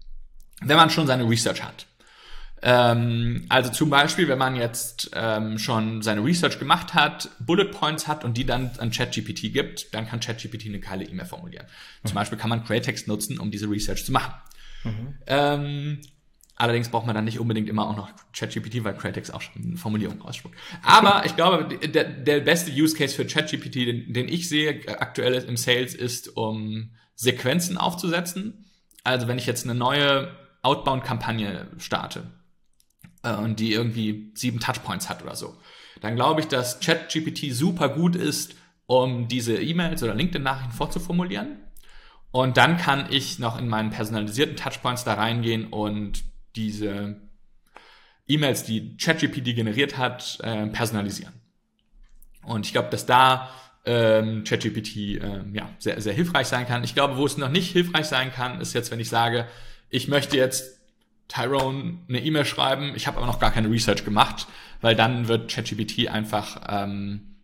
wenn 0.62 0.78
man 0.78 0.90
schon 0.90 1.08
seine 1.08 1.28
Research 1.28 1.64
hat. 1.64 1.88
Ähm, 2.62 3.46
also 3.48 3.72
zum 3.72 3.90
Beispiel, 3.90 4.28
wenn 4.28 4.38
man 4.38 4.58
jetzt 4.58 5.12
ähm, 5.14 5.58
schon 5.58 6.02
seine 6.02 6.24
Research 6.24 6.60
gemacht 6.60 6.94
hat, 6.94 7.30
Bullet 7.40 7.72
Points 7.72 8.08
hat 8.08 8.26
und 8.26 8.36
die 8.36 8.46
dann 8.46 8.70
an 8.80 8.92
ChatGPT 8.92 9.54
gibt, 9.54 9.94
dann 9.94 10.08
kann 10.08 10.20
ChatGPT 10.20 10.66
eine 10.66 10.82
geile 10.82 11.06
E-Mail 11.06 11.26
formulieren. 11.26 11.66
Mhm. 12.04 12.08
Zum 12.08 12.16
Beispiel 12.16 12.38
kann 12.38 12.50
man 12.50 12.66
Creatext 12.66 13.08
nutzen, 13.08 13.40
um 13.40 13.50
diese 13.50 13.70
Research 13.70 14.06
zu 14.06 14.12
machen. 14.12 14.34
Mhm. 14.84 15.16
Ähm, 15.28 16.02
Allerdings 16.60 16.90
braucht 16.90 17.06
man 17.06 17.16
dann 17.16 17.24
nicht 17.24 17.40
unbedingt 17.40 17.70
immer 17.70 17.88
auch 17.88 17.96
noch 17.96 18.10
ChatGPT, 18.34 18.84
weil 18.84 18.94
Createx 18.94 19.32
auch 19.32 19.40
schon 19.40 19.78
Formulierungen 19.78 20.22
ausspuckt. 20.22 20.56
Aber 20.84 21.26
ich 21.26 21.38
glaube, 21.38 21.78
der, 21.88 22.04
der 22.04 22.42
beste 22.42 22.70
Use 22.70 22.98
Case 22.98 23.16
für 23.16 23.26
ChatGPT, 23.26 23.76
den, 23.76 24.12
den 24.12 24.28
ich 24.28 24.50
sehe 24.50 24.82
aktuell 25.00 25.36
im 25.36 25.56
Sales, 25.56 25.96
ist, 25.96 26.36
um 26.36 26.92
Sequenzen 27.16 27.78
aufzusetzen. 27.78 28.66
Also 29.06 29.30
wenn 29.30 29.38
ich 29.38 29.46
jetzt 29.46 29.64
eine 29.64 29.74
neue 29.74 30.36
Outbound-Kampagne 30.62 31.68
starte 31.78 32.30
äh, 33.24 33.36
und 33.36 33.62
die 33.62 33.72
irgendwie 33.72 34.34
sieben 34.36 34.60
Touchpoints 34.60 35.08
hat 35.10 35.24
oder 35.24 35.38
so, 35.38 35.56
dann 36.02 36.16
glaube 36.16 36.42
ich, 36.42 36.50
dass 36.50 36.82
ChatGPT 36.82 37.54
super 37.54 37.88
gut 37.88 38.18
ist, 38.18 38.56
um 38.86 39.30
diese 39.30 39.62
E-Mails 39.62 40.04
oder 40.04 40.14
LinkedIn-Nachrichten 40.14 40.74
vorzuformulieren. 40.74 41.60
Und 42.32 42.58
dann 42.58 42.76
kann 42.76 43.06
ich 43.10 43.40
noch 43.40 43.58
in 43.58 43.70
meinen 43.70 43.92
personalisierten 43.92 44.58
Touchpoints 44.58 45.06
da 45.06 45.14
reingehen 45.14 45.68
und 45.68 46.24
diese 46.56 47.16
E-Mails, 48.28 48.64
die 48.64 48.98
ChatGPT 48.98 49.56
generiert 49.56 49.98
hat, 49.98 50.40
äh, 50.44 50.68
personalisieren. 50.68 51.34
Und 52.44 52.66
ich 52.66 52.72
glaube, 52.72 52.90
dass 52.90 53.06
da 53.06 53.50
ähm, 53.86 54.44
ChatGPT 54.44 55.22
ähm, 55.22 55.56
ja, 55.56 55.70
sehr, 55.80 56.00
sehr 56.02 56.14
hilfreich 56.14 56.48
sein 56.48 56.68
kann. 56.68 56.84
Ich 56.84 56.94
glaube, 56.94 57.18
wo 57.18 57.26
es 57.26 57.38
noch 57.38 57.50
nicht 57.50 57.72
hilfreich 57.72 58.06
sein 58.06 58.32
kann, 58.32 58.62
ist 58.62 58.74
jetzt, 58.74 58.92
wenn 58.92 59.00
ich 59.00 59.10
sage, 59.10 59.48
ich 59.90 60.08
möchte 60.08 60.38
jetzt 60.38 60.80
Tyrone 61.28 62.00
eine 62.08 62.22
E-Mail 62.22 62.46
schreiben, 62.46 62.94
ich 62.96 63.08
habe 63.08 63.18
aber 63.18 63.28
noch 63.28 63.40
gar 63.40 63.52
keine 63.52 63.70
Research 63.70 64.04
gemacht, 64.04 64.48
weil 64.82 64.96
dann 64.96 65.28
wird 65.28 65.52
ChatGPT 65.52 66.10
einfach 66.10 66.62
ähm, 66.68 67.42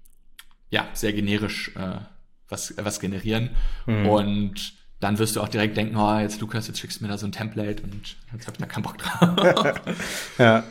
ja 0.69 0.87
sehr 0.93 1.13
generisch 1.13 1.71
äh, 1.75 1.99
was, 2.47 2.73
was 2.77 2.99
generieren. 2.99 3.51
Mhm. 3.85 4.07
Und 4.07 4.73
dann 4.99 5.19
wirst 5.19 5.35
du 5.35 5.41
auch 5.41 5.49
direkt 5.49 5.77
denken, 5.77 5.95
oh, 5.97 6.17
jetzt 6.19 6.39
Lukas, 6.41 6.67
jetzt 6.67 6.79
schickst 6.79 6.99
du 6.99 7.03
mir 7.03 7.11
da 7.11 7.17
so 7.17 7.25
ein 7.25 7.31
Template 7.31 7.83
und 7.83 8.15
jetzt 8.33 8.47
habe 8.47 8.53
ich 8.53 8.57
da 8.59 8.65
keinen 8.65 8.83
Bock 8.83 8.97
drauf. 8.97 9.81
ja. 10.37 10.63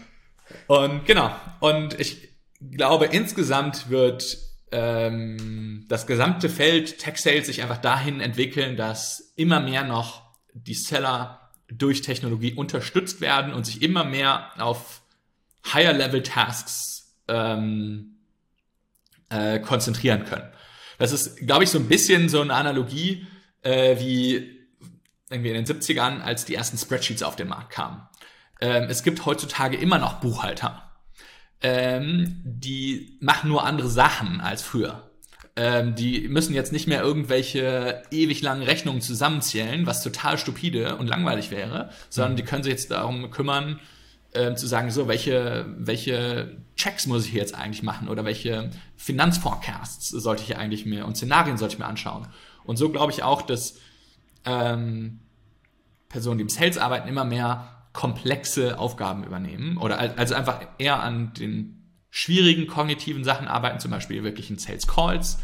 Und 0.67 1.05
genau. 1.07 1.35
Und 1.61 1.99
ich 2.01 2.29
glaube, 2.61 3.07
insgesamt 3.07 3.91
wird 3.91 4.39
ähm, 4.73 5.85
das 5.89 6.07
gesamte 6.07 6.49
Feld 6.49 6.99
Tech 6.99 7.19
Sales 7.19 7.47
sich 7.47 7.63
einfach 7.63 7.79
dahin 7.79 8.21
entwickeln, 8.21 8.77
dass 8.77 9.33
immer 9.37 9.61
mehr 9.61 9.85
noch 9.85 10.23
die 10.53 10.75
Seller 10.75 11.53
durch 11.69 12.03
Technologie 12.03 12.55
unterstützt 12.55 13.21
werden 13.21 13.53
und 13.53 13.67
sich 13.67 13.83
immer 13.83 14.05
mehr 14.05 14.51
auf 14.59 15.03
Higher-Level-Tasks 15.73 17.15
ähm, 17.29 18.17
äh, 19.31 19.61
konzentrieren 19.61 20.25
können. 20.25 20.49
Das 20.99 21.13
ist, 21.13 21.39
glaube 21.39 21.65
ich, 21.65 21.71
so 21.71 21.79
ein 21.79 21.89
bisschen 21.89 22.29
so 22.29 22.41
eine 22.41 22.55
Analogie 22.55 23.27
äh, 23.65 23.99
wie 23.99 24.55
irgendwie 25.31 25.51
in 25.51 25.65
den 25.65 25.67
70ern, 25.67 26.21
als 26.21 26.45
die 26.45 26.55
ersten 26.55 26.79
Spreadsheets 26.79 27.23
auf 27.23 27.37
den 27.37 27.49
Markt 27.49 27.71
kamen. 27.71 28.03
Ähm, 28.61 28.85
es 28.89 29.03
gibt 29.03 29.27
heutzutage 29.27 29.77
immer 29.77 29.99
noch 29.99 30.21
Buchhalter. 30.21 30.93
Ähm, 31.61 32.41
die 32.45 33.19
machen 33.21 33.49
nur 33.49 33.65
andere 33.65 33.89
Sachen 33.89 34.41
als 34.41 34.63
früher. 34.63 35.11
Ähm, 35.57 35.95
die 35.95 36.29
müssen 36.29 36.55
jetzt 36.55 36.73
nicht 36.73 36.87
mehr 36.87 37.01
irgendwelche 37.01 38.03
ewig 38.11 38.43
langen 38.43 38.63
Rechnungen 38.63 39.01
zusammenzählen, 39.01 39.87
was 39.87 40.03
total 40.03 40.37
stupide 40.37 40.97
und 40.97 41.07
langweilig 41.07 41.51
wäre, 41.51 41.91
sondern 42.11 42.33
mhm. 42.33 42.37
die 42.37 42.43
können 42.43 42.63
sich 42.65 42.73
jetzt 42.73 42.91
darum 42.91 43.31
kümmern, 43.31 43.81
äh, 44.33 44.55
zu 44.55 44.67
sagen, 44.67 44.91
so, 44.91 45.07
welche, 45.07 45.65
welche 45.79 46.57
Checks 46.77 47.07
muss 47.07 47.25
ich 47.25 47.31
hier 47.31 47.41
jetzt 47.41 47.55
eigentlich 47.55 47.85
machen 47.85 48.09
oder 48.09 48.25
welche 48.25 48.71
Finanzforecasts 48.97 50.09
sollte 50.09 50.43
ich 50.43 50.57
eigentlich 50.57 50.87
mir 50.87 51.07
und 51.07 51.17
Szenarien 51.17 51.57
sollte 51.57 51.75
ich 51.75 51.79
mir 51.79 51.87
anschauen. 51.87 52.27
Und 52.65 52.77
so 52.77 52.91
glaube 52.91 53.13
ich 53.13 53.23
auch, 53.23 53.43
dass 53.43 53.79
ähm, 54.45 55.21
Personen, 56.09 56.39
die 56.39 56.43
im 56.43 56.49
Sales 56.49 56.79
arbeiten, 56.79 57.09
immer 57.09 57.25
mehr 57.25 57.87
komplexe 57.93 58.79
Aufgaben 58.79 59.25
übernehmen 59.25 59.79
oder 59.79 59.99
also 60.19 60.35
einfach 60.35 60.61
eher 60.79 61.01
an 61.01 61.33
den 61.35 61.85
schwierigen 62.11 62.67
kognitiven 62.67 63.25
Sachen 63.25 63.49
arbeiten, 63.49 63.81
zum 63.81 63.91
Beispiel 63.91 64.23
wirklich 64.23 64.51
in 64.51 64.59
Sales 64.59 64.87
Calls 64.87 65.39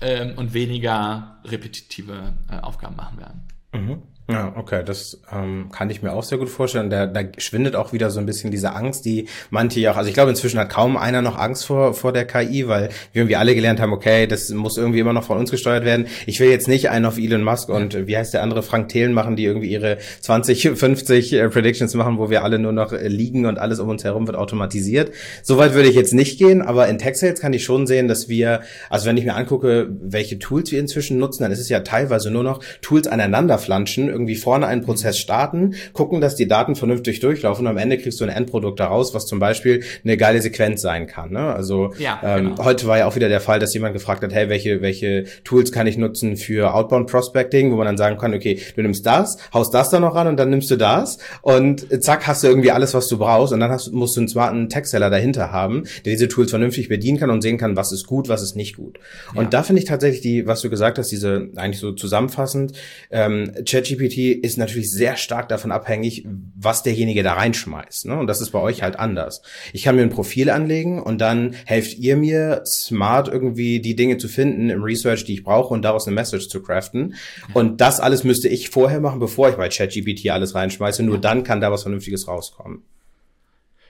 ähm, 0.00 0.34
und 0.36 0.54
weniger 0.54 1.40
repetitive 1.44 2.34
äh, 2.48 2.60
Aufgaben 2.60 2.96
machen 2.96 3.18
werden. 3.18 3.48
Mhm. 3.72 4.02
Ja, 4.30 4.52
okay, 4.56 4.82
das 4.84 5.20
ähm, 5.32 5.70
kann 5.72 5.90
ich 5.90 6.02
mir 6.02 6.12
auch 6.12 6.22
sehr 6.22 6.38
gut 6.38 6.48
vorstellen. 6.48 6.88
Da, 6.88 7.06
da 7.06 7.22
schwindet 7.38 7.74
auch 7.74 7.92
wieder 7.92 8.10
so 8.10 8.20
ein 8.20 8.26
bisschen 8.26 8.50
diese 8.50 8.74
Angst, 8.74 9.04
die 9.04 9.26
manche 9.50 9.80
ja 9.80 9.92
auch, 9.92 9.96
also 9.96 10.08
ich 10.08 10.14
glaube, 10.14 10.30
inzwischen 10.30 10.60
hat 10.60 10.70
kaum 10.70 10.96
einer 10.96 11.20
noch 11.20 11.36
Angst 11.36 11.66
vor, 11.66 11.94
vor 11.94 12.12
der 12.12 12.26
KI, 12.26 12.68
weil 12.68 12.90
wir 13.12 13.22
irgendwie 13.22 13.36
alle 13.36 13.54
gelernt 13.54 13.80
haben, 13.80 13.92
okay, 13.92 14.26
das 14.26 14.50
muss 14.50 14.76
irgendwie 14.76 15.00
immer 15.00 15.12
noch 15.12 15.24
von 15.24 15.36
uns 15.36 15.50
gesteuert 15.50 15.84
werden. 15.84 16.06
Ich 16.26 16.38
will 16.38 16.48
jetzt 16.48 16.68
nicht 16.68 16.90
einen 16.90 17.06
auf 17.06 17.18
Elon 17.18 17.42
Musk 17.42 17.68
und 17.70 18.06
wie 18.06 18.16
heißt 18.16 18.32
der 18.32 18.42
andere, 18.42 18.62
Frank 18.62 18.88
Thelen 18.88 19.14
machen, 19.14 19.34
die 19.34 19.44
irgendwie 19.44 19.68
ihre 19.68 19.98
20, 20.20 20.70
50 20.74 21.32
äh, 21.32 21.48
Predictions 21.48 21.94
machen, 21.94 22.18
wo 22.18 22.30
wir 22.30 22.44
alle 22.44 22.58
nur 22.58 22.72
noch 22.72 22.92
äh, 22.92 23.08
liegen 23.08 23.46
und 23.46 23.58
alles 23.58 23.80
um 23.80 23.88
uns 23.88 24.04
herum 24.04 24.26
wird 24.28 24.36
automatisiert. 24.36 25.10
Soweit 25.42 25.74
würde 25.74 25.88
ich 25.88 25.96
jetzt 25.96 26.14
nicht 26.14 26.38
gehen, 26.38 26.62
aber 26.62 26.88
in 26.88 26.98
Tech 26.98 27.16
Sales 27.16 27.40
kann 27.40 27.52
ich 27.52 27.64
schon 27.64 27.86
sehen, 27.86 28.06
dass 28.06 28.28
wir, 28.28 28.60
also 28.90 29.06
wenn 29.06 29.16
ich 29.16 29.24
mir 29.24 29.34
angucke, 29.34 29.88
welche 30.00 30.38
Tools 30.38 30.70
wir 30.70 30.78
inzwischen 30.78 31.18
nutzen, 31.18 31.42
dann 31.42 31.52
ist 31.52 31.58
es 31.58 31.68
ja 31.68 31.80
teilweise 31.80 32.30
nur 32.30 32.44
noch 32.44 32.62
Tools 32.80 33.08
aneinander 33.08 33.58
flanschen, 33.58 34.08
irgendwie 34.20 34.36
vorne 34.36 34.66
einen 34.66 34.82
Prozess 34.82 35.18
starten, 35.18 35.74
gucken, 35.92 36.20
dass 36.20 36.36
die 36.36 36.46
Daten 36.46 36.76
vernünftig 36.76 37.20
durchlaufen 37.20 37.66
und 37.66 37.70
am 37.70 37.78
Ende 37.78 37.98
kriegst 37.98 38.20
du 38.20 38.24
ein 38.24 38.30
Endprodukt 38.30 38.78
daraus, 38.78 39.14
was 39.14 39.26
zum 39.26 39.38
Beispiel 39.38 39.82
eine 40.04 40.16
geile 40.16 40.42
Sequenz 40.42 40.82
sein 40.82 41.06
kann. 41.06 41.30
Ne? 41.32 41.54
Also 41.54 41.92
ja, 41.98 42.20
ähm, 42.22 42.50
genau. 42.50 42.64
heute 42.64 42.86
war 42.86 42.98
ja 42.98 43.06
auch 43.06 43.16
wieder 43.16 43.28
der 43.28 43.40
Fall, 43.40 43.58
dass 43.58 43.72
jemand 43.72 43.94
gefragt 43.94 44.22
hat, 44.22 44.32
hey, 44.32 44.48
welche, 44.48 44.82
welche 44.82 45.24
Tools 45.44 45.72
kann 45.72 45.86
ich 45.86 45.96
nutzen 45.96 46.36
für 46.36 46.74
Outbound 46.74 47.10
Prospecting, 47.10 47.72
wo 47.72 47.76
man 47.76 47.86
dann 47.86 47.96
sagen 47.96 48.18
kann, 48.18 48.34
okay, 48.34 48.60
du 48.76 48.82
nimmst 48.82 49.06
das, 49.06 49.38
haust 49.54 49.72
das 49.72 49.90
da 49.90 50.00
noch 50.00 50.14
ran 50.14 50.26
und 50.26 50.36
dann 50.36 50.50
nimmst 50.50 50.70
du 50.70 50.76
das 50.76 51.18
und 51.42 51.86
zack, 52.02 52.26
hast 52.26 52.42
du 52.42 52.48
irgendwie 52.48 52.70
alles, 52.70 52.92
was 52.94 53.08
du 53.08 53.18
brauchst 53.18 53.52
und 53.52 53.60
dann 53.60 53.70
hast, 53.70 53.92
musst 53.92 54.16
du 54.16 54.20
einen 54.20 54.28
smarten 54.28 54.68
Tech-Seller 54.68 55.10
dahinter 55.10 55.50
haben, 55.50 55.84
der 56.04 56.12
diese 56.12 56.28
Tools 56.28 56.50
vernünftig 56.50 56.88
bedienen 56.88 57.18
kann 57.18 57.30
und 57.30 57.42
sehen 57.42 57.56
kann, 57.56 57.76
was 57.76 57.92
ist 57.92 58.06
gut, 58.06 58.28
was 58.28 58.42
ist 58.42 58.56
nicht 58.56 58.76
gut. 58.76 58.98
Und 59.34 59.44
ja. 59.44 59.50
da 59.50 59.62
finde 59.62 59.80
ich 59.80 59.88
tatsächlich 59.88 60.20
die, 60.20 60.46
was 60.46 60.60
du 60.60 60.70
gesagt 60.70 60.98
hast, 60.98 61.10
diese 61.10 61.48
eigentlich 61.56 61.80
so 61.80 61.92
zusammenfassend, 61.92 62.72
ähm, 63.10 63.52
ChatGPT 63.64 64.09
Community 64.10 64.32
ist 64.32 64.58
natürlich 64.58 64.90
sehr 64.90 65.16
stark 65.16 65.48
davon 65.48 65.72
abhängig, 65.72 66.26
was 66.56 66.82
derjenige 66.82 67.22
da 67.22 67.34
reinschmeißt. 67.34 68.06
Ne? 68.06 68.18
Und 68.18 68.26
das 68.26 68.40
ist 68.40 68.50
bei 68.50 68.58
euch 68.58 68.82
halt 68.82 68.98
anders. 68.98 69.42
Ich 69.72 69.84
kann 69.84 69.96
mir 69.96 70.02
ein 70.02 70.10
Profil 70.10 70.50
anlegen 70.50 71.00
und 71.00 71.20
dann 71.20 71.54
helft 71.64 71.98
ihr 71.98 72.16
mir, 72.16 72.62
smart 72.66 73.28
irgendwie 73.28 73.80
die 73.80 73.96
Dinge 73.96 74.18
zu 74.18 74.28
finden 74.28 74.70
im 74.70 74.82
Research, 74.82 75.24
die 75.24 75.34
ich 75.34 75.44
brauche 75.44 75.72
und 75.72 75.82
daraus 75.82 76.06
eine 76.06 76.14
Message 76.14 76.48
zu 76.48 76.62
craften. 76.62 77.14
Und 77.54 77.80
das 77.80 78.00
alles 78.00 78.24
müsste 78.24 78.48
ich 78.48 78.70
vorher 78.70 79.00
machen, 79.00 79.20
bevor 79.20 79.48
ich 79.48 79.56
bei 79.56 79.68
ChatGPT 79.68 80.30
alles 80.30 80.54
reinschmeiße. 80.54 81.02
Nur 81.02 81.18
dann 81.18 81.44
kann 81.44 81.60
da 81.60 81.70
was 81.70 81.82
Vernünftiges 81.82 82.28
rauskommen. 82.28 82.82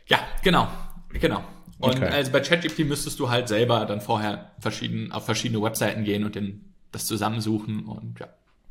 Ja, 0.06 0.18
genau. 0.42 0.68
Genau. 1.12 1.42
Und 1.78 1.96
okay. 1.96 2.09
also 2.09 2.30
bei 2.30 2.40
ChatGPT 2.40 2.80
müsstest 2.80 3.18
du 3.18 3.30
halt 3.30 3.48
selber 3.48 3.87
dann 3.87 4.00
vorher 4.00 4.52
verschieden, 4.59 5.12
auf 5.12 5.24
verschiedene 5.24 5.62
Webseiten 5.62 6.04
gehen 6.04 6.24
und 6.24 6.35
den, 6.35 6.74
das 6.92 7.06
zusammensuchen 7.06 7.87
und 7.87 8.20
ja. 8.20 8.28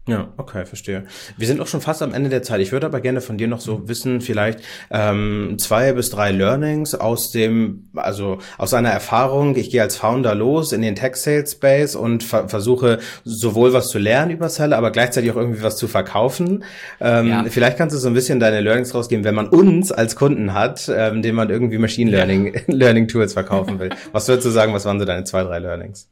Ja, 0.10 0.34
okay, 0.38 0.66
verstehe. 0.66 1.04
Wir 1.38 1.48
sind 1.48 1.62
auch 1.62 1.68
schon 1.68 1.82
fast 1.82 2.02
am 2.02 2.14
Ende 2.14 2.30
der 2.30 2.44
Zeit. 2.44 2.62
Ich 2.62 2.72
würde 2.72 2.88
aber 2.88 3.02
gerne 3.02 3.22
von 3.22 3.38
dir 3.38 3.48
noch 3.48 3.62
so 3.62 3.88
wissen, 3.88 4.22
vielleicht 4.22 4.60
ähm, 4.90 5.56
zwei 5.60 5.94
bis 5.94 6.10
drei 6.10 6.32
Learnings 6.32 6.96
aus 6.96 7.32
dem, 7.32 7.90
also 7.96 8.40
aus 8.58 8.74
einer 8.74 8.90
Erfahrung. 8.90 9.56
Ich 9.56 9.70
gehe 9.70 9.82
als 9.82 9.98
Founder 9.98 10.36
los 10.36 10.72
in 10.72 10.82
den 10.82 10.96
Tech 10.96 11.16
Sales 11.16 11.52
Space 11.52 11.96
und 11.96 12.24
ver 12.24 12.50
versuche 12.50 13.00
sowohl 13.24 13.74
was 13.74 13.90
zu 13.90 14.00
lernen 14.00 14.32
über 14.32 14.50
Seller, 14.50 14.78
aber 14.78 14.92
gleichzeitig 14.92 15.32
auch 15.32 15.36
irgendwie 15.36 15.62
was 15.62 15.78
zu 15.78 15.88
verkaufen. 15.88 16.64
Ähm, 17.00 17.28
ja. 17.28 17.46
Vielleicht 17.48 17.78
kannst 17.78 17.96
du 17.96 18.00
so 18.00 18.08
ein 18.08 18.14
bisschen 18.14 18.40
deine 18.40 18.62
Learnings 18.62 18.94
rausgeben, 18.94 19.24
wenn 19.24 19.36
man 19.36 19.48
uns 19.50 19.92
als 19.92 20.16
Kunden 20.16 20.54
hat, 20.54 20.92
ähm, 20.94 21.22
dem 21.22 21.36
man 21.36 21.50
irgendwie 21.50 21.78
Machine 21.78 22.12
Learning 22.12 22.54
ja. 22.54 22.62
Learning 22.68 23.08
Tools 23.08 23.34
verkaufen 23.34 23.80
will. 23.80 23.90
was 24.12 24.28
würdest 24.28 24.46
du 24.46 24.52
sagen? 24.52 24.74
Was 24.74 24.86
waren 24.86 25.00
so 25.00 25.06
deine 25.06 25.24
zwei, 25.24 25.44
drei 25.44 25.60
Learnings? 25.60 26.10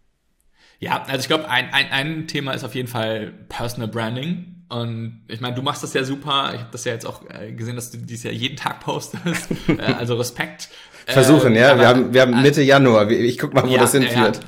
Ja, 0.80 1.04
also 1.04 1.22
ich 1.22 1.28
glaube, 1.28 1.50
ein, 1.50 1.74
ein, 1.74 1.92
ein 1.92 2.28
Thema 2.28 2.54
ist 2.54 2.64
auf 2.64 2.76
jeden 2.76 2.88
Fall 2.88 3.34
Personal 3.50 3.88
Branding. 3.88 4.64
Und 4.70 5.24
ich 5.28 5.40
meine, 5.40 5.56
du 5.56 5.62
machst 5.62 5.82
das 5.82 5.94
ja 5.94 6.04
super. 6.04 6.52
Ich 6.54 6.60
habe 6.60 6.70
das 6.72 6.84
ja 6.86 6.92
jetzt 6.92 7.06
auch 7.06 7.24
äh, 7.30 7.54
gesehen, 7.54 7.76
dass 7.76 7.92
du 7.92 7.98
dies 7.98 8.24
ja 8.24 8.32
jeden 8.32 8.58
Tag 8.58 8.82
postest. 8.82 9.50
äh, 9.68 9.82
also 9.82 10.16
Respekt. 10.16 10.70
Versuchen, 11.08 11.56
äh, 11.56 11.62
ja. 11.62 11.72
Aber, 11.72 11.80
wir 11.80 11.88
haben, 11.88 12.14
wir 12.14 12.22
haben 12.22 12.42
Mitte 12.42 12.62
Januar. 12.62 13.10
Ich 13.10 13.38
guck 13.38 13.54
mal, 13.54 13.64
wo 13.64 13.74
ja, 13.74 13.80
das 13.80 13.94
hinführt. 13.94 14.42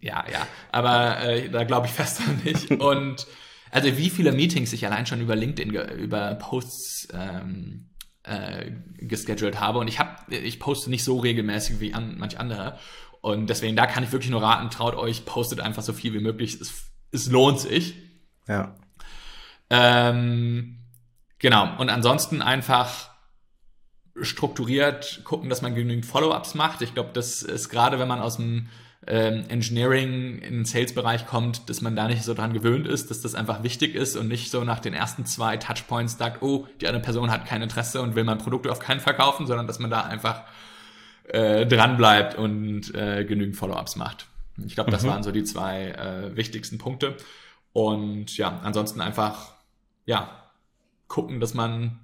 Ja, 0.00 0.24
ja. 0.26 0.32
ja. 0.32 0.46
Aber 0.72 1.22
äh, 1.22 1.48
da 1.48 1.64
glaube 1.64 1.86
ich 1.86 1.92
fest 1.92 2.20
an 2.20 2.40
nicht. 2.44 2.70
Und 2.70 3.26
also 3.70 3.96
wie 3.96 4.10
viele 4.10 4.32
Meetings 4.32 4.72
ich 4.72 4.86
allein 4.86 5.06
schon 5.06 5.20
über 5.20 5.34
LinkedIn, 5.34 5.74
über 5.98 6.34
Posts 6.34 7.08
ähm, 7.14 7.88
äh, 8.22 8.72
gescheduled 8.98 9.60
habe. 9.60 9.78
Und 9.78 9.88
ich 9.88 9.98
habe, 9.98 10.34
ich 10.34 10.60
poste 10.60 10.90
nicht 10.90 11.04
so 11.04 11.18
regelmäßig 11.18 11.80
wie 11.80 11.94
an, 11.94 12.16
manch 12.18 12.38
andere. 12.38 12.78
Und 13.26 13.50
deswegen, 13.50 13.74
da 13.74 13.86
kann 13.86 14.04
ich 14.04 14.12
wirklich 14.12 14.30
nur 14.30 14.40
raten, 14.40 14.70
traut 14.70 14.94
euch, 14.94 15.24
postet 15.24 15.58
einfach 15.58 15.82
so 15.82 15.92
viel 15.92 16.14
wie 16.14 16.20
möglich. 16.20 16.60
Es, 16.60 16.84
es 17.10 17.28
lohnt 17.28 17.58
sich. 17.58 17.96
Ja. 18.46 18.76
Ähm, 19.68 20.78
genau. 21.40 21.76
Und 21.78 21.90
ansonsten 21.90 22.40
einfach 22.40 23.10
strukturiert 24.20 25.22
gucken, 25.24 25.50
dass 25.50 25.60
man 25.60 25.74
genügend 25.74 26.06
Follow-ups 26.06 26.54
macht. 26.54 26.82
Ich 26.82 26.94
glaube, 26.94 27.10
das 27.14 27.42
ist 27.42 27.68
gerade, 27.68 27.98
wenn 27.98 28.06
man 28.06 28.20
aus 28.20 28.36
dem 28.36 28.68
ähm, 29.08 29.42
Engineering 29.48 30.38
in 30.38 30.58
den 30.58 30.64
Sales-Bereich 30.64 31.26
kommt, 31.26 31.68
dass 31.68 31.80
man 31.80 31.96
da 31.96 32.06
nicht 32.06 32.22
so 32.22 32.32
dran 32.32 32.52
gewöhnt 32.52 32.86
ist, 32.86 33.10
dass 33.10 33.22
das 33.22 33.34
einfach 33.34 33.64
wichtig 33.64 33.96
ist 33.96 34.14
und 34.14 34.28
nicht 34.28 34.52
so 34.52 34.62
nach 34.62 34.78
den 34.78 34.94
ersten 34.94 35.26
zwei 35.26 35.56
Touchpoints 35.56 36.16
sagt, 36.16 36.42
oh, 36.42 36.68
die 36.80 36.86
andere 36.86 37.02
Person 37.02 37.32
hat 37.32 37.44
kein 37.44 37.60
Interesse 37.60 38.02
und 38.02 38.14
will 38.14 38.22
mein 38.22 38.38
Produkt 38.38 38.68
auf 38.68 38.78
keinen 38.78 39.00
verkaufen, 39.00 39.48
sondern 39.48 39.66
dass 39.66 39.80
man 39.80 39.90
da 39.90 40.02
einfach 40.02 40.44
äh, 41.28 41.66
dran 41.66 41.96
bleibt 41.96 42.36
und 42.36 42.94
äh, 42.94 43.24
genügend 43.24 43.56
Follow-ups 43.56 43.96
macht. 43.96 44.28
Ich 44.64 44.74
glaube, 44.74 44.90
das 44.90 45.02
mhm. 45.02 45.08
waren 45.08 45.22
so 45.22 45.32
die 45.32 45.44
zwei 45.44 45.90
äh, 45.90 46.36
wichtigsten 46.36 46.78
Punkte. 46.78 47.16
Und 47.72 48.36
ja, 48.38 48.60
ansonsten 48.62 49.00
einfach 49.00 49.54
ja 50.06 50.50
gucken, 51.08 51.40
dass 51.40 51.54
man 51.54 52.00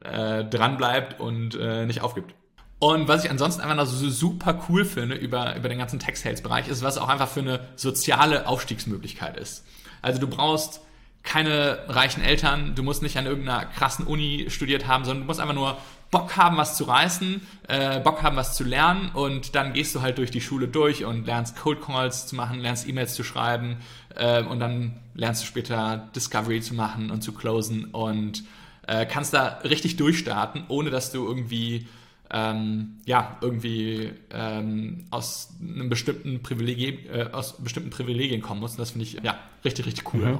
äh, 0.00 0.44
dran 0.44 0.76
bleibt 0.76 1.18
und 1.20 1.54
äh, 1.54 1.86
nicht 1.86 2.02
aufgibt. 2.02 2.34
Und 2.78 3.08
was 3.08 3.24
ich 3.24 3.30
ansonsten 3.30 3.62
einfach 3.62 3.76
noch 3.76 3.86
so 3.86 4.10
super 4.10 4.66
cool 4.68 4.84
finde 4.84 5.16
über, 5.16 5.56
über 5.56 5.70
den 5.70 5.78
ganzen 5.78 5.98
Tech-Sales-Bereich 5.98 6.68
ist, 6.68 6.82
was 6.82 6.98
auch 6.98 7.08
einfach 7.08 7.28
für 7.28 7.40
eine 7.40 7.60
soziale 7.76 8.46
Aufstiegsmöglichkeit 8.46 9.38
ist. 9.38 9.64
Also 10.02 10.20
du 10.20 10.26
brauchst 10.26 10.82
keine 11.24 11.78
reichen 11.88 12.22
Eltern, 12.22 12.74
du 12.74 12.82
musst 12.82 13.02
nicht 13.02 13.16
an 13.16 13.26
irgendeiner 13.26 13.64
krassen 13.64 14.06
Uni 14.06 14.46
studiert 14.48 14.86
haben, 14.86 15.04
sondern 15.04 15.22
du 15.22 15.26
musst 15.26 15.40
einfach 15.40 15.54
nur 15.54 15.78
Bock 16.10 16.36
haben, 16.36 16.56
was 16.58 16.76
zu 16.76 16.84
reißen, 16.84 17.40
äh, 17.66 17.98
Bock 18.00 18.22
haben, 18.22 18.36
was 18.36 18.54
zu 18.54 18.62
lernen 18.62 19.10
und 19.14 19.54
dann 19.56 19.72
gehst 19.72 19.94
du 19.94 20.02
halt 20.02 20.18
durch 20.18 20.30
die 20.30 20.42
Schule 20.42 20.68
durch 20.68 21.04
und 21.04 21.26
lernst 21.26 21.56
Cold 21.56 21.80
Calls 21.80 22.26
zu 22.26 22.36
machen, 22.36 22.60
lernst 22.60 22.86
E-Mails 22.86 23.14
zu 23.14 23.24
schreiben 23.24 23.78
äh, 24.14 24.42
und 24.42 24.60
dann 24.60 25.00
lernst 25.14 25.42
du 25.42 25.46
später 25.46 26.08
Discovery 26.14 26.60
zu 26.60 26.74
machen 26.74 27.10
und 27.10 27.22
zu 27.22 27.32
closen 27.32 27.86
und 27.86 28.44
äh, 28.86 29.06
kannst 29.06 29.32
da 29.32 29.60
richtig 29.64 29.96
durchstarten, 29.96 30.64
ohne 30.68 30.90
dass 30.90 31.10
du 31.10 31.26
irgendwie 31.26 31.88
ähm, 32.30 32.96
ja, 33.06 33.36
irgendwie 33.40 34.12
ähm, 34.30 35.06
aus 35.10 35.50
einem 35.60 35.88
bestimmten 35.88 36.42
Privilegien, 36.42 36.98
äh, 37.12 37.28
aus 37.32 37.62
bestimmten 37.62 37.90
Privilegien 37.90 38.42
kommen 38.42 38.60
muss. 38.60 38.72
Und 38.72 38.80
das 38.80 38.90
finde 38.90 39.04
ich 39.04 39.14
ja 39.22 39.38
richtig, 39.64 39.86
richtig 39.86 40.12
cool. 40.14 40.32
Mhm. 40.32 40.38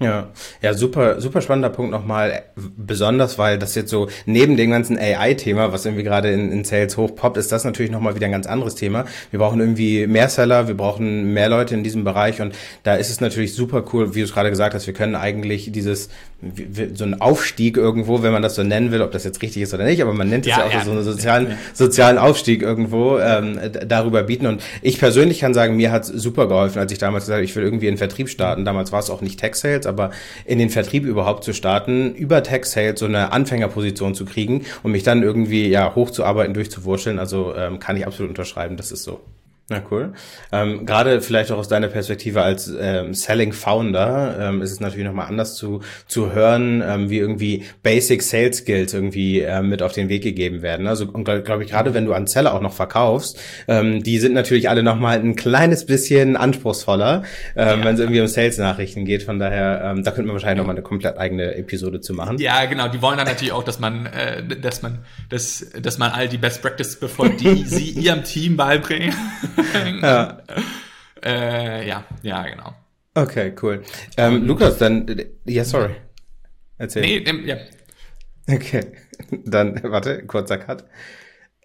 Ja, 0.00 0.30
ja, 0.60 0.74
super, 0.74 1.20
super 1.20 1.40
spannender 1.40 1.70
Punkt 1.70 1.92
nochmal, 1.92 2.42
besonders 2.56 3.38
weil 3.38 3.60
das 3.60 3.76
jetzt 3.76 3.90
so 3.90 4.08
neben 4.26 4.56
dem 4.56 4.70
ganzen 4.70 4.98
AI-Thema, 4.98 5.72
was 5.72 5.86
irgendwie 5.86 6.02
gerade 6.02 6.32
in, 6.32 6.50
in 6.50 6.64
Sales 6.64 6.96
hochpoppt, 6.96 7.36
ist 7.36 7.52
das 7.52 7.62
natürlich 7.62 7.92
nochmal 7.92 8.16
wieder 8.16 8.26
ein 8.26 8.32
ganz 8.32 8.48
anderes 8.48 8.74
Thema. 8.74 9.04
Wir 9.30 9.38
brauchen 9.38 9.60
irgendwie 9.60 10.08
mehr 10.08 10.28
Seller, 10.28 10.66
wir 10.66 10.76
brauchen 10.76 11.32
mehr 11.32 11.48
Leute 11.48 11.74
in 11.74 11.84
diesem 11.84 12.02
Bereich 12.02 12.40
und 12.40 12.56
da 12.82 12.96
ist 12.96 13.08
es 13.08 13.20
natürlich 13.20 13.54
super 13.54 13.84
cool, 13.92 14.16
wie 14.16 14.18
du 14.18 14.24
es 14.24 14.34
gerade 14.34 14.50
gesagt 14.50 14.74
hast, 14.74 14.88
wir 14.88 14.94
können 14.94 15.14
eigentlich 15.14 15.70
dieses, 15.70 16.08
so 16.94 17.04
ein 17.04 17.20
Aufstieg 17.20 17.76
irgendwo, 17.76 18.22
wenn 18.22 18.32
man 18.32 18.42
das 18.42 18.54
so 18.54 18.62
nennen 18.62 18.90
will, 18.90 19.02
ob 19.02 19.12
das 19.12 19.24
jetzt 19.24 19.42
richtig 19.42 19.62
ist 19.62 19.74
oder 19.74 19.84
nicht, 19.84 20.00
aber 20.00 20.14
man 20.14 20.28
nennt 20.28 20.46
es 20.46 20.52
ja, 20.52 20.58
ja 20.58 20.64
auch 20.64 20.72
ja. 20.72 20.84
so 20.84 20.92
einen 20.92 21.02
sozialen, 21.02 21.58
sozialen 21.72 22.18
Aufstieg 22.18 22.62
irgendwo 22.62 23.18
ähm, 23.18 23.58
darüber 23.86 24.22
bieten 24.22 24.46
und 24.46 24.62
ich 24.82 24.98
persönlich 24.98 25.40
kann 25.40 25.54
sagen, 25.54 25.76
mir 25.76 25.90
hat 25.90 26.04
super 26.04 26.48
geholfen, 26.48 26.78
als 26.78 26.92
ich 26.92 26.98
damals 26.98 27.24
gesagt 27.24 27.36
habe, 27.36 27.44
ich 27.44 27.54
will 27.56 27.64
irgendwie 27.64 27.88
in 27.88 27.96
Vertrieb 27.96 28.28
starten. 28.28 28.64
Damals 28.64 28.92
war 28.92 29.00
es 29.00 29.10
auch 29.10 29.20
nicht 29.20 29.40
Tech-Sales, 29.40 29.64
Sales, 29.64 29.86
aber 29.86 30.10
in 30.44 30.58
den 30.58 30.70
Vertrieb 30.70 31.04
überhaupt 31.04 31.44
zu 31.44 31.52
starten, 31.52 32.14
über 32.14 32.42
Tech 32.42 32.64
Sales 32.64 33.00
so 33.00 33.06
eine 33.06 33.32
Anfängerposition 33.32 34.14
zu 34.14 34.24
kriegen 34.24 34.64
und 34.82 34.92
mich 34.92 35.02
dann 35.02 35.22
irgendwie 35.22 35.68
ja 35.68 35.94
hochzuarbeiten, 35.94 36.54
durchzuwurscheln. 36.54 37.18
Also 37.18 37.54
ähm, 37.56 37.78
kann 37.78 37.96
ich 37.96 38.06
absolut 38.06 38.30
unterschreiben, 38.30 38.76
das 38.76 38.92
ist 38.92 39.04
so. 39.04 39.20
Na 39.70 39.82
cool. 39.90 40.12
Ähm, 40.52 40.84
Gerade 40.84 41.22
vielleicht 41.22 41.50
auch 41.50 41.56
aus 41.56 41.68
deiner 41.68 41.88
Perspektive 41.88 42.42
als 42.42 42.70
ähm, 42.78 43.14
Selling 43.14 43.54
Founder 43.54 44.36
ähm, 44.38 44.60
ist 44.60 44.72
es 44.72 44.80
natürlich 44.80 45.06
nochmal 45.06 45.26
anders 45.26 45.54
zu, 45.54 45.80
zu 46.06 46.32
hören, 46.32 46.82
ähm, 46.86 47.08
wie 47.08 47.16
irgendwie 47.16 47.64
Basic 47.82 48.20
Sales 48.20 48.58
Skills 48.58 48.92
irgendwie 48.92 49.40
ähm, 49.40 49.70
mit 49.70 49.80
auf 49.80 49.92
den 49.92 50.10
Weg 50.10 50.22
gegeben 50.22 50.60
werden. 50.60 50.86
Also 50.86 51.06
und 51.06 51.24
glaube 51.24 51.42
glaub 51.42 51.62
ich, 51.62 51.70
gerade 51.70 51.94
wenn 51.94 52.04
du 52.04 52.12
an 52.12 52.26
Seller 52.26 52.52
auch 52.52 52.60
noch 52.60 52.74
verkaufst, 52.74 53.40
ähm, 53.66 54.02
die 54.02 54.18
sind 54.18 54.34
natürlich 54.34 54.68
alle 54.68 54.82
nochmal 54.82 55.18
ein 55.18 55.34
kleines 55.34 55.86
bisschen 55.86 56.36
anspruchsvoller, 56.36 57.22
ähm, 57.56 57.66
ja. 57.78 57.84
wenn 57.86 57.94
es 57.94 58.00
irgendwie 58.00 58.20
um 58.20 58.26
Sales-Nachrichten 58.26 59.06
geht. 59.06 59.22
Von 59.22 59.38
daher, 59.38 59.92
ähm, 59.96 60.04
da 60.04 60.10
könnte 60.10 60.26
man 60.26 60.34
wahrscheinlich 60.34 60.58
ja. 60.58 60.62
nochmal 60.62 60.76
eine 60.76 60.82
komplett 60.82 61.16
eigene 61.16 61.54
Episode 61.54 62.02
zu 62.02 62.12
machen. 62.12 62.36
Ja, 62.36 62.66
genau. 62.66 62.88
Die 62.88 63.00
wollen 63.00 63.16
dann 63.16 63.26
natürlich 63.26 63.52
auch, 63.52 63.64
dass 63.64 63.80
man, 63.80 64.04
äh, 64.04 64.42
dass 64.60 64.82
man, 64.82 64.98
dass, 65.30 65.64
dass 65.80 65.96
man 65.96 66.10
all 66.10 66.28
die 66.28 66.36
Best 66.36 66.60
Practice, 66.60 66.96
bevor 66.96 67.30
die 67.30 67.64
sie 67.66 67.92
ihrem 67.92 68.24
Team 68.24 68.58
beibringen. 68.58 69.14
Ja. 70.02 70.38
Äh, 71.24 71.88
ja, 71.88 72.04
ja, 72.20 72.42
genau. 72.46 72.74
Okay, 73.14 73.54
cool. 73.62 73.82
Ähm, 74.18 74.46
Lukas, 74.46 74.76
dann, 74.76 75.06
ja, 75.46 75.64
sorry. 75.64 75.94
Erzähl. 76.76 77.00
Nee, 77.00 77.16
ähm, 77.24 77.46
ja. 77.46 77.56
Okay, 78.46 78.92
dann, 79.46 79.80
warte, 79.84 80.26
kurzer 80.26 80.58
Cut. 80.58 80.84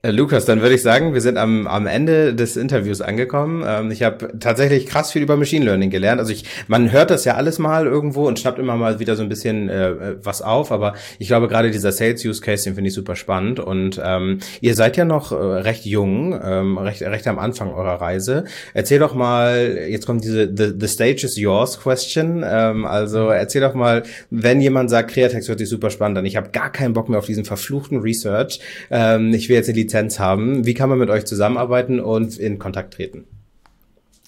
Äh, 0.02 0.12
Lukas, 0.12 0.46
dann 0.46 0.62
würde 0.62 0.76
ich 0.76 0.82
sagen, 0.82 1.14
wir 1.14 1.20
sind 1.20 1.38
am, 1.38 1.68
am 1.68 1.86
Ende 1.86 2.34
des 2.34 2.56
Interviews 2.56 3.02
angekommen. 3.02 3.66
Ähm, 3.68 3.92
ich 3.92 4.02
habe 4.02 4.32
tatsächlich 4.40 4.86
krass 4.86 5.12
viel 5.12 5.22
über 5.22 5.36
Machine 5.36 5.66
Learning 5.66 5.90
gelernt. 5.90 6.22
Also 6.22 6.32
ich, 6.32 6.46
man 6.68 6.94
hört 6.94 7.12
das 7.12 7.26
ja 7.26 7.36
alles 7.36 7.60
mal 7.60 7.86
irgendwo 7.86 8.26
und 8.26 8.40
schnappt 8.40 8.60
immer 8.60 8.78
mal 8.78 9.00
wieder 9.02 9.18
so 9.18 9.24
ein 9.24 9.28
bisschen 9.28 9.68
äh, 9.68 10.16
was 10.24 10.42
auf, 10.42 10.72
aber 10.72 10.94
ich 11.18 11.28
glaube 11.28 11.50
gerade 11.50 11.70
dieser 11.70 11.92
Sales 11.92 12.24
Use 12.24 12.40
Case, 12.40 12.64
den 12.64 12.76
finde 12.76 12.88
ich 12.88 12.94
super 12.94 13.18
spannend. 13.18 13.60
Und 13.60 14.00
ähm, 14.02 14.40
ihr 14.62 14.74
seid 14.74 14.96
ja 14.96 15.04
noch 15.04 15.34
äh, 15.34 15.36
recht 15.36 15.86
jung, 15.86 16.40
ähm, 16.42 16.78
recht, 16.78 17.02
recht 17.02 17.28
am 17.28 17.38
Anfang 17.38 17.74
eurer 17.74 18.00
Reise. 18.00 18.46
Erzähl 18.74 19.00
doch 19.00 19.14
mal, 19.14 19.80
jetzt 19.90 20.06
kommt 20.06 20.24
diese 20.24 20.50
The, 20.56 20.76
the 20.80 20.88
Stage 20.88 21.26
is 21.26 21.36
Yours 21.36 21.78
Question. 21.82 22.46
Ähm, 22.48 22.86
also 22.86 23.28
erzähl 23.28 23.60
doch 23.60 23.74
mal, 23.74 24.04
wenn 24.30 24.62
jemand 24.62 24.90
sagt, 24.90 25.12
Createx 25.12 25.50
hört 25.50 25.60
sich 25.60 25.68
super 25.68 25.90
spannend 25.90 26.20
an, 26.20 26.26
ich 26.26 26.38
habe 26.38 26.52
gar 26.52 26.72
keinen 26.72 26.94
Bock 26.94 27.10
mehr 27.10 27.20
auf 27.20 27.26
diesen 27.26 27.44
verfluchten 27.44 28.00
Research. 28.00 28.62
Ähm, 28.90 29.34
ich 29.34 29.50
will 29.50 29.58
jetzt 29.58 29.68
in 29.68 29.76
die 29.76 29.89
Lizenz 29.90 30.20
haben. 30.20 30.66
Wie 30.66 30.76
kann 30.76 30.90
man 30.90 31.00
mit 31.00 31.10
euch 31.10 31.26
zusammenarbeiten 31.26 32.00
und 32.00 32.38
in 32.38 32.60
Kontakt 32.60 32.94
treten? 32.94 33.26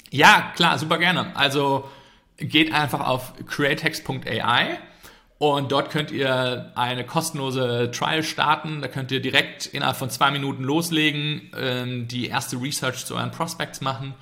Ja, 0.09 0.51
klar, 0.55 0.79
super 0.79 0.97
gerne. 0.97 1.35
Also 1.35 1.85
geht 2.37 2.73
einfach 2.73 3.07
auf 3.07 3.33
createx.ai 3.45 4.79
und 5.37 5.71
dort 5.71 5.91
könnt 5.91 6.11
ihr 6.11 6.71
eine 6.75 7.05
kostenlose 7.05 7.91
Trial 7.91 8.23
starten. 8.23 8.81
Da 8.81 8.87
könnt 8.87 9.11
ihr 9.11 9.21
direkt 9.21 9.67
innerhalb 9.67 9.97
von 9.97 10.09
zwei 10.09 10.31
Minuten 10.31 10.63
loslegen, 10.63 11.51
ähm, 11.55 12.07
die 12.07 12.27
erste 12.27 12.59
Research 12.59 13.05
zu 13.05 13.15
euren 13.15 13.31
Prospects 13.31 13.81
machen 13.81 14.15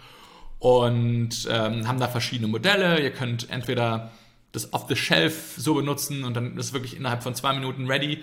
und 0.60 1.47
ähm, 1.49 1.88
haben 1.88 1.99
da 1.99 2.10
verschiedene 2.10 2.49
Modelle. 2.49 2.99
Ihr 3.02 3.12
könnt 3.12 3.49
entweder 3.49 4.12
das 4.52 4.73
off 4.73 4.86
the 4.89 4.95
shelf 4.95 5.54
so 5.58 5.75
benutzen 5.75 6.25
und 6.25 6.34
dann 6.36 6.58
ist 6.58 6.73
wirklich 6.73 6.97
innerhalb 6.97 7.23
von 7.23 7.34
zwei 7.34 7.54
Minuten 7.54 7.88
ready. 7.88 8.19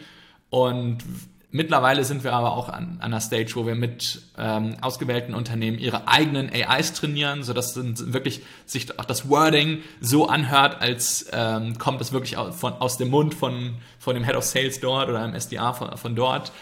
Und 0.50 0.98
Mittlerweile 1.52 2.04
sind 2.04 2.24
wir 2.24 2.32
aber 2.32 2.56
auch 2.56 2.68
an, 2.68 2.98
einer 3.00 3.20
Stage, 3.20 3.52
wo 3.54 3.66
wir 3.66 3.76
mit 3.76 4.20
ähm, 4.36 4.76
ausgewählten 4.80 5.32
Unternehmen 5.32 5.78
ihre 5.78 6.08
eigenen 6.08 6.50
AIs 6.52 6.92
trainieren, 6.92 7.44
sodass 7.44 7.76
wirklich 8.12 8.42
sich 8.66 8.98
auch 8.98 9.04
das 9.04 9.28
Wording 9.28 9.78
so 10.00 10.28
anhört, 10.28 10.80
als 10.80 11.26
ähm, 11.32 11.78
kommt 11.78 12.00
es 12.00 12.12
wirklich 12.12 12.36
aus, 12.36 12.58
von, 12.58 12.74
aus 12.74 12.98
dem 12.98 13.10
Mund 13.10 13.34
von, 13.34 13.76
von 13.98 14.14
dem 14.14 14.24
Head 14.24 14.34
of 14.34 14.44
Sales 14.44 14.80
dort 14.80 15.08
oder 15.08 15.22
einem 15.22 15.38
SDA 15.38 15.72
von, 15.72 15.96
von 15.96 16.16
dort. 16.16 16.52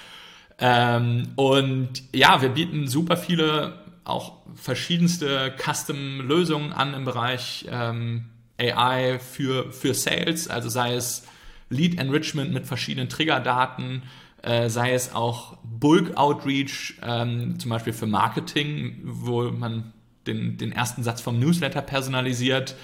Ähm, 0.58 1.32
und 1.36 2.02
ja, 2.14 2.42
wir 2.42 2.50
bieten 2.50 2.86
super 2.86 3.16
viele, 3.16 3.78
auch 4.04 4.32
verschiedenste 4.54 5.54
Custom-Lösungen 5.56 6.72
an 6.72 6.92
im 6.92 7.06
Bereich 7.06 7.66
ähm, 7.70 8.26
AI 8.60 9.18
für, 9.18 9.72
für 9.72 9.94
Sales, 9.94 10.48
also 10.48 10.68
sei 10.68 10.94
es 10.94 11.26
Lead 11.70 11.98
Enrichment 11.98 12.52
mit 12.52 12.66
verschiedenen 12.66 13.08
Triggerdaten, 13.08 14.02
äh, 14.44 14.68
sei 14.68 14.92
es 14.92 15.14
auch 15.14 15.56
Bulk 15.62 16.16
Outreach, 16.16 16.94
ähm, 17.02 17.58
zum 17.58 17.70
Beispiel 17.70 17.92
für 17.92 18.06
Marketing, 18.06 19.00
wo 19.04 19.44
man 19.50 19.92
den, 20.26 20.58
den 20.58 20.72
ersten 20.72 21.02
Satz 21.02 21.20
vom 21.20 21.38
Newsletter 21.38 21.82
personalisiert. 21.82 22.76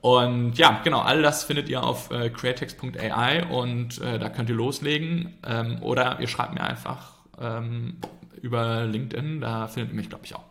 Und 0.00 0.58
ja, 0.58 0.80
genau, 0.84 1.00
all 1.00 1.22
das 1.22 1.44
findet 1.44 1.68
ihr 1.68 1.82
auf 1.82 2.10
äh, 2.10 2.30
createx.ai 2.30 3.46
und 3.46 4.00
äh, 4.00 4.18
da 4.18 4.28
könnt 4.28 4.50
ihr 4.50 4.54
loslegen. 4.54 5.34
Ähm, 5.44 5.82
oder 5.82 6.20
ihr 6.20 6.28
schreibt 6.28 6.54
mir 6.54 6.62
einfach 6.62 7.14
ähm, 7.40 7.96
über 8.42 8.84
LinkedIn, 8.84 9.40
da 9.40 9.66
findet 9.68 9.92
ihr 9.92 9.96
mich, 9.96 10.08
glaube 10.08 10.24
ich, 10.24 10.34
auch. 10.34 10.44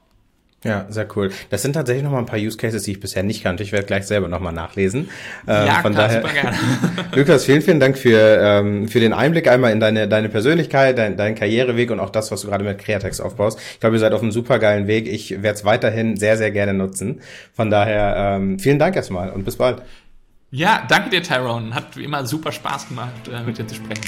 Ja, 0.65 0.87
sehr 0.89 1.07
cool. 1.15 1.29
Das 1.51 1.61
sind 1.61 1.73
tatsächlich 1.73 2.03
noch 2.03 2.11
mal 2.11 2.17
ein 2.17 2.25
paar 2.25 2.39
Use 2.39 2.57
Cases, 2.57 2.81
die 2.81 2.93
ich 2.93 2.99
bisher 2.99 3.21
nicht 3.21 3.43
kannte. 3.43 3.61
Ich 3.61 3.71
werde 3.71 3.85
gleich 3.85 4.07
selber 4.07 4.27
noch 4.27 4.39
mal 4.39 4.51
nachlesen. 4.51 5.09
Ähm, 5.47 5.67
ja, 5.67 5.73
von 5.75 5.93
klar, 5.93 6.07
daher, 6.07 6.21
super 6.21 6.33
gerne. 6.33 6.57
Lukas, 7.15 7.45
vielen, 7.45 7.61
vielen 7.61 7.79
Dank 7.79 7.99
für, 7.99 8.39
ähm, 8.41 8.87
für 8.87 8.99
den 8.99 9.13
Einblick 9.13 9.47
einmal 9.47 9.71
in 9.71 9.79
deine, 9.79 10.07
deine 10.07 10.27
Persönlichkeit, 10.27 10.97
dein, 10.97 11.17
deinen 11.17 11.35
Karriereweg 11.35 11.91
und 11.91 11.99
auch 11.99 12.09
das, 12.09 12.31
was 12.31 12.41
du 12.41 12.47
gerade 12.47 12.63
mit 12.63 12.79
Createx 12.79 13.21
aufbaust. 13.21 13.59
Ich 13.73 13.79
glaube, 13.79 13.95
ihr 13.95 13.99
seid 13.99 14.13
auf 14.13 14.23
einem 14.23 14.31
super 14.31 14.57
geilen 14.57 14.87
Weg. 14.87 15.07
Ich 15.07 15.43
werde 15.43 15.55
es 15.55 15.65
weiterhin 15.65 16.17
sehr, 16.17 16.35
sehr 16.35 16.49
gerne 16.49 16.73
nutzen. 16.73 17.21
Von 17.53 17.69
daher, 17.69 18.15
ähm, 18.17 18.57
vielen 18.57 18.79
Dank 18.79 18.95
erstmal 18.95 19.29
und 19.29 19.45
bis 19.45 19.57
bald. 19.57 19.83
Ja, 20.49 20.83
danke 20.87 21.09
dir, 21.09 21.21
Tyrone. 21.21 21.75
Hat 21.75 21.95
wie 21.95 22.05
immer 22.05 22.25
super 22.25 22.51
Spaß 22.51 22.87
gemacht, 22.87 23.27
äh, 23.31 23.43
mit 23.43 23.59
dir 23.59 23.67
zu 23.67 23.75
sprechen. 23.75 24.01